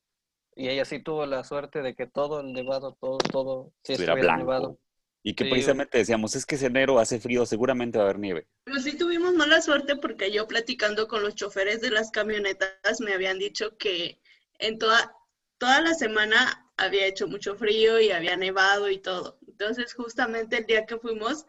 y 0.55 0.69
ella 0.69 0.85
sí 0.85 0.99
tuvo 1.01 1.25
la 1.27 1.43
suerte 1.43 1.81
de 1.83 1.95
que 1.95 2.07
todo 2.07 2.41
el 2.41 2.51
nevado, 2.51 2.97
todo, 2.99 3.19
todo, 3.19 3.73
sí 3.83 3.93
Estuviera 3.93 4.13
estuviera 4.13 4.35
blanco. 4.35 4.51
nevado. 4.51 4.79
Y 5.23 5.35
que 5.35 5.43
Sí. 5.43 5.49
precisamente 5.51 5.97
decíamos, 5.97 6.35
es 6.35 6.45
que 6.45 6.55
es 6.55 6.63
enero, 6.63 6.99
hace 6.99 7.19
frío, 7.19 7.45
seguramente 7.45 7.97
va 7.97 8.05
a 8.05 8.07
haber 8.07 8.19
nieve. 8.19 8.47
Pero 8.63 8.79
sí 8.79 8.97
tuvimos 8.97 9.33
mala 9.35 9.61
suerte 9.61 9.95
porque 9.97 10.31
yo 10.31 10.47
platicando 10.47 11.07
con 11.07 11.21
los 11.21 11.35
choferes 11.35 11.81
de 11.81 11.91
las 11.91 12.11
camionetas 12.11 13.01
me 13.01 13.13
habían 13.13 13.37
dicho 13.37 13.77
que 13.77 14.19
en 14.59 14.79
toda, 14.79 15.13
toda 15.57 15.81
la 15.81 15.93
semana 15.93 16.71
había 16.77 17.05
hecho 17.07 17.27
mucho 17.27 17.55
frío 17.55 17.99
y 17.99 18.11
había 18.11 18.37
nevado 18.37 18.89
y 18.89 18.99
todo. 18.99 19.37
Entonces 19.47 19.93
justamente 19.93 20.57
el 20.59 20.65
día 20.65 20.85
que 20.85 20.97
fuimos, 20.97 21.45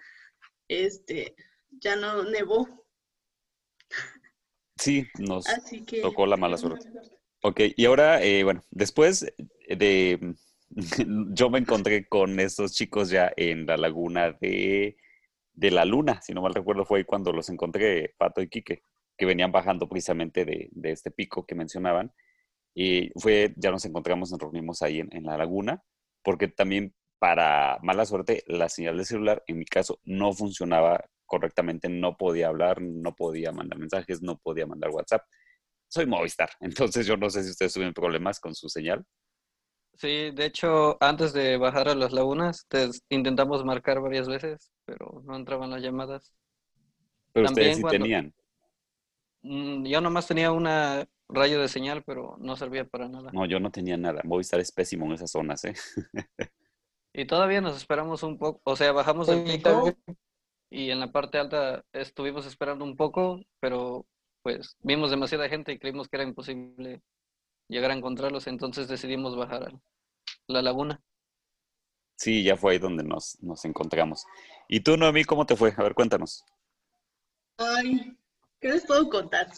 este, 0.69 1.35
ya 1.71 1.97
no 1.97 2.25
nevó. 2.25 2.69
Sí, 4.77 5.07
nos 5.19 5.49
Así 5.49 5.85
que... 5.85 6.01
tocó 6.01 6.27
la 6.27 6.37
mala 6.37 6.57
suerte. 6.57 6.89
Ok, 7.41 7.61
y 7.77 7.85
ahora, 7.85 8.21
eh, 8.21 8.43
bueno, 8.43 8.65
después 8.73 9.33
de... 9.69 10.35
Yo 11.31 11.51
me 11.51 11.61
encontré 11.61 12.09
con 12.09 12.41
estos 12.41 12.73
chicos 12.73 13.11
ya 13.11 13.33
en 13.37 13.65
la 13.65 13.77
laguna 13.77 14.33
de, 14.41 14.97
de 15.53 15.71
la 15.71 15.85
Luna, 15.85 16.21
si 16.21 16.33
no 16.35 16.43
mal 16.43 16.55
recuerdo, 16.55 16.85
fue 16.85 16.99
ahí 16.99 17.05
cuando 17.05 17.33
los 17.33 17.49
encontré, 17.49 18.13
Pato 18.19 18.43
y 18.43 18.49
Quique, 18.49 18.83
que 19.17 19.25
venían 19.25 19.53
bajando 19.53 19.89
precisamente 19.89 20.45
de, 20.45 20.69
de 20.73 20.91
este 20.91 21.13
pico 21.13 21.47
que 21.47 21.55
mencionaban. 21.55 22.13
Y 22.75 23.11
fue, 23.21 23.55
ya 23.57 23.71
nos 23.71 23.85
encontramos, 23.85 24.33
nos 24.33 24.41
reunimos 24.41 24.83
ahí 24.83 24.99
en, 24.99 25.09
en 25.13 25.23
la 25.23 25.39
laguna, 25.39 25.83
porque 26.25 26.49
también 26.49 26.93
para 27.19 27.79
mala 27.83 28.05
suerte 28.07 28.45
la 28.47 28.69
señal 28.69 28.97
de 28.99 29.05
celular, 29.05 29.43
en 29.47 29.59
mi 29.59 29.65
caso, 29.65 30.01
no 30.05 30.33
funcionaba 30.33 31.05
correctamente, 31.27 31.89
no 31.89 32.17
podía 32.17 32.49
hablar, 32.49 32.81
no 32.81 33.15
podía 33.15 33.53
mandar 33.53 33.79
mensajes, 33.79 34.23
no 34.23 34.39
podía 34.39 34.67
mandar 34.67 34.91
WhatsApp. 34.91 35.23
Soy 35.89 36.07
Movistar, 36.07 36.51
entonces 36.61 37.07
yo 37.07 37.17
no 37.17 37.29
sé 37.31 37.43
si 37.45 37.51
ustedes 37.51 37.73
tuvieron 37.73 37.95
problemas 37.95 38.41
con 38.41 38.55
su 38.55 38.69
señal. 38.69 39.05
Sí, 39.95 40.31
de 40.31 40.45
hecho, 40.47 40.97
antes 41.03 41.33
de 41.33 41.57
bajar 41.57 41.89
a 41.89 41.95
las 41.97 42.13
lagunas, 42.13 42.67
te- 42.69 42.89
intentamos 43.09 43.65
marcar 43.65 44.01
varias 44.01 44.29
veces, 44.29 44.71
pero 44.85 45.23
no 45.25 45.35
entraban 45.35 45.71
las 45.71 45.83
llamadas. 45.83 46.33
Pero 47.33 47.47
También 47.47 47.71
ustedes 47.71 47.77
sí 47.77 47.83
cuando- 47.83 48.05
tenían. 48.05 48.35
Mm, 49.43 49.87
Yo 49.87 50.01
nomás 50.01 50.27
tenía 50.29 50.53
una, 50.53 51.05
rayo 51.29 51.61
de 51.61 51.69
señal, 51.69 52.05
pero 52.05 52.37
no 52.39 52.55
servía 52.57 52.85
para 52.87 53.09
nada. 53.09 53.31
No, 53.33 53.45
yo 53.47 53.59
no 53.61 53.71
tenía 53.73 53.97
nada. 53.97 54.23
Movistar 54.25 54.61
es 54.61 54.71
pésimo 54.73 55.05
en 55.07 55.13
esas 55.13 55.31
zonas, 55.33 55.65
¿eh? 55.65 55.75
Y 57.13 57.27
todavía 57.27 57.61
nos 57.61 57.77
esperamos 57.77 58.23
un 58.23 58.39
poco, 58.39 58.61
o 58.65 58.77
sea, 58.77 58.93
bajamos 58.93 59.29
el 59.29 59.45
pico 59.45 59.93
y 60.71 60.91
en 60.91 61.01
la 61.01 61.11
parte 61.11 61.39
alta 61.39 61.85
estuvimos 61.93 62.47
esperando 62.47 62.85
un 62.85 62.97
poco, 62.97 63.43
pero 63.61 64.07
pues 64.43 64.77
vimos 64.81 65.11
demasiada 65.11 65.49
gente 65.49 65.73
y 65.73 65.79
creímos 65.79 66.09
que 66.09 66.17
era 66.17 66.25
imposible 66.25 67.03
llegar 67.69 67.91
a 67.91 67.95
encontrarlos, 67.95 68.47
entonces 68.47 68.89
decidimos 68.89 69.37
bajar 69.37 69.65
a 69.65 69.81
la 70.47 70.63
laguna. 70.63 71.03
Sí, 72.17 72.43
ya 72.43 72.57
fue 72.57 72.73
ahí 72.73 72.79
donde 72.79 73.05
nos, 73.05 73.41
nos 73.43 73.65
encontramos. 73.65 74.25
¿Y 74.69 74.81
tú, 74.81 74.97
Noemí, 74.97 75.25
cómo 75.25 75.47
te 75.47 75.55
fue? 75.55 75.73
A 75.77 75.83
ver, 75.83 75.95
cuéntanos. 75.95 76.45
Ay, 77.59 78.17
¿qué 78.61 78.71
les 78.71 78.85
puedo 78.85 79.09
contar? 79.09 79.49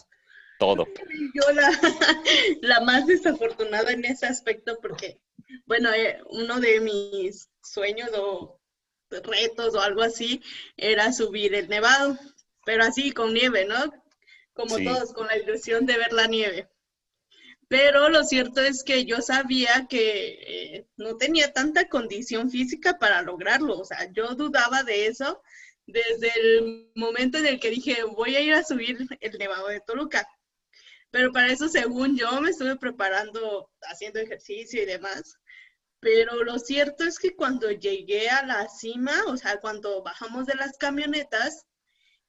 Todo. 0.59 0.85
Yo 1.33 1.53
la, 1.53 1.71
la 2.61 2.81
más 2.81 3.07
desafortunada 3.07 3.91
en 3.91 4.05
ese 4.05 4.27
aspecto 4.27 4.77
porque, 4.79 5.19
bueno, 5.65 5.93
eh, 5.93 6.21
uno 6.29 6.59
de 6.59 6.79
mis 6.81 7.49
sueños 7.63 8.09
o 8.15 8.59
retos 9.23 9.75
o 9.75 9.81
algo 9.81 10.01
así 10.03 10.41
era 10.77 11.11
subir 11.13 11.53
el 11.55 11.69
nevado, 11.69 12.17
pero 12.65 12.83
así 12.83 13.11
con 13.11 13.33
nieve, 13.33 13.65
¿no? 13.65 13.91
Como 14.53 14.77
Sí. 14.77 14.85
todos, 14.85 15.13
con 15.13 15.27
la 15.27 15.37
ilusión 15.37 15.85
de 15.85 15.97
ver 15.97 16.13
la 16.13 16.27
nieve. 16.27 16.69
Pero 17.67 18.09
lo 18.09 18.23
cierto 18.23 18.61
es 18.61 18.83
que 18.83 19.05
yo 19.05 19.21
sabía 19.21 19.87
que 19.89 20.75
eh, 20.75 20.87
no 20.97 21.15
tenía 21.17 21.53
tanta 21.53 21.87
condición 21.87 22.49
física 22.51 22.99
para 22.99 23.21
lograrlo, 23.21 23.79
o 23.79 23.85
sea, 23.85 24.11
yo 24.11 24.35
dudaba 24.35 24.83
de 24.83 25.07
eso 25.07 25.41
desde 25.87 26.31
el 26.39 26.91
momento 26.95 27.37
en 27.37 27.45
el 27.47 27.59
que 27.59 27.69
dije, 27.69 28.03
voy 28.03 28.35
a 28.35 28.41
ir 28.41 28.53
a 28.53 28.63
subir 28.63 29.07
el 29.21 29.37
nevado 29.37 29.67
de 29.69 29.79
Toluca. 29.81 30.27
Pero 31.11 31.31
para 31.31 31.51
eso, 31.51 31.67
según 31.69 32.17
yo, 32.17 32.41
me 32.41 32.51
estuve 32.51 32.77
preparando, 32.77 33.69
haciendo 33.83 34.19
ejercicio 34.19 34.81
y 34.81 34.85
demás. 34.85 35.37
Pero 36.01 36.43
lo 36.43 36.57
cierto 36.57 37.03
es 37.03 37.19
que 37.19 37.35
cuando 37.35 37.69
llegué 37.69 38.27
a 38.29 38.43
la 38.43 38.67
cima, 38.67 39.13
o 39.27 39.37
sea, 39.37 39.59
cuando 39.59 40.01
bajamos 40.01 40.47
de 40.47 40.55
las 40.55 40.75
camionetas, 40.77 41.67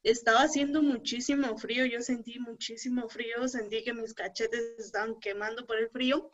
estaba 0.03 0.41
haciendo 0.41 0.83
muchísimo 0.83 1.57
frío. 1.57 1.85
Yo 1.85 2.01
sentí 2.01 2.37
muchísimo 2.39 3.09
frío, 3.09 3.47
sentí 3.47 3.83
que 3.83 3.93
mis 3.93 4.13
cachetes 4.13 4.77
estaban 4.77 5.19
quemando 5.19 5.65
por 5.65 5.79
el 5.79 5.89
frío. 5.89 6.31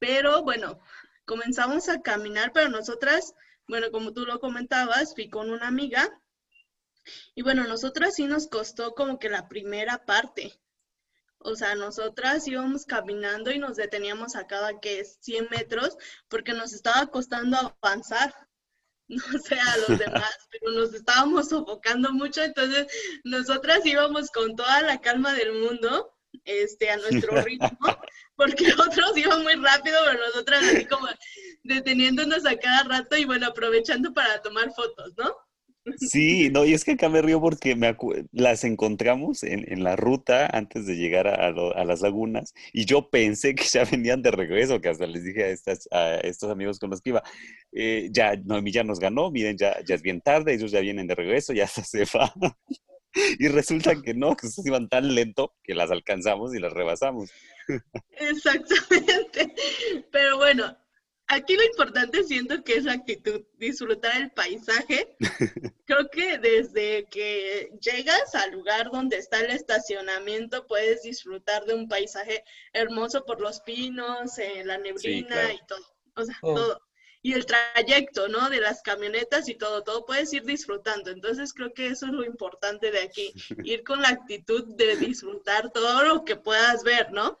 Pero 0.00 0.42
bueno, 0.42 0.80
comenzamos 1.24 1.88
a 1.88 2.02
caminar, 2.02 2.50
pero 2.52 2.68
nosotras, 2.68 3.32
bueno, 3.68 3.92
como 3.92 4.12
tú 4.12 4.26
lo 4.26 4.40
comentabas, 4.40 5.14
fui 5.14 5.30
con 5.30 5.50
una 5.50 5.68
amiga. 5.68 6.20
Y 7.36 7.42
bueno, 7.42 7.64
nosotras 7.68 8.16
sí 8.16 8.26
nos 8.26 8.48
costó 8.48 8.94
como 8.94 9.20
que 9.20 9.28
la 9.28 9.48
primera 9.48 10.04
parte. 10.04 10.60
O 11.42 11.56
sea, 11.56 11.74
nosotras 11.74 12.46
íbamos 12.46 12.84
caminando 12.84 13.50
y 13.50 13.58
nos 13.58 13.76
deteníamos 13.76 14.36
a 14.36 14.46
cada 14.46 14.78
que 14.78 15.04
100 15.04 15.48
metros 15.50 15.96
porque 16.28 16.52
nos 16.52 16.72
estaba 16.72 17.06
costando 17.06 17.56
avanzar. 17.82 18.34
No 19.10 19.24
sé 19.40 19.58
a 19.58 19.76
los 19.88 19.98
demás, 19.98 20.36
pero 20.52 20.70
nos 20.70 20.94
estábamos 20.94 21.48
sofocando 21.48 22.12
mucho, 22.12 22.44
entonces 22.44 22.86
nosotras 23.24 23.84
íbamos 23.84 24.30
con 24.30 24.54
toda 24.54 24.82
la 24.82 25.00
calma 25.00 25.34
del 25.34 25.52
mundo, 25.52 26.14
este, 26.44 26.90
a 26.90 26.96
nuestro 26.96 27.32
ritmo, 27.42 27.76
porque 28.36 28.72
otros 28.72 29.16
iban 29.16 29.42
muy 29.42 29.54
rápido, 29.54 29.98
pero 30.04 30.26
nosotras 30.26 30.62
así 30.62 30.86
como 30.86 31.08
deteniéndonos 31.64 32.46
a 32.46 32.56
cada 32.56 32.84
rato 32.84 33.16
y 33.16 33.24
bueno, 33.24 33.48
aprovechando 33.48 34.14
para 34.14 34.40
tomar 34.42 34.72
fotos, 34.74 35.12
¿no? 35.16 35.36
Sí, 35.98 36.50
no, 36.50 36.64
y 36.64 36.74
es 36.74 36.84
que 36.84 36.92
acá 36.92 37.08
me 37.08 37.22
río 37.22 37.40
porque 37.40 37.74
me 37.76 37.96
las 38.32 38.64
encontramos 38.64 39.42
en, 39.42 39.70
en 39.72 39.84
la 39.84 39.96
ruta 39.96 40.46
antes 40.52 40.86
de 40.86 40.96
llegar 40.96 41.26
a, 41.28 41.34
a 41.46 41.50
lo- 41.50 41.76
a 41.76 41.84
las 41.84 42.00
lagunas 42.00 42.54
y 42.72 42.84
yo 42.86 43.10
pensé 43.10 43.54
que 43.54 43.64
ya 43.64 43.84
venían 43.84 44.22
de 44.22 44.30
regreso, 44.30 44.80
que 44.80 44.88
hasta 44.88 45.06
les 45.06 45.24
dije 45.24 45.44
a, 45.44 45.48
estas, 45.48 45.88
a 45.92 46.16
estos 46.16 46.50
amigos 46.50 46.78
con 46.78 46.90
los 46.90 47.00
que 47.00 47.10
iba, 47.10 47.22
eh, 47.72 48.08
ya 48.12 48.36
Noemí 48.36 48.72
ya 48.72 48.84
nos 48.84 49.00
ganó, 49.00 49.30
miren, 49.30 49.56
ya, 49.58 49.76
ya 49.84 49.94
es 49.94 50.02
bien 50.02 50.20
tarde, 50.20 50.54
ellos 50.54 50.70
ya 50.70 50.80
vienen 50.80 51.06
de 51.06 51.14
regreso, 51.14 51.52
ya 51.52 51.66
se 51.66 52.04
va. 52.16 52.32
Y 53.40 53.48
resulta 53.48 54.00
que 54.00 54.14
no, 54.14 54.36
que 54.36 54.46
ustedes 54.46 54.66
iban 54.68 54.88
tan 54.88 55.16
lento 55.16 55.52
que 55.64 55.74
las 55.74 55.90
alcanzamos 55.90 56.54
y 56.54 56.60
las 56.60 56.72
rebasamos. 56.72 57.28
Exactamente. 58.12 59.52
Pero 60.12 60.36
bueno, 60.36 60.76
aquí 61.30 61.56
lo 61.56 61.64
importante 61.64 62.24
siento 62.24 62.62
que 62.64 62.74
es 62.74 62.84
la 62.84 62.92
actitud, 62.92 63.42
disfrutar 63.56 64.20
el 64.20 64.30
paisaje. 64.32 65.16
Creo 65.86 66.08
que 66.10 66.38
desde 66.38 67.06
que 67.08 67.70
llegas 67.80 68.34
al 68.34 68.50
lugar 68.52 68.90
donde 68.90 69.16
está 69.16 69.40
el 69.40 69.50
estacionamiento 69.50 70.66
puedes 70.66 71.02
disfrutar 71.02 71.64
de 71.64 71.74
un 71.74 71.88
paisaje 71.88 72.44
hermoso 72.72 73.24
por 73.24 73.40
los 73.40 73.60
pinos, 73.60 74.38
eh, 74.38 74.62
la 74.64 74.78
neblina 74.78 75.28
claro. 75.28 75.54
y 75.54 75.66
todo. 75.66 75.96
O 76.16 76.24
sea, 76.24 76.36
Oh. 76.42 76.54
todo. 76.54 76.82
Y 77.22 77.34
el 77.34 77.44
trayecto, 77.44 78.28
¿no? 78.28 78.48
De 78.48 78.60
las 78.60 78.82
camionetas 78.82 79.48
y 79.48 79.54
todo, 79.54 79.82
todo 79.84 80.06
puedes 80.06 80.32
ir 80.32 80.44
disfrutando. 80.44 81.10
Entonces 81.10 81.52
creo 81.52 81.72
que 81.74 81.88
eso 81.88 82.06
es 82.06 82.12
lo 82.12 82.24
importante 82.24 82.90
de 82.90 83.00
aquí, 83.00 83.32
ir 83.64 83.84
con 83.84 84.00
la 84.02 84.08
actitud 84.08 84.74
de 84.74 84.96
disfrutar 84.96 85.70
todo 85.70 86.02
lo 86.02 86.24
que 86.24 86.36
puedas 86.36 86.82
ver, 86.82 87.12
¿no? 87.12 87.38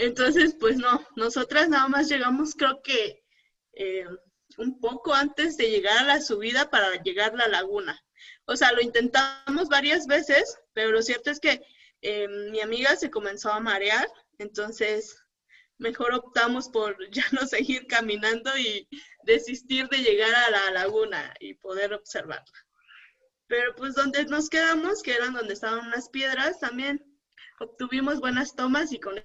Entonces, 0.00 0.56
pues 0.58 0.78
no, 0.78 1.06
nosotras 1.14 1.68
nada 1.68 1.86
más 1.86 2.08
llegamos 2.08 2.54
creo 2.54 2.80
que 2.82 3.22
eh, 3.74 4.06
un 4.56 4.80
poco 4.80 5.12
antes 5.12 5.58
de 5.58 5.68
llegar 5.68 5.98
a 5.98 6.06
la 6.06 6.20
subida 6.22 6.70
para 6.70 7.02
llegar 7.02 7.32
a 7.34 7.36
la 7.36 7.48
laguna. 7.48 8.02
O 8.46 8.56
sea, 8.56 8.72
lo 8.72 8.80
intentamos 8.80 9.68
varias 9.68 10.06
veces, 10.06 10.56
pero 10.72 10.90
lo 10.90 11.02
cierto 11.02 11.30
es 11.30 11.38
que 11.38 11.60
eh, 12.00 12.26
mi 12.50 12.60
amiga 12.60 12.96
se 12.96 13.10
comenzó 13.10 13.52
a 13.52 13.60
marear, 13.60 14.08
entonces 14.38 15.22
mejor 15.76 16.14
optamos 16.14 16.70
por 16.70 16.96
ya 17.10 17.24
no 17.32 17.46
seguir 17.46 17.86
caminando 17.86 18.56
y 18.56 18.88
desistir 19.24 19.86
de 19.90 19.98
llegar 19.98 20.34
a 20.34 20.50
la 20.50 20.70
laguna 20.70 21.34
y 21.40 21.52
poder 21.54 21.92
observarla. 21.92 22.50
Pero 23.48 23.74
pues 23.74 23.94
donde 23.94 24.24
nos 24.24 24.48
quedamos, 24.48 25.02
que 25.02 25.12
eran 25.12 25.34
donde 25.34 25.52
estaban 25.52 25.86
unas 25.88 26.08
piedras, 26.08 26.58
también 26.58 27.04
obtuvimos 27.58 28.18
buenas 28.20 28.54
tomas 28.54 28.92
y 28.92 28.98
con 28.98 29.22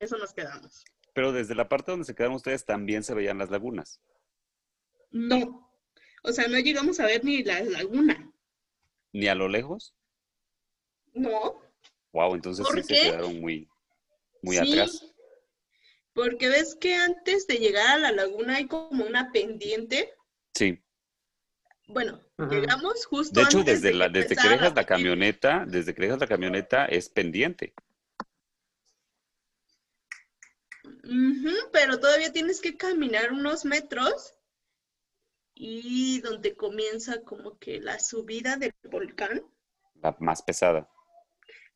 eso 0.00 0.16
nos 0.18 0.32
quedamos. 0.32 0.84
Pero 1.12 1.32
desde 1.32 1.54
la 1.54 1.68
parte 1.68 1.90
donde 1.90 2.04
se 2.06 2.14
quedaron 2.14 2.36
ustedes 2.36 2.64
también 2.64 3.02
se 3.02 3.14
veían 3.14 3.38
las 3.38 3.50
lagunas. 3.50 4.00
No, 5.10 5.70
o 6.22 6.32
sea, 6.32 6.46
no 6.48 6.58
llegamos 6.58 7.00
a 7.00 7.06
ver 7.06 7.24
ni 7.24 7.42
la 7.42 7.60
laguna. 7.60 8.30
Ni 9.12 9.26
a 9.28 9.34
lo 9.34 9.48
lejos. 9.48 9.94
No, 11.14 11.60
Wow, 12.12 12.34
entonces 12.34 12.66
¿Por 12.66 12.76
sí 12.76 12.82
se 12.84 12.94
qué? 12.94 13.00
quedaron 13.10 13.40
muy, 13.40 13.68
muy 14.42 14.56
Sí, 14.56 14.72
atrás. 14.72 15.14
porque 16.14 16.48
ves 16.48 16.74
que 16.74 16.94
antes 16.94 17.46
de 17.46 17.56
llegar 17.58 17.86
a 17.86 17.98
la 17.98 18.12
laguna 18.12 18.56
hay 18.56 18.66
como 18.66 19.04
una 19.04 19.30
pendiente. 19.30 20.14
Sí. 20.54 20.78
Bueno, 21.86 22.20
Ajá. 22.38 22.50
llegamos 22.50 23.04
justo 23.06 23.38
De 23.40 23.44
hecho, 23.46 23.58
antes 23.58 23.76
desde, 23.82 23.88
de 23.88 23.94
la, 23.94 24.08
desde 24.08 24.36
que 24.36 24.48
dejas 24.48 24.74
la 24.74 24.84
camioneta, 24.84 25.64
desde 25.66 25.94
que 25.94 26.02
dejas 26.02 26.18
la 26.18 26.26
camioneta 26.26 26.86
es 26.86 27.08
pendiente. 27.08 27.74
Pero 31.72 31.98
todavía 31.98 32.32
tienes 32.32 32.60
que 32.60 32.76
caminar 32.76 33.32
unos 33.32 33.64
metros 33.64 34.34
y 35.54 36.20
donde 36.20 36.54
comienza 36.54 37.22
como 37.22 37.58
que 37.58 37.80
la 37.80 37.98
subida 37.98 38.56
del 38.56 38.74
volcán. 38.84 39.42
La 39.94 40.14
más 40.20 40.42
pesada. 40.42 40.88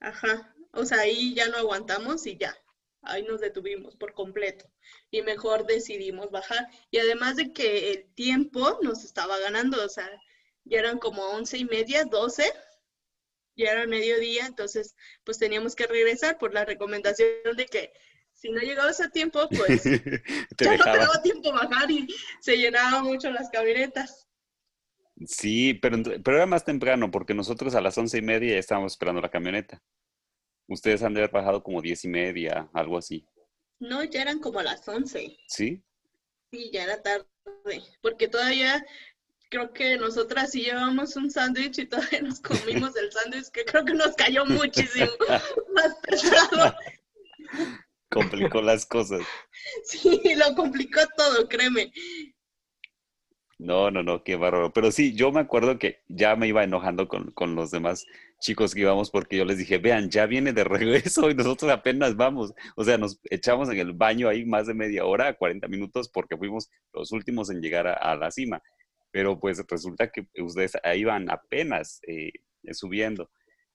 Ajá, 0.00 0.54
o 0.72 0.84
sea, 0.84 1.00
ahí 1.00 1.34
ya 1.34 1.48
no 1.48 1.56
aguantamos 1.56 2.26
y 2.26 2.36
ya, 2.36 2.56
ahí 3.02 3.22
nos 3.22 3.40
detuvimos 3.40 3.96
por 3.96 4.12
completo 4.12 4.66
y 5.10 5.22
mejor 5.22 5.66
decidimos 5.66 6.30
bajar. 6.30 6.68
Y 6.90 6.98
además 6.98 7.36
de 7.36 7.52
que 7.52 7.92
el 7.92 8.12
tiempo 8.14 8.78
nos 8.82 9.04
estaba 9.04 9.38
ganando, 9.38 9.82
o 9.82 9.88
sea, 9.88 10.10
ya 10.64 10.78
eran 10.78 10.98
como 10.98 11.24
once 11.30 11.56
y 11.56 11.64
media, 11.64 12.04
doce, 12.04 12.52
ya 13.56 13.72
era 13.72 13.86
mediodía, 13.86 14.46
entonces 14.46 14.94
pues 15.24 15.38
teníamos 15.38 15.74
que 15.74 15.86
regresar 15.86 16.38
por 16.38 16.52
la 16.52 16.64
recomendación 16.64 17.56
de 17.56 17.66
que 17.66 17.92
si 18.42 18.50
no 18.50 18.60
llegabas 18.60 19.00
a 19.00 19.08
tiempo, 19.08 19.48
pues 19.56 19.82
Te 19.84 20.64
ya 20.64 20.76
no 20.76 20.84
te 20.84 20.98
daba 20.98 21.22
tiempo 21.22 21.52
bajar 21.52 21.88
y 21.88 22.12
se 22.40 22.56
llenaban 22.56 23.04
mucho 23.04 23.30
las 23.30 23.48
camionetas. 23.50 24.28
Sí, 25.24 25.74
pero, 25.74 26.02
pero 26.02 26.38
era 26.38 26.46
más 26.46 26.64
temprano 26.64 27.08
porque 27.12 27.34
nosotros 27.34 27.76
a 27.76 27.80
las 27.80 27.96
once 27.96 28.18
y 28.18 28.22
media 28.22 28.54
ya 28.54 28.58
estábamos 28.58 28.94
esperando 28.94 29.20
la 29.20 29.30
camioneta. 29.30 29.80
Ustedes 30.66 31.04
han 31.04 31.14
de 31.14 31.20
haber 31.20 31.30
bajado 31.30 31.62
como 31.62 31.80
diez 31.80 32.04
y 32.04 32.08
media, 32.08 32.68
algo 32.72 32.98
así. 32.98 33.24
No, 33.78 34.02
ya 34.02 34.22
eran 34.22 34.40
como 34.40 34.60
las 34.60 34.88
once. 34.88 35.36
¿Sí? 35.46 35.80
Sí, 36.50 36.70
ya 36.72 36.82
era 36.82 37.00
tarde, 37.00 37.28
porque 38.00 38.26
todavía 38.26 38.84
creo 39.50 39.72
que 39.72 39.98
nosotras 39.98 40.50
sí 40.50 40.62
llevamos 40.62 41.14
un 41.14 41.30
sándwich 41.30 41.78
y 41.78 41.86
todavía 41.86 42.22
nos 42.22 42.40
comimos 42.40 42.96
el 42.96 43.12
sándwich 43.12 43.50
que 43.52 43.64
creo 43.64 43.84
que 43.84 43.94
nos 43.94 44.16
cayó 44.16 44.44
muchísimo 44.46 45.12
más 45.74 45.94
pesado. 46.02 46.74
Complicó 48.12 48.60
las 48.62 48.86
cosas. 48.86 49.22
Sí, 49.84 50.20
lo 50.36 50.54
complicó 50.54 51.00
todo, 51.16 51.48
créeme. 51.48 51.92
No, 53.58 53.90
no, 53.90 54.02
no, 54.02 54.24
qué 54.24 54.36
bárbaro. 54.36 54.72
Pero 54.72 54.90
sí, 54.90 55.14
yo 55.14 55.30
me 55.30 55.40
acuerdo 55.40 55.78
que 55.78 56.00
ya 56.08 56.34
me 56.36 56.48
iba 56.48 56.64
enojando 56.64 57.06
con, 57.08 57.30
con, 57.30 57.54
los 57.54 57.70
demás 57.70 58.06
chicos 58.40 58.74
que 58.74 58.80
íbamos 58.80 59.10
porque 59.10 59.36
yo 59.36 59.44
les 59.44 59.56
dije, 59.56 59.78
vean, 59.78 60.10
ya 60.10 60.26
viene 60.26 60.52
de 60.52 60.64
regreso 60.64 61.30
y 61.30 61.34
nosotros 61.34 61.70
apenas 61.70 62.16
vamos. 62.16 62.52
O 62.76 62.84
sea, 62.84 62.98
nos 62.98 63.20
echamos 63.30 63.70
en 63.70 63.78
el 63.78 63.92
baño 63.92 64.28
ahí 64.28 64.44
más 64.44 64.66
de 64.66 64.74
media 64.74 65.04
hora, 65.04 65.34
40 65.34 65.68
minutos, 65.68 66.08
porque 66.08 66.36
fuimos 66.36 66.70
los 66.92 67.12
últimos 67.12 67.50
en 67.50 67.60
llegar 67.62 67.86
a, 67.86 68.16
la 68.16 68.30
cima. 68.30 68.60
Pero 69.12 69.38
pues 69.38 69.62
resulta 69.68 70.10
que 70.10 70.26
ustedes 70.42 70.72
ahí 70.82 71.04
van 71.04 71.30
apenas 71.30 72.00
eh, 72.06 72.32
subiendo. 72.72 73.30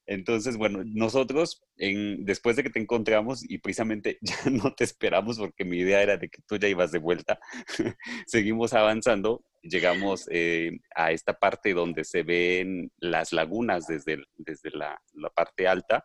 Entonces, 0.07 0.55
bueno, 0.55 0.83
nosotros 0.85 1.61
en, 1.75 2.23
después 2.23 2.55
de 2.55 2.63
que 2.63 2.69
te 2.69 2.79
encontramos 2.79 3.43
y 3.47 3.57
precisamente 3.57 4.17
ya 4.21 4.37
no 4.49 4.73
te 4.73 4.85
esperamos 4.85 5.37
porque 5.37 5.65
mi 5.65 5.79
idea 5.79 6.01
era 6.01 6.17
de 6.17 6.29
que 6.29 6.41
tú 6.47 6.57
ya 6.57 6.69
ibas 6.69 6.91
de 6.91 6.99
vuelta, 6.99 7.39
seguimos 8.25 8.73
avanzando, 8.73 9.43
llegamos 9.61 10.27
eh, 10.31 10.79
a 10.95 11.11
esta 11.11 11.33
parte 11.33 11.73
donde 11.73 12.05
se 12.05 12.23
ven 12.23 12.89
las 12.99 13.33
lagunas 13.33 13.85
desde, 13.85 14.23
desde 14.37 14.71
la, 14.71 14.99
parte 15.35 15.67
alta 15.67 16.03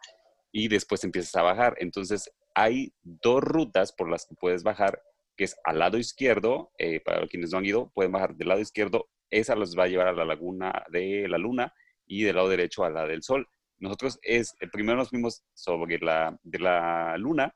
y 0.50 0.66
después 0.66 1.04
empiezas 1.04 1.36
a 1.36 1.42
bajar. 1.42 1.76
Entonces, 1.78 2.30
hay 2.54 2.92
dos 3.02 3.42
rutas 3.42 3.92
por 3.92 4.10
las 4.10 4.26
que 4.26 4.34
puedes 4.34 4.64
bajar, 4.64 5.00
que 5.36 5.44
es 5.44 5.56
al 5.64 5.78
lado 5.78 5.96
izquierdo, 5.96 6.72
eh, 6.76 7.00
para 7.00 7.26
quienes 7.28 7.52
no 7.52 7.58
han 7.58 7.66
ido, 7.66 7.92
pueden 7.94 8.12
bajar 8.12 8.34
del 8.34 8.48
lado 8.48 8.60
izquierdo, 8.60 9.08
esa 9.30 9.54
los 9.54 9.78
va 9.78 9.84
a 9.84 9.88
llevar 9.88 10.08
a 10.08 10.12
la 10.12 10.24
laguna 10.24 10.84
de 10.90 11.26
la 11.28 11.38
luna 11.38 11.72
y 12.06 12.24
del 12.24 12.36
lado 12.36 12.48
derecho 12.48 12.84
a 12.84 12.90
la 12.90 13.06
del 13.06 13.22
sol. 13.22 13.48
Nosotros 13.82 14.20
es, 14.22 14.54
eh, 14.60 14.68
primero 14.72 14.96
nos 14.96 15.10
fuimos 15.10 15.42
sobre 15.54 15.98
la, 15.98 16.38
de 16.44 16.60
la 16.60 17.16
luna 17.18 17.54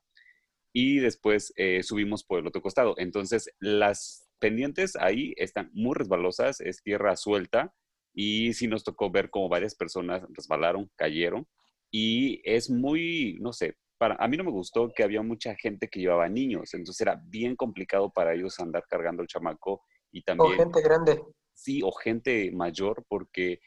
y 0.72 0.98
después 0.98 1.52
eh, 1.56 1.84
subimos 1.84 2.24
por 2.24 2.40
el 2.40 2.46
otro 2.48 2.60
costado. 2.60 2.94
Entonces, 2.98 3.48
las 3.60 4.28
pendientes 4.40 4.96
ahí 4.96 5.34
están 5.36 5.70
muy 5.72 5.94
resbalosas, 5.94 6.60
es 6.60 6.82
tierra 6.82 7.14
suelta 7.16 7.72
y 8.12 8.52
sí 8.54 8.66
nos 8.66 8.82
tocó 8.82 9.08
ver 9.10 9.30
como 9.30 9.48
varias 9.48 9.76
personas 9.76 10.22
resbalaron, 10.30 10.90
cayeron 10.96 11.46
y 11.92 12.42
es 12.44 12.70
muy, 12.70 13.38
no 13.40 13.52
sé, 13.52 13.76
para, 13.96 14.16
a 14.16 14.26
mí 14.26 14.36
no 14.36 14.42
me 14.42 14.50
gustó 14.50 14.90
que 14.94 15.04
había 15.04 15.22
mucha 15.22 15.54
gente 15.54 15.88
que 15.88 16.00
llevaba 16.00 16.28
niños, 16.28 16.74
entonces 16.74 17.00
era 17.00 17.22
bien 17.24 17.54
complicado 17.54 18.10
para 18.10 18.34
ellos 18.34 18.58
andar 18.58 18.84
cargando 18.88 19.22
el 19.22 19.28
chamaco 19.28 19.82
y 20.10 20.22
también... 20.22 20.54
O 20.54 20.56
gente 20.56 20.82
grande. 20.82 21.22
Sí, 21.54 21.80
o 21.84 21.92
gente 21.92 22.50
mayor, 22.52 23.04
porque 23.08 23.60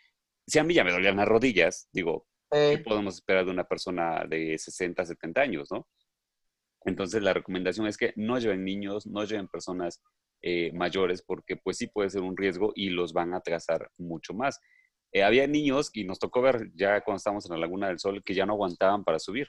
si 0.45 0.59
a 0.59 0.63
mí 0.63 0.73
ya 0.73 0.83
me 0.83 0.91
dolían 0.91 1.17
las 1.17 1.27
rodillas, 1.27 1.87
digo, 1.91 2.27
¿Qué 2.51 2.81
podemos 2.83 3.15
esperar 3.15 3.45
de 3.45 3.51
una 3.51 3.63
persona 3.63 4.23
de 4.27 4.57
60, 4.57 5.05
70 5.05 5.41
años, 5.41 5.71
no? 5.71 5.87
Entonces 6.85 7.21
la 7.21 7.33
recomendación 7.33 7.87
es 7.87 7.97
que 7.97 8.13
no 8.15 8.39
lleven 8.39 8.63
niños, 8.63 9.05
no 9.05 9.23
lleven 9.23 9.47
personas 9.47 10.01
eh, 10.41 10.71
mayores, 10.73 11.21
porque 11.21 11.57
pues 11.57 11.77
sí 11.77 11.87
puede 11.87 12.09
ser 12.09 12.21
un 12.21 12.37
riesgo 12.37 12.71
y 12.75 12.89
los 12.89 13.13
van 13.13 13.33
a 13.33 13.37
atrasar 13.37 13.91
mucho 13.97 14.33
más. 14.33 14.59
Eh, 15.11 15.23
había 15.23 15.47
niños, 15.47 15.89
y 15.93 16.03
nos 16.05 16.19
tocó 16.19 16.41
ver 16.41 16.71
ya 16.75 17.01
cuando 17.01 17.17
estábamos 17.17 17.45
en 17.45 17.53
la 17.53 17.59
Laguna 17.59 17.87
del 17.87 17.99
Sol, 17.99 18.23
que 18.23 18.33
ya 18.33 18.45
no 18.45 18.53
aguantaban 18.53 19.03
para 19.03 19.19
subir. 19.19 19.47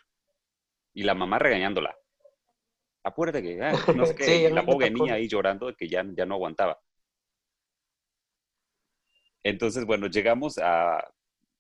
Y 0.95 1.05
la 1.05 1.15
mamá 1.15 1.39
regañándola. 1.39 1.95
Apúrate 3.05 3.43
que, 3.43 3.63
ah, 3.63 3.73
no 3.95 4.05
sé 4.07 4.15
qué, 4.17 4.51
la 4.51 4.65
pobre 4.65 4.91
niña 4.91 5.15
ahí 5.15 5.29
llorando 5.29 5.75
que 5.77 5.89
ya, 5.89 6.05
ya 6.17 6.27
no 6.27 6.35
aguantaba. 6.35 6.79
Entonces, 9.43 9.85
bueno, 9.87 10.09
llegamos 10.09 10.59
a, 10.59 11.03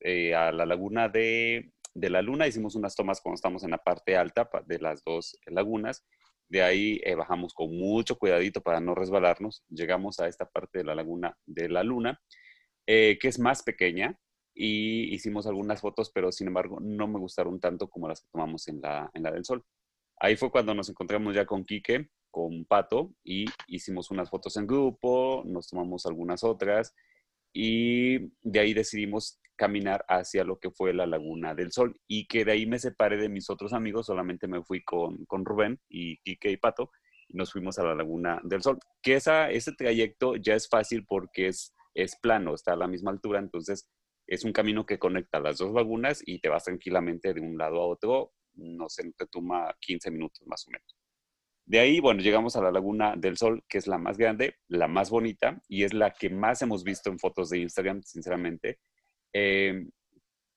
eh, 0.00 0.34
a 0.34 0.52
la 0.52 0.66
laguna 0.66 1.08
de, 1.08 1.72
la 1.94 2.22
luna, 2.22 2.46
hicimos 2.46 2.74
unas 2.74 2.94
tomas 2.94 3.20
cuando 3.20 3.34
estamos 3.34 3.62
en 3.64 3.70
la 3.70 3.78
parte 3.78 4.16
alta 4.16 4.48
de 4.66 4.78
las 4.78 5.04
dos 5.04 5.38
lagunas. 5.46 6.04
De 6.48 6.62
ahí 6.62 7.00
eh, 7.04 7.14
bajamos 7.14 7.54
con 7.54 7.76
mucho 7.76 8.18
cuidadito 8.18 8.60
para 8.60 8.80
no 8.80 8.94
resbalarnos. 8.94 9.64
Llegamos 9.68 10.18
a 10.20 10.28
esta 10.28 10.46
parte 10.46 10.78
de 10.78 10.84
la 10.84 10.94
laguna 10.94 11.36
de 11.46 11.68
la 11.68 11.84
luna, 11.84 12.20
eh, 12.86 13.18
que 13.20 13.28
es 13.28 13.38
más 13.38 13.62
pequeña, 13.62 14.18
y 14.54 15.14
hicimos 15.14 15.46
algunas 15.46 15.80
fotos, 15.80 16.10
pero 16.12 16.32
sin 16.32 16.48
embargo 16.48 16.78
no 16.80 17.06
me 17.06 17.18
gustaron 17.18 17.60
tanto 17.60 17.88
como 17.88 18.08
las 18.08 18.22
que 18.22 18.28
tomamos 18.32 18.66
en 18.68 18.80
la, 18.80 19.10
en 19.14 19.22
la 19.22 19.30
del 19.30 19.44
sol. 19.44 19.64
Ahí 20.18 20.36
fue 20.36 20.50
cuando 20.50 20.74
nos 20.74 20.88
encontramos 20.88 21.34
ya 21.34 21.46
con 21.46 21.64
Quique, 21.64 22.08
con 22.30 22.64
Pato, 22.64 23.14
y 23.24 23.46
hicimos 23.68 24.10
unas 24.10 24.28
fotos 24.28 24.56
en 24.56 24.66
grupo, 24.66 25.42
nos 25.46 25.68
tomamos 25.68 26.04
algunas 26.06 26.44
otras, 26.44 26.94
y 27.52 28.32
de 28.42 28.60
ahí 28.60 28.74
decidimos 28.74 29.39
caminar 29.60 30.06
hacia 30.08 30.42
lo 30.42 30.58
que 30.58 30.70
fue 30.70 30.94
la 30.94 31.06
Laguna 31.06 31.54
del 31.54 31.70
Sol 31.70 31.94
y 32.06 32.26
que 32.26 32.46
de 32.46 32.52
ahí 32.52 32.64
me 32.64 32.78
separé 32.78 33.18
de 33.18 33.28
mis 33.28 33.50
otros 33.50 33.74
amigos, 33.74 34.06
solamente 34.06 34.48
me 34.48 34.62
fui 34.62 34.82
con, 34.82 35.26
con 35.26 35.44
Rubén 35.44 35.78
y 35.86 36.16
Quique 36.22 36.50
y 36.50 36.56
Pato 36.56 36.90
y 37.28 37.36
nos 37.36 37.52
fuimos 37.52 37.78
a 37.78 37.84
la 37.84 37.94
Laguna 37.94 38.40
del 38.42 38.62
Sol, 38.62 38.78
que 39.02 39.16
esa, 39.16 39.50
ese 39.50 39.72
trayecto 39.72 40.36
ya 40.36 40.54
es 40.54 40.66
fácil 40.66 41.04
porque 41.06 41.48
es, 41.48 41.74
es 41.92 42.16
plano, 42.22 42.54
está 42.54 42.72
a 42.72 42.76
la 42.76 42.88
misma 42.88 43.10
altura, 43.10 43.38
entonces 43.38 43.86
es 44.26 44.44
un 44.44 44.54
camino 44.54 44.86
que 44.86 44.98
conecta 44.98 45.40
las 45.40 45.58
dos 45.58 45.74
lagunas 45.74 46.22
y 46.24 46.38
te 46.38 46.48
vas 46.48 46.64
tranquilamente 46.64 47.34
de 47.34 47.42
un 47.42 47.58
lado 47.58 47.82
a 47.82 47.86
otro, 47.86 48.32
no 48.54 48.88
sé, 48.88 49.12
te 49.14 49.26
toma 49.26 49.76
15 49.78 50.10
minutos 50.10 50.40
más 50.46 50.66
o 50.66 50.70
menos. 50.70 50.96
De 51.66 51.80
ahí, 51.80 52.00
bueno, 52.00 52.22
llegamos 52.22 52.56
a 52.56 52.62
la 52.62 52.72
Laguna 52.72 53.14
del 53.14 53.36
Sol, 53.36 53.62
que 53.68 53.76
es 53.76 53.86
la 53.86 53.98
más 53.98 54.16
grande, 54.16 54.56
la 54.68 54.88
más 54.88 55.10
bonita 55.10 55.60
y 55.68 55.84
es 55.84 55.92
la 55.92 56.12
que 56.12 56.30
más 56.30 56.62
hemos 56.62 56.82
visto 56.82 57.10
en 57.10 57.18
fotos 57.18 57.50
de 57.50 57.58
Instagram, 57.58 58.02
sinceramente. 58.04 58.78
Eh, 59.32 59.86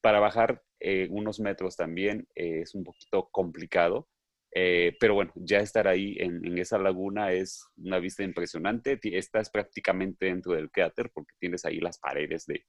para 0.02 0.20
bajar 0.20 0.62
eh, 0.80 1.08
unos 1.12 1.40
metros 1.40 1.78
también 1.78 2.28
eh, 2.36 2.62
es 2.62 2.76
un 2.76 2.84
poquito 2.84 3.30
complicado, 3.32 4.10
pero 4.52 5.16
bueno, 5.16 5.32
ya 5.36 5.62
estar 5.62 5.88
ahí 5.88 6.16
en, 6.20 6.60
esa 6.60 6.78
laguna 6.78 7.32
es 7.32 7.66
una 7.78 7.98
vista 7.98 8.22
impresionante. 8.22 9.00
Estás 9.02 9.50
prácticamente 9.50 10.28
dentro 10.28 10.54
del 10.54 10.70
cráter 10.70 11.10
porque 11.12 11.34
tienes 11.40 11.66
ahí 11.66 11.80
las 11.80 11.98
paredes 11.98 12.46
de, 12.46 12.64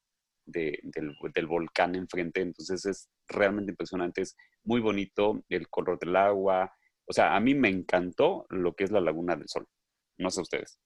del, 0.46 0.78
del, 1.34 1.46
volcán 1.46 1.94
enfrente, 1.94 2.40
entonces 2.40 2.86
es 2.86 3.11
realmente 3.28 3.72
impresionante, 3.72 4.22
es 4.22 4.34
muy 4.62 4.80
bonito 4.80 5.44
el 5.50 5.68
color 5.68 5.98
del 5.98 6.16
agua, 6.16 6.72
o 7.07 7.12
sea, 7.12 7.36
a 7.36 7.40
mí 7.40 7.55
me 7.55 7.68
encantó 7.68 8.46
lo 8.48 8.74
que 8.74 8.84
es 8.84 8.90
la 8.90 9.00
Laguna 9.00 9.36
del 9.36 9.48
Sol. 9.48 9.66
No 10.18 10.30
sé 10.30 10.40
ustedes. 10.40 10.78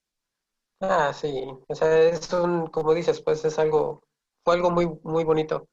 Ah, 0.81 1.13
sí. 1.13 1.45
O 1.67 1.75
sea, 1.75 2.03
es 2.03 2.33
un, 2.33 2.67
como 2.69 2.95
dices, 2.95 3.21
pues 3.23 3.45
es 3.45 3.59
algo, 3.59 4.03
fue 4.45 4.55
algo 4.55 4.71
muy, 4.71 4.89
muy 5.03 5.25
bonito. 5.25 5.69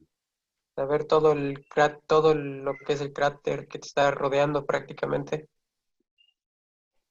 De 0.75 0.85
ver 0.85 1.05
todo 1.05 1.31
el 1.31 1.65
todo 2.05 2.33
lo 2.33 2.73
que 2.85 2.93
es 2.93 3.01
el 3.01 3.13
cráter 3.13 3.67
que 3.67 3.79
te 3.79 3.87
está 3.87 4.11
rodeando 4.11 4.65
prácticamente. 4.65 5.47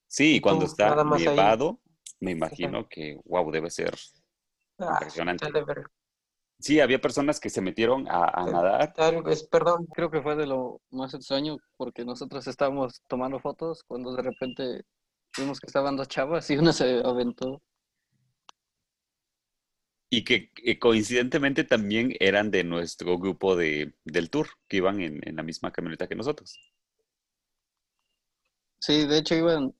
Sí, 0.06 0.40
cuando 0.40 0.66
está 0.66 1.02
nevado, 1.02 1.80
me 2.20 2.32
imagino 2.32 2.86
que, 2.88 3.18
wow, 3.24 3.50
debe 3.50 3.70
ser 3.70 3.94
ah, 4.78 4.90
impresionante. 4.92 5.46
Sí, 6.58 6.80
había 6.80 7.00
personas 7.00 7.40
que 7.40 7.50
se 7.50 7.60
metieron 7.60 8.06
a, 8.08 8.46
nadar. 8.46 8.94
perdón, 9.50 9.86
creo 9.92 10.10
que 10.10 10.22
fue 10.22 10.36
de 10.36 10.46
lo 10.46 10.80
más 10.90 11.12
extraño 11.14 11.56
porque 11.76 12.04
nosotros 12.04 12.46
estábamos 12.46 13.02
tomando 13.08 13.38
fotos 13.40 13.82
cuando 13.86 14.14
de 14.14 14.22
repente 14.22 14.82
vimos 15.36 15.60
que 15.60 15.66
estaban 15.66 15.96
dos 15.96 16.08
chavas 16.08 16.48
y 16.50 16.56
una 16.56 16.72
se 16.72 17.02
aventó. 17.04 17.60
Y 20.16 20.22
que, 20.22 20.78
coincidentemente 20.78 21.64
también 21.64 22.14
eran 22.20 22.52
de 22.52 22.62
nuestro 22.62 23.18
grupo 23.18 23.56
de, 23.56 23.94
del 24.04 24.30
tour, 24.30 24.46
que 24.68 24.76
iban 24.76 25.00
en, 25.00 25.20
en 25.26 25.34
la 25.34 25.42
misma 25.42 25.72
camioneta 25.72 26.06
que 26.06 26.14
nosotros. 26.14 26.56
Sí, 28.78 29.06
de 29.06 29.18
hecho 29.18 29.34
iban 29.34 29.74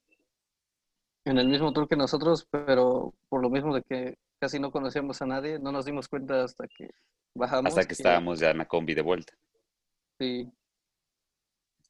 en 1.25 1.39
el 1.39 1.49
mismo 1.49 1.73
tour 1.73 1.89
que 1.89 1.95
nosotros, 1.95 2.49
pero 2.51 3.15
por 3.29 3.43
lo 3.43 3.49
mismo 3.49 3.77
de 3.77 3.83
que 3.83 4.19
casi 4.41 4.59
no 4.59 4.73
conocíamos 4.73 5.23
a 5.23 5.27
nadie, 5.27 5.61
no 5.61 5.71
nos 5.71 5.85
dimos 5.85 6.09
cuenta 6.09 6.43
hasta 6.43 6.67
que 6.67 6.91
bajamos. 7.35 7.71
Hasta 7.71 7.87
que 7.87 7.95
estábamos 7.95 8.41
ya 8.41 8.51
en 8.51 8.59
la 8.59 8.67
combi 8.67 8.95
de 8.95 9.03
vuelta. 9.03 9.35
Sí. 10.19 10.51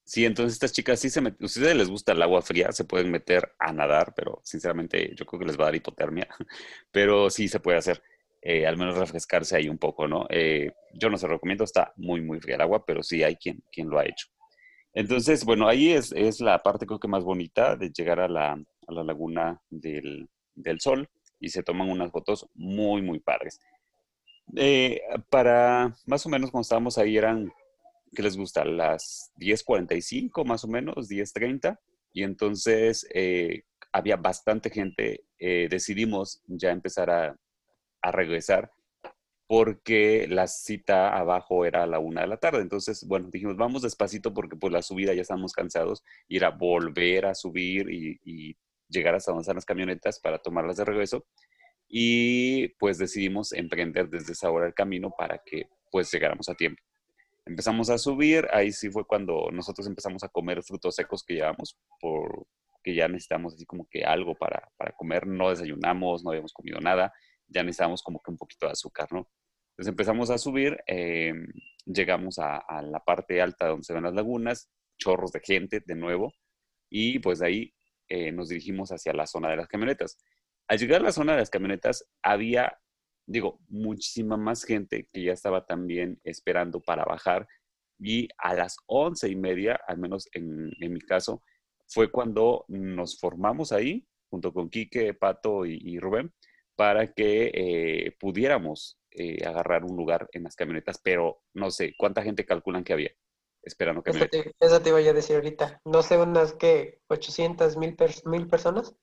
Sí, 0.05 0.27
entonces 0.27 0.53
estas 0.53 0.73
chicas 0.73 1.01
sí 1.01 1.09
se 1.09 1.23
meten, 1.23 1.43
a 1.43 1.47
ustedes 1.47 1.75
les 1.75 1.89
gusta 1.89 2.13
el 2.13 2.21
agua 2.21 2.43
fría, 2.43 2.73
se 2.73 2.85
pueden 2.85 3.11
meter 3.11 3.55
a 3.59 3.73
nadar, 3.73 4.13
pero 4.15 4.41
sinceramente 4.45 5.15
yo 5.17 5.25
creo 5.25 5.41
que 5.41 5.47
les 5.47 5.59
va 5.59 5.63
a 5.63 5.67
dar 5.67 5.77
hipotermia, 5.77 6.29
pero 6.91 7.31
sí 7.31 7.49
se 7.49 7.59
puede 7.59 7.79
hacer, 7.79 8.03
eh, 8.47 8.67
al 8.67 8.77
menos 8.77 8.99
refrescarse 8.99 9.57
ahí 9.57 9.71
un 9.71 9.79
poco, 9.79 10.07
¿no? 10.07 10.27
Eh, 10.29 10.71
yo 10.93 11.09
no 11.09 11.17
se 11.17 11.27
recomiendo, 11.27 11.65
está 11.65 11.95
muy, 11.97 12.21
muy 12.21 12.41
fría 12.41 12.57
el 12.57 12.61
agua, 12.61 12.85
pero 12.85 13.03
sí 13.03 13.23
hay 13.23 13.37
quien, 13.37 13.65
quien 13.73 13.89
lo 13.89 13.99
ha 13.99 14.05
hecho. 14.05 14.27
Entonces, 14.93 15.47
bueno, 15.47 15.67
ahí 15.67 15.93
es, 15.93 16.13
es 16.13 16.43
la 16.43 16.63
parte 16.63 16.85
creo 16.85 17.01
que 17.01 17.09
más 17.09 17.25
bonita 17.25 17.75
de 17.75 17.91
llegar 17.91 18.21
a 18.21 18.29
la, 18.29 18.53
a 18.53 18.93
la 18.93 19.03
laguna 19.03 19.63
del, 19.71 20.29
del 20.55 20.79
sol 20.79 21.09
y 21.41 21.49
se 21.49 21.63
toman 21.63 21.89
unas 21.89 22.13
fotos 22.13 22.47
muy, 22.53 23.01
muy 23.01 23.19
padres. 23.19 23.59
Eh, 24.55 25.01
para 25.31 25.97
más 26.05 26.27
o 26.27 26.29
menos 26.29 26.51
cuando 26.51 26.65
estábamos 26.65 26.99
ahí 26.99 27.17
eran, 27.17 27.51
¿qué 28.15 28.23
les 28.23 28.37
gusta? 28.37 28.63
Las 28.67 29.33
10.45 29.39 30.45
más 30.45 30.65
o 30.65 30.69
menos, 30.69 31.09
10.30. 31.09 31.79
Y 32.13 32.23
entonces 32.23 33.09
había 33.91 34.17
bastante 34.17 34.69
gente. 34.71 35.25
Decidimos 35.39 36.43
ya 36.47 36.71
empezar 36.71 37.11
a, 37.11 37.37
a, 38.05 38.13
regresar 38.13 38.71
porque 39.47 40.27
la 40.29 40.47
cita 40.47 41.17
abajo 41.17 41.65
era 41.65 41.83
a 41.83 41.87
la 41.87 41.99
una 41.99 42.23
de 42.23 42.29
la 42.29 42.39
tarde. 42.39 42.63
Entonces, 42.63 43.07
bueno, 43.07 43.29
dijimos, 43.31 43.57
vamos 43.57 43.83
despacito 43.83 44.33
porque 44.33 44.57
por 44.57 44.73
la 44.73 44.83
subida 44.83 45.15
ya 45.15 45.23
estamos 45.23 45.53
cansados 45.53 46.03
y 46.29 46.39
era 46.39 46.51
volver 46.51 47.27
a 47.27 47.35
subir 47.35 47.91
y, 47.91 48.19
y 48.25 48.57
llegar 48.89 49.15
hasta 49.15 49.33
donde 49.33 49.43
están 49.43 49.57
las 49.57 49.67
camionetas 49.67 50.21
para 50.21 50.39
tomarlas 50.39 50.77
de 50.77 50.85
regreso. 50.85 51.27
y 51.89 52.69
pues 52.79 52.99
decidimos 52.99 53.53
emprender 53.53 54.09
desde 54.09 54.33
esa 54.33 54.51
hora 54.51 54.67
el 54.67 54.75
camino 54.75 55.13
para 55.17 55.41
que 55.45 55.69
pues 55.91 56.11
llegáramos 56.13 56.49
a 56.49 56.55
tiempo. 56.55 56.83
Empezamos 57.47 57.91
a 57.91 57.99
subir, 57.99 58.49
ahí 58.53 58.73
sí 58.73 58.91
fue 58.91 59.07
cuando 59.07 59.51
nosotros 59.53 59.87
empezamos 59.87 60.25
a 60.25 60.29
comer 60.29 60.63
frutos 60.63 60.95
secos 60.95 61.23
que 61.23 61.35
llevamos, 61.35 61.77
porque 62.01 62.95
ya 62.95 63.07
necesitamos 63.07 63.55
así 63.55 63.67
como 63.67 63.87
que 63.91 64.03
algo 64.03 64.35
para, 64.35 64.71
para 64.79 64.93
comer, 64.93 65.27
no 65.27 65.51
desayunamos, 65.51 66.25
no 66.25 66.31
habíamos 66.31 66.55
comido 66.55 66.81
nada, 66.81 67.13
ya 67.49 67.63
necesitábamos 67.63 68.03
como 68.03 68.21
que 68.21 68.31
un 68.31 68.37
poquito 68.37 68.67
de 68.67 68.73
azúcar, 68.73 69.13
¿no? 69.13 69.29
Entonces 69.73 69.91
empezamos 69.91 70.31
a 70.31 70.39
subir, 70.39 70.79
em, 70.87 71.47
llegamos 71.85 72.39
a, 72.39 72.63
la 72.83 73.01
parte 73.01 73.41
alta 73.43 73.69
donde 73.69 73.85
se 73.85 73.93
ven 73.93 74.05
las 74.05 74.15
lagunas, 74.15 74.71
chorros 74.99 75.33
de 75.33 75.41
gente 75.41 75.83
de 75.85 75.95
nuevo, 75.97 76.33
y 76.91 77.19
pues 77.19 77.41
de 77.41 77.47
ahí 77.47 77.75
eh, 78.09 78.31
nos 78.33 78.49
dirigimos 78.49 78.91
hacia 78.91 79.13
la 79.13 79.27
zona 79.27 79.51
de 79.51 79.57
las 79.57 79.69
camionetas. 79.69 80.19
Al 80.69 80.79
llegar 80.79 81.01
a 81.01 81.05
la 81.05 81.13
zona 81.13 81.33
de 81.33 81.39
las 81.39 81.51
camionetas 81.51 82.07
había, 82.23 82.79
digo, 83.27 83.61
muchísima 83.69 84.37
más 84.37 84.65
gente 84.65 85.09
que 85.13 85.25
ya 85.25 85.33
estaba 85.33 85.67
también 85.67 86.21
esperando 86.25 86.81
para 86.81 87.05
bajar 87.05 87.49
y 87.99 88.29
a 88.39 88.55
las 88.55 88.77
once 88.87 89.29
y 89.29 89.37
media, 89.37 89.81
al 89.89 89.99
menos 89.99 90.29
en, 90.33 90.71
en 90.81 90.93
mi 90.93 91.01
caso, 91.01 91.43
fue 91.87 92.11
cuando 92.11 92.65
nos 92.69 93.19
formamos 93.19 93.73
ahí, 93.73 94.07
junto 94.31 94.53
con 94.53 94.69
Quique, 94.69 95.15
Pato 95.15 95.65
y, 95.65 95.99
Rubén, 95.99 96.33
para 96.77 97.13
que 97.13 97.51
eh, 97.55 98.17
pudiéramos 98.19 98.99
eh, 99.11 99.47
agarrar 99.47 99.85
un 99.85 99.97
lugar 99.97 100.29
en 100.33 100.43
las 100.43 100.57
camionetas, 100.57 100.99
pero 100.99 101.43
no 101.53 101.71
sé, 101.71 101.95
¿cuánta 101.97 102.23
gente 102.23 102.45
calculan 102.45 102.85
que 102.85 102.93
había? 102.93 103.13
Esperando 103.63 104.03
que 104.03 104.11
eso 104.11 104.27
te, 104.27 104.55
eso 104.61 104.83
te 104.83 104.89
iba 104.91 104.99
a 104.99 105.13
decir 105.13 105.37
ahorita. 105.37 105.81
No 105.85 106.03
sé, 106.03 106.19
unas 106.19 106.53
que 106.53 107.01
800 107.09 107.77
mil, 107.77 107.97
mil 108.27 108.47
personas. 108.47 108.95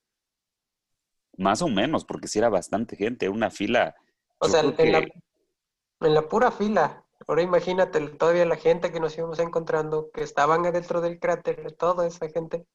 Más 1.38 1.62
o 1.62 1.68
menos, 1.68 2.06
porque 2.06 2.28
si 2.28 2.40
era 2.40 2.50
bastante 2.50 2.96
gente, 2.96 3.30
una 3.30 3.50
fila. 3.50 3.96
O 4.38 4.48
sea, 4.48 4.62
en, 4.62 4.92
la, 4.92 5.00
en 5.00 6.14
la 6.14 6.28
pura 6.28 6.52
fila. 6.52 7.06
Ahora 7.28 7.42
imagínate 7.42 8.00
todavía 8.10 8.46
la 8.46 8.58
gente 8.58 8.92
que 8.92 9.00
nos 9.00 9.18
íbamos 9.18 9.40
encontrando, 9.40 10.12
que 10.12 10.24
estaban 10.24 10.66
adentro 10.66 11.02
del 11.02 11.20
cráter, 11.20 11.72
toda 11.74 12.06
esa 12.06 12.28
gente. 12.30 12.66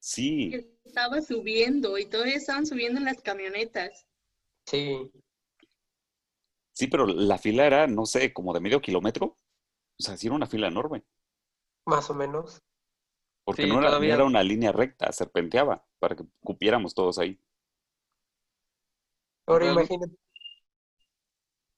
Sí. 0.00 0.50
Que 0.50 0.76
estaba 0.84 1.22
subiendo 1.22 1.96
y 1.98 2.06
todavía 2.06 2.36
estaban 2.36 2.66
subiendo 2.66 2.98
en 2.98 3.06
las 3.06 3.22
camionetas. 3.22 4.06
Sí. 4.66 5.10
Sí, 6.72 6.86
pero 6.88 7.06
la 7.06 7.38
fila 7.38 7.66
era, 7.66 7.86
no 7.86 8.04
sé, 8.06 8.32
como 8.32 8.52
de 8.52 8.60
medio 8.60 8.80
kilómetro. 8.80 9.38
O 9.98 10.02
sea, 10.02 10.16
sí 10.16 10.26
era 10.26 10.36
una 10.36 10.46
fila 10.46 10.68
enorme. 10.68 11.04
Más 11.86 12.10
o 12.10 12.14
menos. 12.14 12.60
Porque 13.44 13.66
no, 13.66 13.78
era, 13.78 13.98
era, 13.98 14.24
una 14.24 14.42
línea 14.42 14.72
recta, 14.72 15.12
serpenteaba 15.12 15.86
para 15.98 16.16
que 16.16 16.24
cupiéramos 16.40 16.94
todos 16.94 17.18
ahí. 17.18 17.38
Ahora 19.46 19.70
imagínate. 19.70 20.16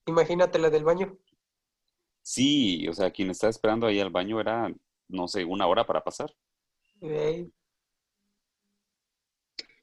Imagínate 0.06 0.58
la 0.60 0.70
del 0.70 0.84
baño. 0.84 1.18
Sí, 2.22 2.86
o 2.88 2.92
sea, 2.92 3.10
quien 3.10 3.30
estaba 3.30 3.50
esperando 3.50 3.86
ahí 3.86 4.00
al 4.00 4.10
baño 4.10 4.40
era, 4.40 4.72
no 5.08 5.28
sé, 5.28 5.44
una 5.44 5.66
hora 5.66 5.84
para 5.84 6.04
pasar. 6.04 6.32
Y 7.00 7.50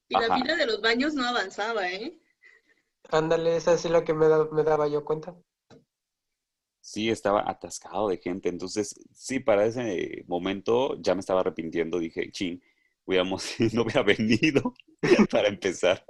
la 0.09 0.35
fila 0.35 0.55
de 0.55 0.65
los 0.65 0.81
baños 0.81 1.13
no 1.13 1.25
avanzaba, 1.25 1.89
¿eh? 1.89 2.19
Ándale, 3.11 3.55
esa 3.55 3.73
es 3.73 3.85
la 3.85 4.03
que 4.03 4.13
me, 4.13 4.27
me 4.51 4.63
daba 4.63 4.87
yo 4.87 5.03
cuenta 5.05 5.35
sí 6.83 7.09
estaba 7.09 7.49
atascado 7.49 8.09
de 8.09 8.17
gente. 8.17 8.49
Entonces, 8.49 8.95
sí, 9.13 9.39
para 9.39 9.65
ese 9.65 10.23
momento 10.27 11.01
ya 11.01 11.15
me 11.15 11.21
estaba 11.21 11.39
arrepintiendo. 11.39 11.97
Dije, 11.97 12.29
ching, 12.31 12.61
hubiéramos, 13.05 13.55
no 13.73 13.83
hubiera 13.83 14.03
venido 14.03 14.75
para 15.31 15.47
empezar. 15.47 16.05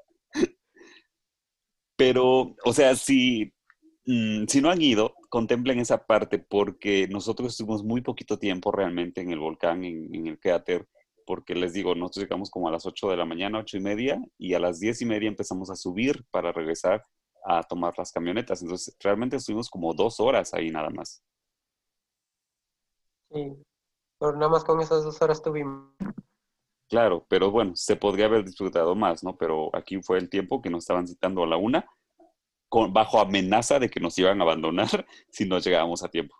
Pero, 1.95 2.55
o 2.65 2.73
sea, 2.73 2.95
si, 2.95 3.53
mm, 4.05 4.45
si 4.47 4.61
no 4.61 4.71
han 4.71 4.81
ido, 4.81 5.13
contemplen 5.29 5.79
esa 5.79 6.05
parte 6.05 6.39
porque 6.39 7.07
nosotros 7.07 7.51
estuvimos 7.51 7.83
muy 7.83 8.01
poquito 8.01 8.39
tiempo 8.39 8.71
realmente 8.71 9.21
en 9.21 9.31
el 9.31 9.39
volcán, 9.39 9.83
en, 9.83 10.13
en 10.13 10.27
el 10.27 10.39
cráter, 10.39 10.87
porque 11.25 11.55
les 11.55 11.73
digo, 11.73 11.95
nosotros 11.95 12.23
llegamos 12.23 12.49
como 12.49 12.67
a 12.67 12.71
las 12.71 12.85
8 12.85 13.09
de 13.09 13.17
la 13.17 13.25
mañana, 13.25 13.59
8 13.59 13.77
y 13.77 13.81
media, 13.81 14.21
y 14.37 14.53
a 14.53 14.59
las 14.59 14.79
10 14.79 15.01
y 15.01 15.05
media 15.05 15.27
empezamos 15.27 15.69
a 15.69 15.75
subir 15.75 16.25
para 16.31 16.51
regresar 16.51 17.03
a 17.45 17.63
tomar 17.63 17.93
las 17.97 18.11
camionetas. 18.11 18.61
Entonces, 18.61 18.95
realmente 18.99 19.35
estuvimos 19.35 19.69
como 19.69 19.93
dos 19.93 20.19
horas 20.19 20.53
ahí 20.53 20.71
nada 20.71 20.89
más. 20.89 21.23
Sí, 23.31 23.53
pero 24.19 24.33
nada 24.33 24.49
más 24.49 24.63
con 24.63 24.79
esas 24.79 25.03
dos 25.03 25.21
horas 25.21 25.41
tuvimos. 25.41 25.93
Claro, 26.89 27.25
pero 27.27 27.49
bueno, 27.49 27.71
se 27.75 27.95
podría 27.95 28.27
haber 28.27 28.45
disfrutado 28.45 28.95
más, 28.95 29.23
¿no? 29.23 29.35
Pero 29.35 29.75
aquí 29.75 30.01
fue 30.01 30.19
el 30.19 30.29
tiempo 30.29 30.61
que 30.61 30.69
nos 30.69 30.83
estaban 30.83 31.07
citando 31.07 31.43
a 31.43 31.47
la 31.47 31.57
una, 31.57 31.85
con, 32.69 32.93
bajo 32.93 33.19
amenaza 33.19 33.79
de 33.79 33.89
que 33.89 33.99
nos 33.99 34.17
iban 34.17 34.39
a 34.39 34.43
abandonar 34.43 34.87
si 35.29 35.45
no 35.45 35.59
llegábamos 35.59 36.03
a 36.03 36.09
tiempo. 36.09 36.35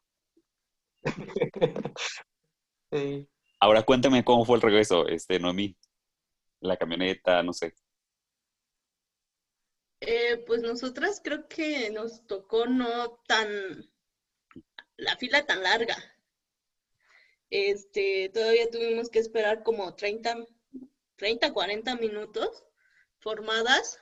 sí. 2.92 3.28
Ahora 3.64 3.84
cuéntame 3.84 4.26
cómo 4.26 4.44
fue 4.44 4.58
el 4.58 4.62
regreso, 4.62 5.08
este, 5.08 5.40
Noemí. 5.40 5.78
La 6.60 6.76
camioneta, 6.76 7.42
no 7.44 7.54
sé. 7.54 7.74
Eh, 10.02 10.44
pues 10.46 10.62
nosotras 10.62 11.22
creo 11.24 11.48
que 11.48 11.90
nos 11.90 12.28
tocó 12.28 12.66
no 12.66 13.22
tan, 13.26 13.48
la 14.98 15.16
fila 15.16 15.46
tan 15.46 15.64
larga. 15.64 15.96
Este, 17.50 18.28
todavía 18.34 18.70
tuvimos 18.70 19.10
que 19.10 19.20
esperar 19.20 19.64
como 19.64 19.96
30, 19.96 20.46
30, 21.16 21.54
40 21.54 21.96
minutos 21.96 22.66
formadas. 23.20 23.98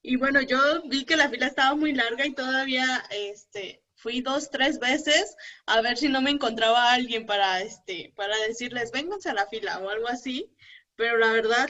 Y 0.00 0.16
bueno, 0.16 0.40
yo 0.40 0.58
vi 0.88 1.04
que 1.04 1.16
la 1.16 1.28
fila 1.28 1.48
estaba 1.48 1.74
muy 1.74 1.92
larga 1.92 2.24
y 2.24 2.34
todavía, 2.34 3.04
este, 3.10 3.84
fui 4.02 4.20
dos, 4.20 4.50
tres 4.50 4.78
veces 4.80 5.36
a 5.66 5.80
ver 5.80 5.96
si 5.96 6.08
no 6.08 6.20
me 6.20 6.30
encontraba 6.30 6.92
alguien 6.92 7.24
para, 7.24 7.62
este, 7.62 8.12
para 8.16 8.36
decirles, 8.48 8.90
vénganse 8.90 9.30
a 9.30 9.34
la 9.34 9.46
fila 9.46 9.78
o 9.78 9.88
algo 9.88 10.08
así. 10.08 10.52
Pero 10.96 11.16
la 11.18 11.32
verdad, 11.32 11.68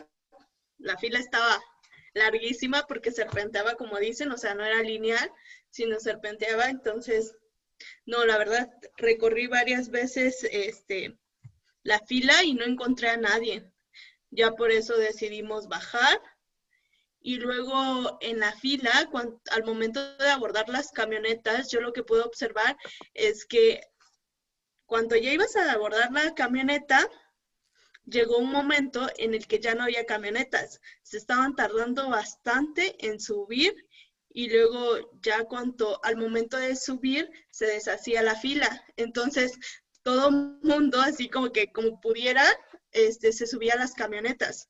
la 0.78 0.97
fila 0.97 1.18
estaba 1.18 1.62
larguísima 2.14 2.87
porque 2.89 3.12
serpenteaba, 3.12 3.74
como 3.74 3.99
dicen, 3.99 4.33
o 4.33 4.39
sea, 4.39 4.55
no 4.55 4.64
era 4.64 4.83
lineal, 4.83 5.30
sino 5.70 6.01
serpenteaba. 6.01 6.70
Entonces, 6.70 7.37
no, 8.07 8.24
la 8.24 8.39
verdad, 8.39 8.70
recorrí 8.97 9.47
varias 9.47 9.91
veces 9.91 10.45
este, 10.51 11.18
la 11.83 12.01
fila 12.01 12.43
y 12.45 12.55
no 12.55 12.64
encontré 12.64 13.11
a 13.11 13.16
nadie. 13.18 13.70
Ya 14.30 14.53
por 14.53 14.70
eso 14.70 14.97
decidimos 14.97 15.68
bajar. 15.68 16.18
Y 17.23 17.37
luego 17.37 18.18
en 18.20 18.41
la 18.41 18.53
fila, 18.53 19.09
al 19.51 19.64
momento 19.64 20.16
de 20.16 20.29
abordar 20.29 20.68
las 20.68 20.91
camionetas, 20.91 21.70
yo 21.70 21.81
lo 21.81 21.93
que 21.93 22.03
puedo 22.03 22.25
observar 22.25 22.77
es 23.14 23.45
que 23.45 23.81
cuando 24.87 25.16
ya 25.16 25.33
ibas 25.33 25.57
a 25.57 25.73
abordar 25.73 26.12
la 26.12 26.35
camioneta, 26.35 27.09
llegó 28.05 28.39
un 28.39 28.51
momento 28.51 29.09
en 29.16 29.35
el 29.35 29.47
que 29.47 29.61
ya 29.61 29.75
no 29.75 29.85
había 29.85 30.05
camionetas. 30.05 30.81
Se 31.03 31.16
estaban 31.16 31.55
tardando 31.55 32.09
bastante 32.09 32.97
en 33.07 33.20
subir 33.20 33.75
y 34.29 34.51
luego 34.51 35.11
ya 35.20 35.45
cuando 35.45 36.01
al 36.05 36.16
momento 36.16 36.57
de 36.57 36.77
subir 36.77 37.31
se 37.51 37.66
deshacía 37.66 38.23
la 38.23 38.35
fila. 38.35 38.85
Entonces 38.97 39.53
todo 40.03 40.31
mundo, 40.31 41.01
así 41.01 41.29
como 41.29 41.53
que 41.53 41.70
como 41.73 42.01
pudiera, 42.01 42.45
este, 42.91 43.33
se 43.33 43.47
subía 43.47 43.75
a 43.75 43.79
las 43.79 43.93
camionetas. 43.93 44.68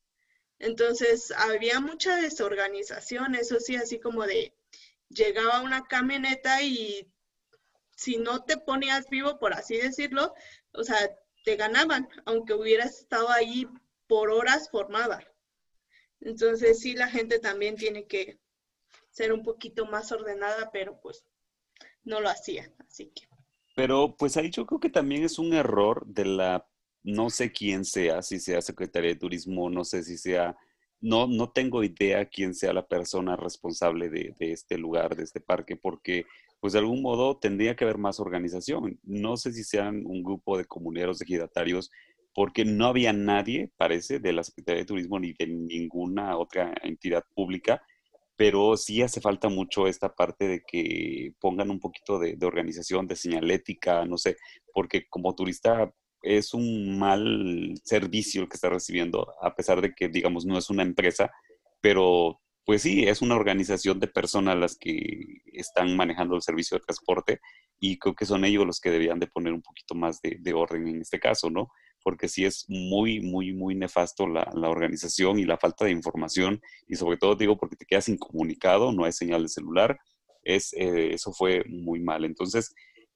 Entonces 0.62 1.32
había 1.36 1.80
mucha 1.80 2.14
desorganización, 2.16 3.34
eso 3.34 3.58
sí, 3.58 3.74
así 3.74 3.98
como 3.98 4.24
de 4.24 4.54
llegaba 5.08 5.60
una 5.60 5.82
camioneta 5.88 6.62
y 6.62 7.12
si 7.96 8.16
no 8.16 8.44
te 8.44 8.56
ponías 8.56 9.10
vivo, 9.10 9.40
por 9.40 9.54
así 9.54 9.76
decirlo, 9.76 10.32
o 10.72 10.84
sea, 10.84 10.96
te 11.44 11.56
ganaban, 11.56 12.08
aunque 12.26 12.54
hubieras 12.54 13.00
estado 13.00 13.28
ahí 13.30 13.66
por 14.06 14.30
horas 14.30 14.70
formada. 14.70 15.26
Entonces 16.20 16.78
sí, 16.78 16.94
la 16.94 17.08
gente 17.08 17.40
también 17.40 17.74
tiene 17.74 18.06
que 18.06 18.38
ser 19.10 19.32
un 19.32 19.42
poquito 19.42 19.86
más 19.86 20.12
ordenada, 20.12 20.70
pero 20.70 21.00
pues 21.00 21.24
no 22.04 22.20
lo 22.20 22.28
hacía, 22.28 22.72
así 22.86 23.06
que. 23.06 23.26
Pero 23.74 24.14
pues 24.16 24.36
ahí 24.36 24.50
yo 24.50 24.64
creo 24.64 24.78
que 24.78 24.90
también 24.90 25.24
es 25.24 25.40
un 25.40 25.54
error 25.54 26.06
de 26.06 26.24
la, 26.24 26.68
no 27.02 27.30
sé 27.30 27.52
quién 27.52 27.84
sea, 27.84 28.22
si 28.22 28.38
sea 28.38 28.60
Secretaría 28.60 29.10
de 29.10 29.16
Turismo, 29.16 29.70
no 29.70 29.84
sé 29.84 30.02
si 30.02 30.18
sea, 30.18 30.56
no, 31.00 31.26
no 31.26 31.50
tengo 31.50 31.82
idea 31.82 32.26
quién 32.26 32.54
sea 32.54 32.72
la 32.72 32.86
persona 32.86 33.36
responsable 33.36 34.08
de, 34.08 34.34
de 34.38 34.52
este 34.52 34.78
lugar, 34.78 35.16
de 35.16 35.24
este 35.24 35.40
parque, 35.40 35.76
porque 35.76 36.26
pues 36.60 36.74
de 36.74 36.78
algún 36.78 37.02
modo 37.02 37.38
tendría 37.38 37.74
que 37.74 37.84
haber 37.84 37.98
más 37.98 38.20
organización. 38.20 39.00
No 39.02 39.36
sé 39.36 39.52
si 39.52 39.64
sean 39.64 40.06
un 40.06 40.22
grupo 40.22 40.56
de 40.56 40.64
comuneros, 40.64 41.18
de 41.18 41.24
ejidatarios, 41.24 41.90
porque 42.34 42.64
no 42.64 42.86
había 42.86 43.12
nadie, 43.12 43.70
parece, 43.76 44.20
de 44.20 44.32
la 44.32 44.44
Secretaría 44.44 44.82
de 44.82 44.86
Turismo 44.86 45.18
ni 45.18 45.32
de 45.32 45.46
ninguna 45.48 46.38
otra 46.38 46.72
entidad 46.82 47.24
pública, 47.34 47.82
pero 48.36 48.76
sí 48.76 49.02
hace 49.02 49.20
falta 49.20 49.48
mucho 49.48 49.86
esta 49.86 50.14
parte 50.14 50.48
de 50.48 50.62
que 50.66 51.32
pongan 51.40 51.70
un 51.70 51.80
poquito 51.80 52.18
de, 52.18 52.36
organización, 52.42 53.06
de 53.06 53.16
señalética, 53.16 54.04
no 54.06 54.16
sé, 54.16 54.36
porque 54.72 55.06
como 55.08 55.34
turista 55.34 55.92
es 56.22 56.54
un 56.54 56.98
mal 56.98 57.74
servicio 57.84 58.42
el 58.42 58.48
que 58.48 58.56
está 58.56 58.68
recibiendo, 58.70 59.34
a 59.42 59.54
pesar 59.54 59.80
de 59.80 59.92
que, 59.94 60.08
digamos, 60.08 60.46
no 60.46 60.56
es 60.56 60.70
una 60.70 60.82
empresa, 60.82 61.30
pero 61.80 62.40
pues 62.64 62.82
sí, 62.82 63.04
es 63.04 63.22
una 63.22 63.34
organización 63.34 63.98
de 63.98 64.06
personas 64.06 64.56
las 64.56 64.76
que 64.76 65.42
están 65.52 65.96
manejando 65.96 66.36
el 66.36 66.42
servicio 66.42 66.76
de 66.76 66.84
transporte 66.84 67.40
y 67.80 67.98
creo 67.98 68.14
que 68.14 68.24
son 68.24 68.44
ellos 68.44 68.64
los 68.64 68.80
que 68.80 68.90
deberían 68.90 69.18
de 69.18 69.26
poner 69.26 69.52
un 69.52 69.62
poquito 69.62 69.94
más 69.96 70.20
de, 70.22 70.52
orden 70.54 70.86
en 70.86 71.00
este 71.00 71.18
caso, 71.18 71.50
¿no? 71.50 71.68
Porque 72.04 72.28
sí 72.28 72.44
es 72.44 72.64
muy, 72.68 73.20
muy, 73.20 73.52
muy 73.52 73.74
nefasto 73.74 74.28
la, 74.28 74.44
organización 74.54 75.40
y 75.40 75.44
la 75.44 75.58
falta 75.58 75.84
de 75.84 75.90
información 75.90 76.60
y 76.86 76.94
sobre 76.94 77.16
todo 77.16 77.34
digo 77.34 77.56
porque 77.56 77.76
te 77.76 77.86
quedas 77.86 78.08
incomunicado, 78.08 78.92
no 78.92 79.04
hay 79.04 79.12
señal 79.12 79.42
de 79.42 79.48
celular, 79.48 79.98
es, 80.44 80.72
eh, 80.74 81.14
eso 81.14 81.32
fue 81.32 81.64
muy 81.68 82.00
mal. 82.00 82.24
Entonces, 82.24 82.72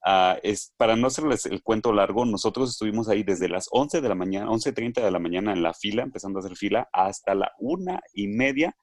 ah, 0.07 0.39
es, 0.43 0.73
para 0.79 0.97
no 0.97 1.09
hacerles 1.09 1.45
el 1.45 1.63
cuento 1.63 1.93
largo, 1.93 2.25
nosotros 2.25 2.71
estuvimos 2.71 3.09
ahí 3.09 3.23
desde 3.23 3.49
las 3.49 3.69
11 3.71 4.01
de 4.01 4.09
la 4.09 4.15
mañana, 4.15 4.47
11.30 4.47 5.03
de 5.03 5.11
la 5.11 5.19
mañana 5.19 5.53
en 5.53 5.63
la 5.63 5.75
fila, 5.75 6.03
empezando 6.03 6.39
a 6.39 6.41
hacer 6.41 6.57
fila, 6.57 6.89
hasta 6.93 7.35
la 7.35 7.53
una 7.59 8.01
y 8.15 8.29
media 8.29 8.75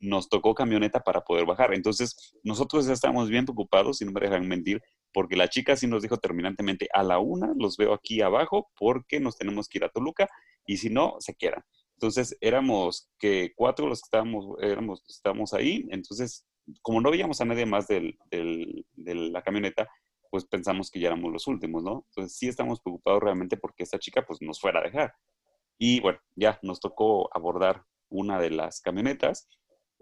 nos 0.00 0.28
tocó 0.28 0.54
camioneta 0.54 1.00
para 1.00 1.20
poder 1.20 1.46
bajar. 1.46 1.74
Entonces, 1.74 2.34
nosotros 2.42 2.86
ya 2.86 2.94
estábamos 2.94 3.28
bien 3.28 3.44
preocupados, 3.44 4.00
y 4.00 4.06
no 4.06 4.12
me 4.12 4.20
dejan 4.20 4.48
mentir, 4.48 4.80
porque 5.12 5.36
la 5.36 5.48
chica 5.48 5.76
sí 5.76 5.86
nos 5.86 6.02
dijo 6.02 6.16
terminantemente, 6.16 6.88
a 6.92 7.02
la 7.02 7.18
una 7.18 7.52
los 7.56 7.76
veo 7.76 7.92
aquí 7.92 8.22
abajo 8.22 8.70
porque 8.78 9.20
nos 9.20 9.36
tenemos 9.36 9.68
que 9.68 9.78
ir 9.78 9.84
a 9.84 9.90
Toluca 9.90 10.28
y 10.66 10.78
si 10.78 10.88
no, 10.88 11.16
se 11.18 11.34
quedan. 11.34 11.62
Entonces, 11.96 12.36
éramos 12.40 13.10
que 13.18 13.52
cuatro 13.54 13.86
los 13.86 14.00
que 14.00 14.06
estábamos, 14.06 14.56
éramos, 14.62 15.04
estábamos 15.08 15.52
ahí. 15.52 15.86
Entonces, 15.90 16.46
como 16.80 17.00
no 17.00 17.10
veíamos 17.10 17.40
a 17.40 17.44
nadie 17.44 17.66
más 17.66 17.88
del, 17.88 18.16
del, 18.30 18.86
de 18.92 19.14
la 19.14 19.42
camioneta, 19.42 19.88
pues 20.30 20.44
pensamos 20.46 20.90
que 20.90 21.00
ya 21.00 21.08
éramos 21.08 21.32
los 21.32 21.46
últimos, 21.46 21.82
¿no? 21.82 22.06
Entonces, 22.10 22.36
sí 22.36 22.48
estamos 22.48 22.80
preocupados 22.80 23.22
realmente 23.22 23.56
porque 23.56 23.82
esta 23.82 23.98
chica 23.98 24.24
pues 24.26 24.40
nos 24.42 24.60
fuera 24.60 24.80
a 24.80 24.84
dejar. 24.84 25.14
Y 25.78 26.00
bueno, 26.00 26.20
ya 26.36 26.58
nos 26.62 26.80
tocó 26.80 27.28
abordar 27.34 27.84
una 28.08 28.40
de 28.40 28.50
las 28.50 28.80
camionetas 28.80 29.48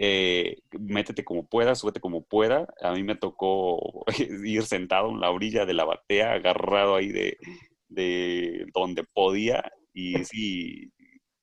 eh, 0.00 0.58
métete 0.78 1.24
como 1.24 1.48
pueda, 1.48 1.74
súbete 1.74 2.00
como 2.00 2.24
pueda. 2.24 2.72
A 2.80 2.92
mí 2.92 3.02
me 3.02 3.16
tocó 3.16 4.04
ir 4.44 4.62
sentado 4.64 5.10
en 5.10 5.20
la 5.20 5.30
orilla 5.30 5.66
de 5.66 5.74
la 5.74 5.84
batea, 5.84 6.34
agarrado 6.34 6.94
ahí 6.96 7.08
de, 7.08 7.36
de 7.88 8.66
donde 8.72 9.04
podía 9.04 9.72
y 9.92 10.24
sí, 10.24 10.92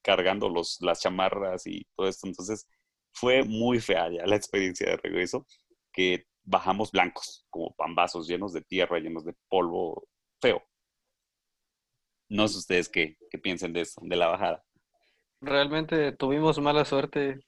cargando 0.01 0.49
los, 0.49 0.77
las 0.81 1.01
chamarras 1.01 1.67
y 1.67 1.85
todo 1.95 2.07
esto. 2.07 2.27
Entonces 2.27 2.67
fue 3.13 3.43
muy 3.43 3.79
fea 3.79 4.09
ya 4.09 4.25
la 4.25 4.37
experiencia 4.37 4.89
de 4.89 4.97
regreso, 4.97 5.45
que 5.91 6.25
bajamos 6.45 6.91
blancos, 6.91 7.45
como 7.49 7.73
pambazos 7.75 8.27
llenos 8.27 8.53
de 8.53 8.61
tierra, 8.61 8.99
llenos 8.99 9.25
de 9.25 9.35
polvo, 9.49 10.07
feo. 10.39 10.63
No 12.29 12.47
sé 12.47 12.57
ustedes 12.59 12.89
qué, 12.89 13.17
qué 13.29 13.37
piensen 13.37 13.73
de 13.73 13.81
eso, 13.81 14.01
de 14.03 14.15
la 14.15 14.27
bajada. 14.27 14.63
Realmente 15.41 16.11
tuvimos 16.13 16.59
mala 16.59 16.85
suerte 16.85 17.39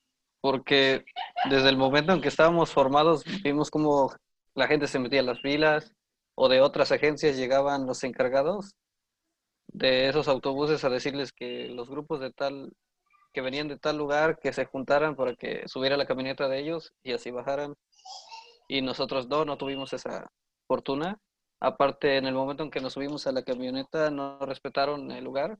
porque 0.41 1.03
desde 1.49 1.69
el 1.69 1.77
momento 1.77 2.13
en 2.13 2.21
que 2.21 2.27
estábamos 2.27 2.71
formados 2.71 3.23
vimos 3.43 3.71
cómo 3.71 4.13
la 4.53 4.67
gente 4.67 4.87
se 4.87 4.99
metía 4.99 5.19
en 5.19 5.25
las 5.25 5.41
filas 5.41 5.93
o 6.35 6.49
de 6.49 6.61
otras 6.61 6.91
agencias 6.91 7.37
llegaban 7.37 7.87
los 7.87 8.03
encargados 8.03 8.75
de 9.67 10.09
esos 10.09 10.27
autobuses 10.27 10.83
a 10.83 10.89
decirles 10.89 11.31
que 11.31 11.69
los 11.69 11.89
grupos 11.89 12.19
de 12.19 12.31
tal 12.31 12.71
que 13.33 13.41
venían 13.41 13.67
de 13.67 13.77
tal 13.77 13.97
lugar 13.97 14.39
que 14.39 14.53
se 14.53 14.65
juntaran 14.65 15.15
para 15.15 15.35
que 15.35 15.67
subiera 15.67 15.97
la 15.97 16.05
camioneta 16.05 16.47
de 16.47 16.59
ellos 16.59 16.93
y 17.03 17.13
así 17.13 17.31
bajaran 17.31 17.75
y 18.67 18.81
nosotros 18.81 19.27
no 19.27 19.45
no 19.45 19.57
tuvimos 19.57 19.93
esa 19.93 20.31
fortuna 20.67 21.19
aparte 21.59 22.17
en 22.17 22.25
el 22.25 22.33
momento 22.33 22.63
en 22.63 22.71
que 22.71 22.81
nos 22.81 22.93
subimos 22.93 23.27
a 23.27 23.31
la 23.31 23.43
camioneta 23.43 24.11
no 24.11 24.39
respetaron 24.39 25.11
el 25.11 25.23
lugar 25.23 25.57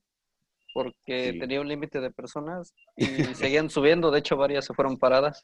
porque 0.78 1.36
tenía 1.40 1.60
un 1.60 1.68
límite 1.68 2.00
de 2.00 2.12
personas 2.12 2.76
y 2.96 3.06
seguían 3.36 3.72
subiendo, 3.72 4.12
de 4.12 4.20
hecho 4.20 4.38
varias 4.38 4.66
se 4.66 4.76
fueron 4.76 4.98
paradas. 4.98 5.44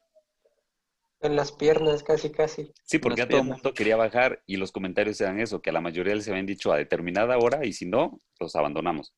En 1.21 1.35
las 1.35 1.51
piernas, 1.51 2.03
casi, 2.03 2.29
casi. 2.29 2.71
Sí, 2.83 2.99
porque 2.99 3.25
todo 3.25 3.39
el 3.39 3.47
mundo 3.47 3.73
quería 3.73 3.95
bajar 3.95 4.43
y 4.45 4.57
los 4.57 4.71
comentarios 4.71 5.19
eran 5.21 5.39
eso, 5.39 5.59
que 5.59 5.71
a 5.71 5.73
la 5.73 5.81
mayoría 5.81 6.13
les 6.13 6.27
habían 6.27 6.45
dicho 6.45 6.71
a 6.71 6.77
determinada 6.77 7.35
hora 7.39 7.65
y 7.65 7.73
si 7.73 7.87
no, 7.87 8.19
los 8.39 8.55
abandonamos. 8.55 9.13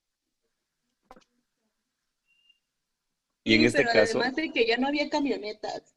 Y 3.44 3.56
en 3.56 3.66
este 3.66 3.84
caso... 3.84 4.20
Además 4.20 4.36
de 4.38 4.52
que 4.54 4.66
ya 4.66 4.78
no 4.78 4.88
había 4.88 5.10
camionetas. 5.10 5.95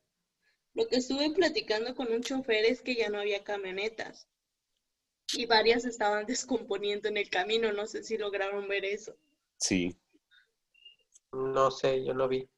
Lo 0.79 0.87
que 0.87 0.99
estuve 0.99 1.29
platicando 1.31 1.93
con 1.97 2.13
un 2.13 2.23
chofer 2.23 2.65
es 2.65 2.83
que 2.83 2.95
ya 2.95 3.11
no 3.11 3.19
había 3.19 3.43
camionetas. 3.43 4.29
Y 5.35 5.45
varias 5.45 5.85
estaban 5.85 6.25
descomponiendo 6.27 7.09
en 7.09 7.17
el 7.17 7.29
camino, 7.29 7.73
no 7.73 7.85
sé 7.87 8.05
si 8.05 8.17
lograron 8.17 8.69
ver 8.69 8.85
eso. 8.85 9.17
Sí, 9.59 9.97
no 11.33 11.73
sé, 11.73 12.05
yo 12.05 12.15
no 12.15 12.29
vi. 12.29 12.49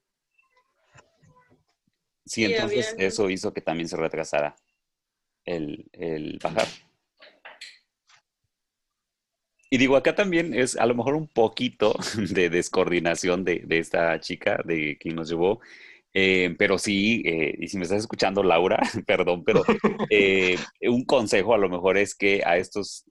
Sí, 2.27 2.45
entonces 2.45 2.95
eso 2.99 3.31
hizo 3.31 3.55
que 3.55 3.63
también 3.63 3.89
se 3.89 3.97
retrasara 3.97 4.55
el, 5.47 6.39
bajar. 6.43 6.69
Y 9.71 9.79
digo, 9.79 9.97
acá 9.97 10.15
también 10.15 10.53
es 10.53 10.77
a 10.77 10.85
lo 10.85 10.95
mejor 10.95 11.15
un 11.15 11.27
poquito 11.27 11.95
de 12.35 12.51
descoordinación 12.51 13.45
de, 13.45 13.65
esta 13.71 14.21
chica, 14.21 14.61
de 14.63 14.99
quien 14.99 15.17
nos 15.17 15.31
llevó, 15.31 15.61
eh, 16.13 16.55
pero 16.59 16.79
sí, 16.79 17.23
eh, 17.25 17.55
y 17.59 17.69
si 17.69 17.77
me 17.77 17.85
estás 17.85 18.01
escuchando, 18.01 18.43
Laura, 18.43 18.81
perdón, 19.07 19.45
pero 19.45 19.63
eh, 20.11 20.57
un 20.83 21.05
consejo 21.05 21.55
a 21.55 21.59
lo 21.59 21.69
mejor 21.69 21.97
es 21.99 22.15
que 22.15 22.43
a 22.45 22.57
estos 22.57 23.05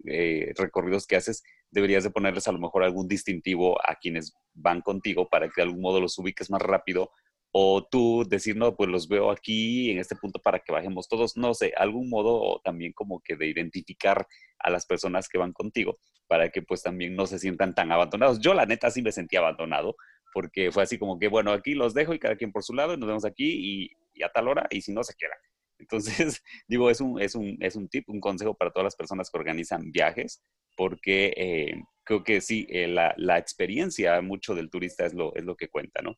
recorridos 0.58 1.08
que 1.08 1.16
haces, 1.16 1.44
deberías 1.72 2.04
de 2.04 2.12
ponerles 2.12 2.48
a 2.48 2.52
lo 2.52 2.60
mejor 2.60 2.84
algún 2.84 3.08
distintivo 3.08 3.78
a 3.88 3.96
quienes 3.96 4.34
van 4.54 4.82
contigo 4.82 5.30
para 5.30 5.48
que 5.48 5.54
de 5.58 5.64
algún 5.64 5.82
modo 5.82 6.02
los 6.02 6.18
ubiques 6.18 6.50
más 6.50 6.62
rápido 6.62 7.12
o 7.52 7.88
tú 7.90 8.26
decir, 8.28 8.56
no, 8.56 8.76
pues 8.76 8.90
los 8.90 9.08
veo 9.08 9.32
aquí 9.32 9.90
en 9.92 10.00
este 10.00 10.16
punto 10.16 10.40
para 10.40 10.60
que 10.60 10.72
bajemos 10.72 11.08
todos, 11.08 11.36
no 11.36 11.54
sé, 11.54 11.74
algún 11.78 12.10
modo 12.10 12.62
también 12.64 12.94
como 12.94 13.22
que 13.22 13.36
de 13.36 13.48
identificar 13.48 14.28
a 14.60 14.70
las 14.70 14.86
personas 14.86 15.28
que 15.28 15.40
van 15.40 15.54
contigo 15.54 15.98
para 16.28 16.50
que 16.50 16.62
pues 16.62 16.84
también 16.84 17.16
no 17.16 17.26
se 17.26 17.40
sientan 17.40 17.74
tan 17.74 17.92
abandonados. 17.92 18.40
Yo 18.40 18.54
la 18.54 18.68
neta 18.68 18.92
sí 18.92 19.02
me 19.02 19.12
sentí 19.12 19.36
abandonado 19.36 19.96
porque 20.34 20.72
fue 20.72 20.84
así 20.84 20.98
como 20.98 21.20
que, 21.20 21.28
bueno, 21.28 21.52
aquí 21.52 21.74
los 21.74 21.94
dejo 21.94 22.14
y 22.14 22.20
cada 22.20 22.36
quien 22.36 22.52
por 22.52 22.64
su 22.64 22.74
lado 22.74 22.94
y 22.94 22.98
nos 22.98 23.08
vemos 23.08 23.26
aquí 23.26 23.46
y, 23.46 23.92
y 24.14 24.24
a 24.24 24.30
tal 24.30 24.48
hora 24.48 24.68
y 24.70 24.82
si 24.82 24.92
no 24.94 25.04
se 25.04 25.16
queda. 25.16 25.36
Entonces, 25.80 26.44
digo, 26.68 26.90
es 26.90 27.02
un, 27.02 27.22
es, 27.22 27.36
un, 27.36 27.58
es 27.62 27.76
un 27.76 27.88
tip, 27.88 28.10
un 28.10 28.20
consejo 28.20 28.54
para 28.56 28.72
todas 28.72 28.86
las 28.86 28.96
personas 28.96 29.30
que 29.30 29.38
organizan 29.38 29.92
viajes, 29.92 30.42
porque 30.76 31.34
eh, 31.36 31.82
creo 32.04 32.24
que 32.24 32.42
sí, 32.42 32.68
eh, 32.70 32.88
la, 32.88 33.14
la, 33.18 33.38
experiencia 33.38 34.22
mucho 34.22 34.56
del 34.56 34.70
turista 34.70 35.06
es 35.06 35.14
lo, 35.14 35.36
es 35.36 35.44
lo 35.44 35.56
que 35.56 35.70
cuenta, 35.70 36.02
¿no? 36.02 36.16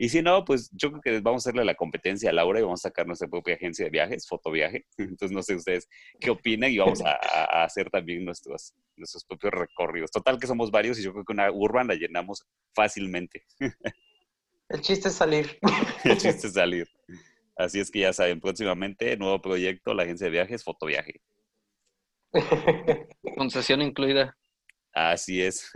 Y 0.00 0.08
si 0.10 0.22
no, 0.22 0.44
pues 0.44 0.70
yo 0.72 0.90
creo 0.90 1.02
que 1.02 1.20
vamos 1.20 1.44
a 1.44 1.50
hacerle 1.50 1.64
la 1.64 1.74
competencia 1.74 2.30
a 2.30 2.32
Laura 2.32 2.60
y 2.60 2.62
vamos 2.62 2.80
a 2.84 2.88
sacar 2.88 3.08
nuestra 3.08 3.26
propia 3.26 3.56
agencia 3.56 3.84
de 3.84 3.90
viajes, 3.90 4.28
fotoviaje. 4.28 4.86
Entonces, 4.96 5.32
no 5.32 5.42
sé 5.42 5.56
ustedes 5.56 5.88
qué 6.20 6.30
opinan 6.30 6.70
y 6.70 6.78
vamos 6.78 7.02
a, 7.02 7.18
a, 7.20 7.64
hacer 7.64 7.90
también 7.90 8.24
nuestros, 8.24 8.74
nuestros 8.96 9.24
propios 9.24 9.52
recorridos. 9.54 10.12
Total 10.12 10.38
que 10.38 10.46
somos 10.46 10.70
varios 10.70 11.00
y 11.00 11.02
yo 11.02 11.12
creo 11.12 11.24
que 11.24 11.32
una 11.32 11.50
urban 11.50 11.88
la 11.88 11.94
llenamos 11.96 12.46
fácilmente. 12.74 13.44
El 14.68 14.82
chiste 14.82 15.08
es 15.08 15.14
salir. 15.14 15.58
El 16.04 16.18
chiste 16.18 16.46
es 16.46 16.52
salir. 16.52 16.86
Así 17.56 17.80
es 17.80 17.90
que 17.90 18.00
ya 18.00 18.12
saben, 18.12 18.40
próximamente, 18.40 19.16
nuevo 19.16 19.40
proyecto, 19.40 19.94
la 19.94 20.04
agencia 20.04 20.26
de 20.26 20.30
viajes, 20.30 20.62
fotoviaje. 20.62 21.20
Con 23.36 23.50
sesión 23.50 23.82
incluida. 23.82 24.36
Así 24.92 25.42
es, 25.42 25.70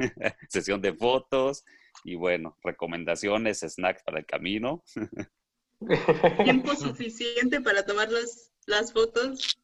sesión 0.48 0.80
de 0.80 0.92
fotos 0.94 1.64
y 2.04 2.14
bueno, 2.14 2.58
recomendaciones, 2.62 3.60
snacks 3.60 4.02
para 4.02 4.18
el 4.18 4.26
camino. 4.26 4.82
Tiempo 6.44 6.74
suficiente 6.76 7.60
para 7.60 7.84
tomar 7.84 8.08
las, 8.10 8.92
fotos. 8.92 9.58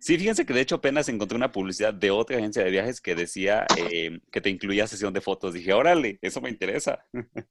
Sí, 0.00 0.18
fíjense 0.18 0.44
que 0.44 0.52
de 0.52 0.60
hecho 0.60 0.76
apenas 0.76 1.08
encontré 1.08 1.36
una 1.36 1.52
publicidad 1.52 1.94
de 1.94 2.10
otra 2.10 2.36
agencia 2.36 2.62
de 2.62 2.70
viajes 2.70 3.00
que 3.00 3.14
decía 3.14 3.66
eh, 3.78 4.20
que 4.30 4.40
te 4.40 4.50
incluía 4.50 4.86
sesión 4.86 5.12
de 5.12 5.20
fotos. 5.20 5.54
Dije, 5.54 5.72
órale, 5.72 6.18
eso 6.20 6.40
me 6.40 6.50
interesa. 6.50 7.06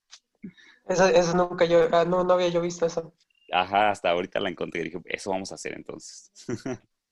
Eso, 0.86 1.34
nunca 1.38 1.64
yo, 1.64 1.88
ah, 1.94 2.04
no, 2.04 2.26
no 2.26 2.34
había 2.34 2.50
yo 2.50 2.60
visto 2.60 2.86
eso. 2.86 3.14
Ajá, 3.54 3.90
hasta 3.90 4.10
ahorita 4.10 4.42
la 4.42 4.50
encontré 4.50 4.82
y 4.82 4.84
dije, 4.84 5.00
eso 5.06 5.30
vamos 5.30 5.50
a 5.54 5.56
hacer 5.56 5.76
entonces. 5.76 6.30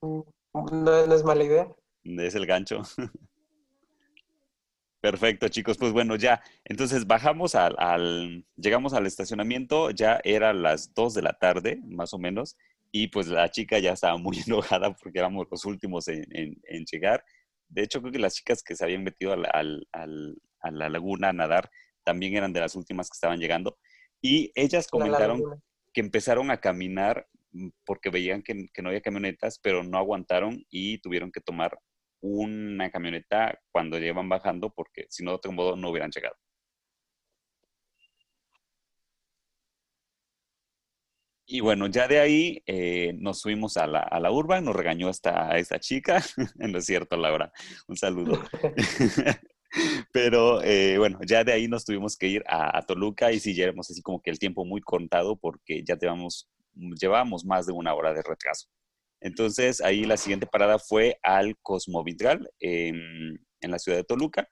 Mm. 0.02 0.22
No, 0.54 1.16
es 1.16 1.24
mala 1.24 1.44
idea. 1.44 1.74
Es 2.04 2.36
el 2.36 2.46
gancho. 2.46 2.82
Perfecto, 5.02 5.48
chicos. 5.50 5.78
Pues 5.78 5.92
bueno, 5.92 6.16
ya. 6.16 6.42
Entonces 6.64 7.08
bajamos 7.08 7.56
al, 7.56 8.46
llegamos 8.56 8.94
al 8.94 9.08
estacionamiento, 9.08 9.92
ya 9.92 10.22
era 10.24 10.54
las 10.54 10.94
2 10.94 11.14
de 11.16 11.22
la 11.24 11.34
tarde, 11.34 11.82
más 11.86 12.14
o 12.14 12.20
menos, 12.20 12.56
y 12.92 13.08
pues 13.08 13.28
la 13.28 13.50
chica 13.50 13.80
ya 13.80 13.94
estaba 13.94 14.18
muy 14.18 14.38
enojada 14.48 14.94
porque 14.94 15.20
éramos 15.20 15.48
los 15.50 15.66
últimos 15.66 16.08
en, 16.08 16.26
llegar. 16.92 17.24
De 17.68 17.84
hecho, 17.84 18.02
creo 18.02 18.12
que 18.12 18.20
las 18.20 18.36
chicas 18.36 18.64
que 18.64 18.76
se 18.76 18.84
habían 18.84 19.04
metido 19.04 19.34
al, 19.34 19.88
a 19.92 20.72
la 20.72 20.90
laguna 20.90 21.30
a 21.30 21.34
nadar 21.34 21.70
también 22.04 22.36
eran 22.36 22.54
de 22.54 22.60
las 22.60 22.76
últimas 22.76 23.10
que 23.10 23.16
estaban 23.16 23.40
llegando. 23.40 23.78
Y 24.22 24.52
ellas 24.56 24.88
comentaron 24.88 25.42
que 25.94 26.02
empezaron 26.02 26.52
a 26.52 26.58
caminar 26.58 27.28
Mm, 27.54 27.70
porque 27.86 28.10
veían 28.10 28.42
que, 28.42 28.54
no 28.82 28.90
había 28.90 29.02
camionetas, 29.02 29.60
pero 29.60 29.84
no 29.84 29.98
aguantaron 29.98 30.66
y 30.70 31.00
tuvieron 31.00 31.32
que 31.32 31.42
tomar 31.42 31.78
una 32.22 32.90
camioneta 32.92 33.60
cuando 33.72 34.00
llevan 34.00 34.30
bajando, 34.30 34.70
porque 34.74 35.06
si 35.10 35.24
no, 35.24 35.32
de 35.32 35.36
otro 35.38 35.52
modo 35.52 35.76
no 35.76 35.90
hubieran 35.90 36.12
llegado. 36.12 36.36
Y 41.46 41.60
bueno, 41.60 41.88
ya 41.88 42.08
de 42.08 42.20
ahí 42.20 42.64
eh, 42.66 43.14
nos 43.20 43.42
fuimos 43.42 43.76
a 43.76 43.86
la, 43.86 44.00
a 44.00 44.20
la 44.22 44.32
urban, 44.32 44.64
nos 44.64 44.76
regañó 44.76 45.10
esta, 45.10 45.58
esta 45.58 45.80
chica, 45.80 46.24
no 46.56 46.78
es 46.78 46.86
cierto, 46.86 47.18
Laura, 47.18 47.52
un 47.88 47.98
saludo. 47.98 48.42
Pero 50.14 50.62
eh, 50.64 50.98
bueno, 50.98 51.20
ya 51.26 51.44
de 51.44 51.54
ahí 51.54 51.68
nos 51.68 51.86
tuvimos 51.86 52.18
que 52.18 52.28
ir 52.28 52.44
a, 52.48 52.82
Toluca 52.86 53.32
y 53.32 53.40
sí, 53.40 53.54
ya 53.56 53.66
éramos 53.66 53.90
así 53.90 54.02
como 54.02 54.22
que 54.22 54.30
el 54.30 54.40
tiempo 54.40 54.66
muy 54.66 54.82
contado 54.82 55.38
porque 55.38 55.84
ya 55.84 55.98
llevamos, 55.98 56.50
más 57.46 57.66
de 57.66 57.74
una 57.74 57.94
hora 57.94 58.14
de 58.14 58.22
retraso. 58.22 58.68
Entonces 59.22 59.82
ahí 59.82 60.04
la 60.04 60.18
siguiente 60.18 60.48
parada 60.48 60.80
fue 60.80 61.20
al 61.24 61.58
Cosmovitral 61.62 62.52
en, 62.60 63.46
en 63.62 63.72
la 63.72 63.80
ciudad 63.80 63.98
de 63.98 64.04
Toluca. 64.04 64.50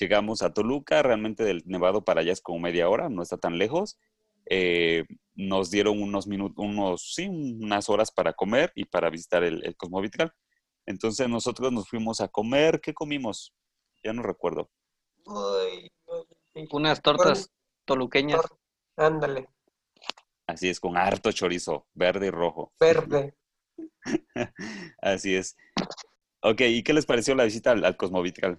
Llegamos 0.00 0.42
a 0.42 0.52
Toluca, 0.52 1.02
realmente 1.02 1.44
del 1.44 1.62
Nevado 1.66 2.04
para 2.04 2.22
allá 2.22 2.32
es 2.32 2.40
como 2.40 2.58
media 2.58 2.88
hora, 2.88 3.08
no 3.08 3.22
está 3.22 3.36
tan 3.36 3.58
lejos. 3.58 3.98
Eh, 4.46 5.04
nos 5.34 5.70
dieron 5.70 6.02
unos 6.02 6.26
minutos, 6.26 6.64
unos, 6.64 7.12
sí, 7.14 7.28
unas 7.28 7.88
horas 7.90 8.10
para 8.10 8.32
comer 8.32 8.72
y 8.74 8.86
para 8.86 9.10
visitar 9.10 9.44
el, 9.44 9.64
el 9.64 9.76
Cosmovitral. 9.76 10.32
Entonces 10.86 11.28
nosotros 11.28 11.70
nos 11.70 11.88
fuimos 11.88 12.20
a 12.22 12.28
comer. 12.28 12.80
¿Qué 12.80 12.94
comimos? 12.94 13.54
Ya 14.02 14.14
no 14.14 14.22
recuerdo. 14.22 14.70
Unas 16.72 17.02
tortas 17.02 17.50
toluqueñas. 17.84 18.40
Ándale. 18.96 19.48
Así 20.46 20.70
es, 20.70 20.80
con 20.80 20.96
harto 20.96 21.30
chorizo, 21.30 21.86
verde 21.92 22.28
y 22.28 22.30
rojo. 22.30 22.72
Verde. 22.80 23.36
Así 25.02 25.34
es. 25.34 25.56
Ok, 26.42 26.60
¿y 26.60 26.82
qué 26.82 26.92
les 26.92 27.06
pareció 27.06 27.34
la 27.34 27.44
visita 27.44 27.72
al, 27.72 27.84
al 27.84 27.96
Cosmovitral? 27.96 28.58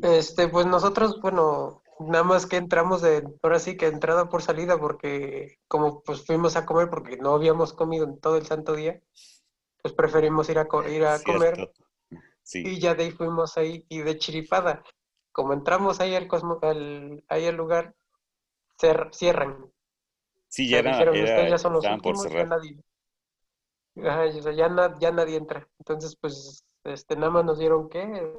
Este, 0.00 0.48
pues 0.48 0.66
nosotros, 0.66 1.20
bueno, 1.20 1.82
nada 2.00 2.24
más 2.24 2.46
que 2.46 2.56
entramos 2.56 3.02
de, 3.02 3.22
ahora 3.42 3.58
sí 3.58 3.76
que 3.76 3.86
entrada 3.86 4.28
por 4.28 4.42
salida, 4.42 4.78
porque 4.78 5.58
como 5.68 6.02
pues 6.02 6.24
fuimos 6.26 6.56
a 6.56 6.66
comer 6.66 6.88
porque 6.90 7.16
no 7.16 7.34
habíamos 7.34 7.72
comido 7.72 8.04
en 8.04 8.18
todo 8.18 8.36
el 8.36 8.46
santo 8.46 8.74
día, 8.74 9.00
pues 9.82 9.94
preferimos 9.94 10.48
ir 10.48 10.58
a, 10.58 10.66
ir 10.88 11.04
a 11.04 11.22
comer 11.22 11.70
y 12.52 12.80
ya 12.80 12.94
de 12.94 13.04
ahí 13.04 13.10
fuimos 13.10 13.56
ahí 13.56 13.84
y 13.88 14.00
de 14.00 14.18
chiripada. 14.18 14.82
Como 15.32 15.54
entramos 15.54 16.00
ahí 16.00 16.14
al, 16.14 16.28
cosmo, 16.28 16.58
al, 16.62 17.24
ahí 17.28 17.46
al 17.46 17.56
lugar, 17.56 17.94
cierran. 19.12 19.70
Sí, 20.48 20.68
ya, 20.68 20.80
era, 20.80 21.00
era, 21.00 21.48
ya 21.48 21.58
son 21.58 21.72
los 21.72 21.86
últimos, 21.86 22.30
ya 22.30 22.44
nadie, 22.44 22.76
ya, 23.94 24.98
ya 24.98 25.10
nadie 25.10 25.36
entra. 25.36 25.68
Entonces, 25.78 26.16
pues, 26.16 26.64
este, 26.84 27.16
nada 27.16 27.30
más 27.30 27.44
nos 27.44 27.58
dieron, 27.58 27.88
¿qué? 27.88 28.32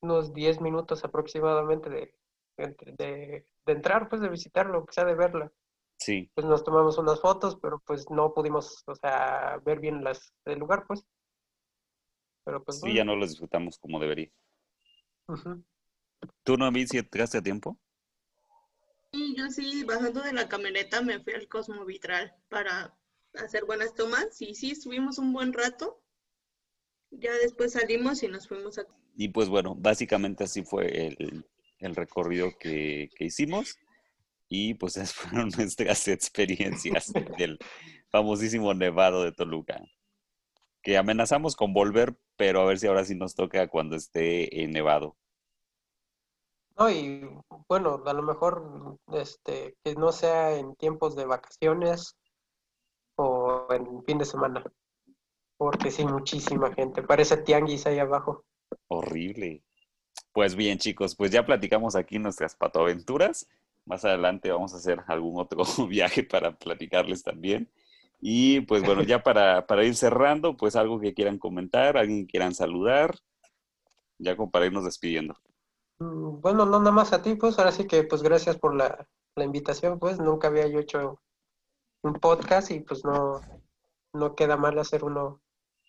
Unos 0.00 0.32
10 0.32 0.60
minutos 0.60 1.04
aproximadamente 1.04 1.90
de, 1.90 2.14
de, 2.56 3.44
de 3.66 3.72
entrar, 3.72 4.08
pues, 4.08 4.20
de 4.20 4.28
visitarlo, 4.28 4.86
sea 4.90 5.04
de 5.04 5.14
verla. 5.14 5.52
Sí. 6.00 6.30
Pues 6.34 6.46
nos 6.46 6.64
tomamos 6.64 6.96
unas 6.96 7.20
fotos, 7.20 7.58
pero 7.60 7.78
pues 7.80 8.08
no 8.10 8.32
pudimos, 8.32 8.82
o 8.86 8.94
sea, 8.94 9.60
ver 9.64 9.80
bien 9.80 10.02
las, 10.02 10.32
el 10.46 10.58
lugar, 10.58 10.86
pues. 10.86 11.04
Pero 12.44 12.64
pues, 12.64 12.80
sí, 12.80 12.94
ya 12.94 13.04
no 13.04 13.16
los 13.16 13.28
disfrutamos 13.28 13.78
como 13.78 14.00
debería. 14.00 14.30
¿Tú, 16.42 16.56
no 16.56 16.70
si 16.72 16.96
entraste 16.96 17.38
a 17.38 17.42
tiempo? 17.42 17.78
Sí, 19.12 19.34
yo 19.36 19.48
sí, 19.50 19.84
bajando 19.84 20.22
de 20.22 20.32
la 20.32 20.48
camioneta 20.48 21.02
me 21.02 21.20
fui 21.20 21.34
al 21.34 21.48
Cosmo 21.48 21.84
Vitral 21.84 22.34
para 22.48 22.96
hacer 23.34 23.64
buenas 23.64 23.94
tomas 23.94 24.40
y 24.40 24.54
sí, 24.54 24.72
estuvimos 24.72 25.18
un 25.18 25.32
buen 25.32 25.52
rato. 25.52 26.02
Ya 27.10 27.32
después 27.34 27.72
salimos 27.72 28.22
y 28.22 28.28
nos 28.28 28.48
fuimos 28.48 28.78
a... 28.78 28.86
Y 29.16 29.28
pues 29.28 29.48
bueno, 29.48 29.74
básicamente 29.76 30.44
así 30.44 30.62
fue 30.62 31.08
el, 31.08 31.44
el 31.78 31.96
recorrido 31.96 32.50
que, 32.58 33.10
que, 33.16 33.24
hicimos 33.24 33.78
y 34.48 34.74
pues 34.74 34.96
esas 34.96 35.12
fueron 35.14 35.50
nuestras 35.56 36.06
experiencias 36.08 37.12
del 37.36 37.58
famosísimo 38.10 38.72
Nevado 38.74 39.24
de 39.24 39.32
Toluca 39.32 39.82
que 40.82 40.96
amenazamos 40.96 41.56
con 41.56 41.72
volver, 41.72 42.16
pero 42.36 42.60
a 42.60 42.64
ver 42.64 42.78
si 42.78 42.86
ahora 42.86 43.04
sí 43.04 43.14
nos 43.14 43.34
toca 43.34 43.68
cuando 43.68 43.96
esté 43.96 44.48
nevado. 44.68 45.16
No, 46.78 46.90
y 46.90 47.28
bueno, 47.68 48.02
a 48.06 48.12
lo 48.14 48.22
mejor 48.22 48.98
este, 49.12 49.76
que 49.84 49.94
no 49.94 50.12
sea 50.12 50.56
en 50.56 50.74
tiempos 50.76 51.14
de 51.14 51.26
vacaciones 51.26 52.16
o 53.50 53.72
en 53.72 54.02
fin 54.04 54.18
de 54.18 54.24
semana, 54.24 54.62
porque 55.56 55.90
sí, 55.90 56.04
muchísima 56.04 56.72
gente, 56.72 57.02
parece 57.02 57.36
tianguis 57.38 57.86
ahí 57.86 57.98
abajo. 57.98 58.44
Horrible. 58.88 59.62
Pues 60.32 60.54
bien, 60.54 60.78
chicos, 60.78 61.16
pues 61.16 61.30
ya 61.30 61.44
platicamos 61.44 61.96
aquí 61.96 62.18
nuestras 62.18 62.54
patoaventuras. 62.54 63.48
Más 63.84 64.04
adelante 64.04 64.50
vamos 64.50 64.74
a 64.74 64.76
hacer 64.76 65.02
algún 65.06 65.40
otro 65.40 65.64
viaje 65.88 66.22
para 66.22 66.56
platicarles 66.56 67.22
también. 67.22 67.70
Y 68.20 68.60
pues 68.62 68.82
bueno, 68.82 69.02
ya 69.02 69.22
para, 69.22 69.66
para 69.66 69.84
ir 69.84 69.96
cerrando, 69.96 70.56
pues 70.56 70.76
algo 70.76 71.00
que 71.00 71.14
quieran 71.14 71.38
comentar, 71.38 71.96
alguien 71.96 72.26
que 72.26 72.32
quieran 72.32 72.54
saludar, 72.54 73.16
ya 74.18 74.36
como 74.36 74.50
para 74.50 74.66
irnos 74.66 74.84
despidiendo. 74.84 75.34
Mm, 75.98 76.40
bueno, 76.40 76.66
no 76.66 76.78
nada 76.78 76.92
más 76.92 77.12
a 77.12 77.22
ti, 77.22 77.34
pues 77.34 77.58
ahora 77.58 77.72
sí 77.72 77.86
que 77.86 78.04
pues 78.04 78.22
gracias 78.22 78.58
por 78.58 78.74
la, 78.74 79.06
la 79.36 79.44
invitación, 79.44 79.98
pues 79.98 80.18
nunca 80.18 80.48
había 80.48 80.66
yo 80.66 80.80
hecho 80.80 81.20
un 82.02 82.14
podcast 82.14 82.70
y 82.70 82.80
pues 82.80 83.04
no, 83.04 83.40
no 84.12 84.34
queda 84.34 84.56
mal 84.56 84.78
hacer 84.78 85.04
uno 85.04 85.40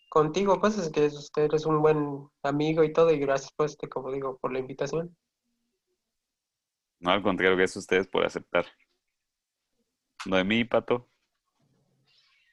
contigo, 0.09 0.59
pues 0.59 0.78
es 0.78 0.89
que 0.89 1.05
eres 1.43 1.66
un 1.66 1.82
buen 1.82 2.30
amigo 2.43 2.84
y 2.84 2.91
todo 2.91 3.12
y 3.12 3.20
gracias 3.20 3.53
pues, 3.55 3.78
te, 3.78 3.88
como 3.88 4.12
digo, 4.12 4.38
por 4.39 4.51
la 4.51 4.59
invitación. 4.59 5.16
No, 6.99 7.12
al 7.12 7.24
contrario, 7.24 7.55
gracias 7.55 7.78
a 7.78 7.80
ustedes 7.80 8.07
por 8.07 8.26
aceptar. 8.26 8.66
Noemí, 10.26 10.66
Pato. 10.66 11.07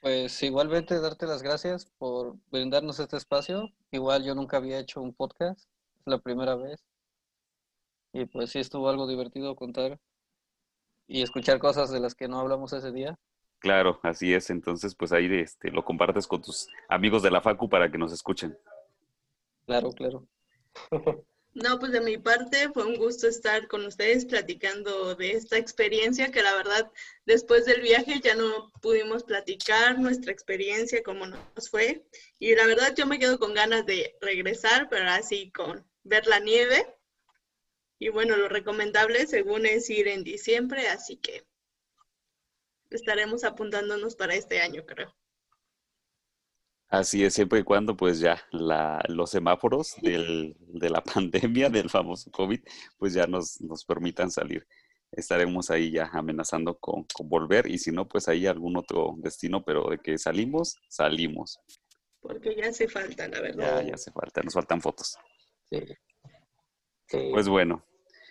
Pues 0.00 0.42
igualmente 0.42 1.00
darte 1.00 1.26
las 1.26 1.42
gracias 1.42 1.86
por 1.98 2.36
brindarnos 2.50 3.00
este 3.00 3.16
espacio. 3.16 3.68
Igual 3.90 4.24
yo 4.24 4.34
nunca 4.34 4.59
había 4.59 4.78
hecho 4.78 5.02
un 5.02 5.12
podcast, 5.12 5.61
es 5.61 6.06
la 6.06 6.18
primera 6.18 6.54
vez. 6.54 6.82
Y 8.12 8.24
pues 8.26 8.50
sí 8.50 8.61
estuvo 8.61 8.88
algo 8.88 9.06
divertido 9.06 9.56
contar 9.56 9.98
y 11.09 11.22
escuchar 11.22 11.59
cosas 11.59 11.90
de 11.90 12.00
las 12.00 12.14
que 12.14 12.28
no 12.28 12.38
hablamos 12.38 12.72
ese 12.72 12.92
día. 12.92 13.18
Claro, 13.59 13.98
así 14.02 14.32
es. 14.32 14.50
Entonces, 14.50 14.94
pues 14.94 15.12
ahí 15.12 15.28
este, 15.32 15.70
lo 15.70 15.84
compartes 15.84 16.26
con 16.26 16.42
tus 16.42 16.68
amigos 16.88 17.22
de 17.22 17.30
la 17.30 17.40
Facu 17.40 17.68
para 17.68 17.90
que 17.90 17.98
nos 17.98 18.12
escuchen. 18.12 18.56
Claro, 19.66 19.92
claro. 19.92 20.26
No, 21.54 21.80
pues 21.80 21.90
de 21.90 22.00
mi 22.00 22.18
parte 22.18 22.68
fue 22.72 22.84
un 22.84 22.96
gusto 22.96 23.26
estar 23.26 23.66
con 23.66 23.84
ustedes 23.84 24.24
platicando 24.26 25.16
de 25.16 25.32
esta 25.32 25.56
experiencia 25.56 26.30
que 26.30 26.42
la 26.42 26.54
verdad 26.54 26.92
después 27.26 27.64
del 27.64 27.80
viaje 27.80 28.20
ya 28.22 28.36
no 28.36 28.70
pudimos 28.80 29.24
platicar 29.24 29.98
nuestra 29.98 30.30
experiencia, 30.30 31.02
cómo 31.02 31.26
nos 31.26 31.68
fue. 31.68 32.06
Y 32.38 32.54
la 32.54 32.64
verdad 32.66 32.94
yo 32.96 33.06
me 33.06 33.18
quedo 33.18 33.40
con 33.40 33.54
ganas 33.54 33.84
de 33.86 34.16
regresar, 34.20 34.88
pero 34.88 35.09
así 35.09 35.50
con 35.50 35.84
ver 36.04 36.28
la 36.28 36.38
nieve. 36.38 36.94
Y 37.98 38.11
bueno, 38.11 38.36
lo 38.36 38.48
recomendable 38.48 39.26
según 39.26 39.66
es 39.66 39.90
ir 39.90 40.06
en 40.06 40.22
diciembre, 40.22 40.88
así 40.88 41.16
que 41.16 41.47
estaremos 42.91 43.45
apuntándonos 43.45 44.16
para 44.16 44.34
este 44.34 44.61
año, 44.61 44.84
creo. 44.86 45.14
Así 46.89 47.22
es, 47.22 47.34
siempre 47.34 47.61
y 47.61 47.64
cuando 47.64 47.95
pues 47.97 48.18
ya 48.18 48.43
la, 48.51 49.03
los 49.09 49.30
semáforos 49.30 49.97
del, 50.01 50.57
de 50.59 50.89
la 50.89 51.03
pandemia, 51.14 51.68
del 51.68 51.91
famoso 51.91 52.30
COVID, 52.30 52.61
pues 52.97 53.12
ya 53.12 53.26
nos, 53.26 53.61
nos 53.61 53.84
permitan 53.84 54.30
salir. 54.30 54.66
Estaremos 55.12 55.70
ahí 55.70 55.91
ya 55.91 56.11
amenazando 56.12 56.78
con, 56.78 57.05
con, 57.05 57.28
volver 57.28 57.70
y 57.70 57.78
si 57.78 57.93
no, 57.93 58.09
pues 58.09 58.28
ahí 58.28 58.47
algún 58.47 58.76
otro 58.76 59.14
destino, 59.18 59.64
pero 59.64 59.89
de 59.91 59.99
que 59.99 60.18
salimos, 60.18 60.76
salimos. 60.89 61.61
Porque 62.20 62.55
ya 62.57 62.68
hace 62.68 62.89
falta, 62.89 63.28
la 63.28 63.41
verdad. 63.41 63.80
Ya, 63.82 63.89
ya 63.89 63.95
hace 63.95 64.11
falta, 64.11 64.43
nos 64.43 64.55
faltan 64.55 64.80
fotos. 64.80 65.16
Sí. 65.70 65.82
Pues 67.32 67.49
bueno. 67.49 67.84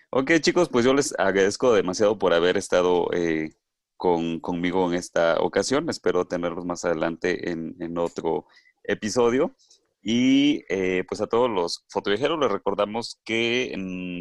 Ok 0.09 0.31
chicos, 0.39 0.69
pues 0.69 0.85
yo 0.85 0.93
les 0.93 1.13
agradezco 1.19 1.73
demasiado 1.73 2.17
por 2.17 2.33
haber 2.33 2.57
estado 2.57 3.09
eh, 3.13 3.51
con, 3.97 4.39
conmigo 4.39 4.87
en 4.87 4.93
esta 4.97 5.39
ocasión. 5.41 5.89
Espero 5.89 6.25
tenerlos 6.25 6.65
más 6.65 6.85
adelante 6.85 7.51
en, 7.51 7.75
en 7.79 7.97
otro 7.97 8.45
episodio. 8.83 9.55
Y 10.01 10.63
eh, 10.69 11.03
pues 11.07 11.19
a 11.21 11.27
todos 11.27 11.49
los 11.49 11.83
fotoviajeros 11.89 12.39
les 12.39 12.51
recordamos 12.51 13.19
que, 13.25 13.73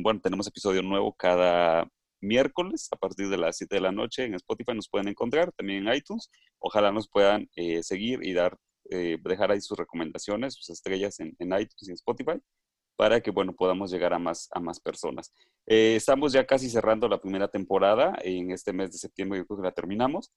bueno, 0.02 0.20
tenemos 0.20 0.48
episodio 0.48 0.82
nuevo 0.82 1.14
cada 1.14 1.88
miércoles 2.20 2.88
a 2.90 2.96
partir 2.96 3.28
de 3.28 3.36
las 3.36 3.58
7 3.58 3.76
de 3.76 3.80
la 3.82 3.92
noche 3.92 4.24
en 4.24 4.34
Spotify 4.34 4.74
nos 4.74 4.88
pueden 4.88 5.08
encontrar, 5.08 5.52
también 5.52 5.86
en 5.86 5.94
iTunes. 5.94 6.30
Ojalá 6.58 6.90
nos 6.90 7.08
puedan 7.08 7.48
eh, 7.54 7.82
seguir 7.82 8.20
y 8.24 8.32
dar, 8.32 8.58
eh, 8.90 9.18
dejar 9.22 9.52
ahí 9.52 9.60
sus 9.60 9.78
recomendaciones, 9.78 10.54
sus 10.54 10.70
estrellas 10.70 11.20
en, 11.20 11.36
en 11.38 11.48
iTunes 11.52 11.82
y 11.82 11.90
en 11.90 11.94
Spotify 11.94 12.40
para 12.96 13.20
que, 13.20 13.30
bueno, 13.30 13.54
podamos 13.54 13.90
llegar 13.90 14.14
a 14.14 14.18
más, 14.18 14.48
a 14.52 14.60
más 14.60 14.80
personas. 14.80 15.32
Eh, 15.66 15.96
estamos 15.96 16.32
ya 16.32 16.46
casi 16.46 16.68
cerrando 16.68 17.08
la 17.08 17.20
primera 17.20 17.48
temporada, 17.48 18.14
en 18.22 18.50
este 18.50 18.72
mes 18.72 18.90
de 18.92 18.98
septiembre 18.98 19.38
yo 19.38 19.46
creo 19.46 19.58
que 19.58 19.64
la 19.64 19.72
terminamos, 19.72 20.32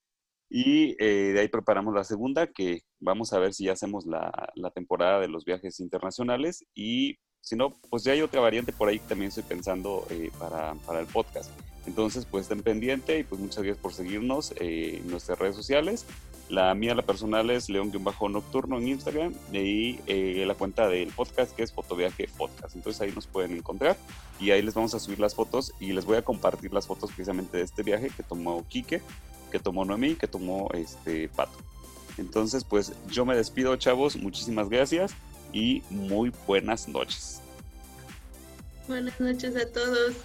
y 0.50 0.96
eh, 1.04 1.32
de 1.34 1.40
ahí 1.40 1.48
preparamos 1.48 1.94
la 1.94 2.04
segunda, 2.04 2.48
que 2.48 2.82
vamos 3.00 3.34
a 3.34 3.40
ver 3.40 3.54
si 3.54 3.66
ya 3.66 3.74
hacemos 3.74 4.06
la, 4.06 4.50
la, 4.56 4.72
temporada 4.72 5.20
de 5.20 5.28
los 5.28 5.46
viajes 5.46 5.80
internacionales, 5.80 6.66
y 6.74 7.18
si 7.42 7.56
no, 7.56 7.80
pues 7.90 8.04
ya 8.04 8.12
hay 8.12 8.22
otra 8.22 8.42
variante 8.42 8.74
por 8.74 8.90
ahí 8.90 9.00
que 9.00 9.08
también 9.08 9.30
estoy 9.30 9.44
pensando 9.44 10.06
eh, 10.10 10.32
para, 10.38 10.76
para, 10.86 11.00
el 11.00 11.08
podcast. 11.08 11.52
Entonces, 11.88 12.26
pues 12.26 12.44
estén 12.44 12.62
pendientes 12.62 13.20
y 13.20 13.24
pues 13.24 13.40
muchas 13.40 13.64
gracias 13.64 13.82
por 13.82 13.94
seguirnos 13.94 14.54
en 14.58 15.10
nuestras 15.10 15.40
redes 15.40 15.56
sociales 15.56 16.06
La 16.50 16.74
mía, 16.74 16.96
la 16.96 17.04
personal, 17.04 17.52
es 17.52 17.70
león-nocturno 17.70 18.78
en 18.78 18.88
Instagram 18.88 19.34
y 19.54 20.00
eh, 20.08 20.44
la 20.48 20.56
cuenta 20.56 20.88
del 20.88 21.10
podcast 21.10 21.56
que 21.56 21.62
es 21.62 21.72
Fotoviaje 21.72 22.28
Podcast. 22.38 22.76
Entonces 22.76 23.00
ahí 23.02 23.12
nos 23.12 23.28
pueden 23.28 23.56
encontrar 23.56 23.98
y 24.40 24.50
ahí 24.50 24.64
les 24.64 24.74
vamos 24.74 24.96
a 24.96 25.00
subir 25.00 25.20
las 25.20 25.36
fotos 25.36 25.74
y 25.80 25.94
les 25.94 26.06
voy 26.06 26.18
a 26.18 26.24
compartir 26.24 26.74
las 26.74 26.88
fotos 26.88 27.12
precisamente 27.12 27.58
de 27.58 27.64
este 27.64 27.84
viaje 27.84 28.10
que 28.10 28.24
tomó 28.24 28.66
Quique, 28.68 29.02
que 29.52 29.60
tomó 29.60 29.86
Noemí, 29.86 30.16
que 30.16 30.28
tomó 30.28 30.70
este 30.74 31.30
Pato. 31.30 31.58
Entonces, 32.18 32.64
pues 32.64 32.94
yo 33.10 33.26
me 33.26 33.36
despido, 33.36 33.76
chavos. 33.76 34.16
Muchísimas 34.16 34.70
gracias 34.70 35.14
y 35.54 35.84
muy 35.90 36.34
buenas 36.48 36.88
noches. 36.88 37.42
Buenas 38.88 39.20
noches 39.20 39.56
a 39.56 39.68
todos. 39.72 40.16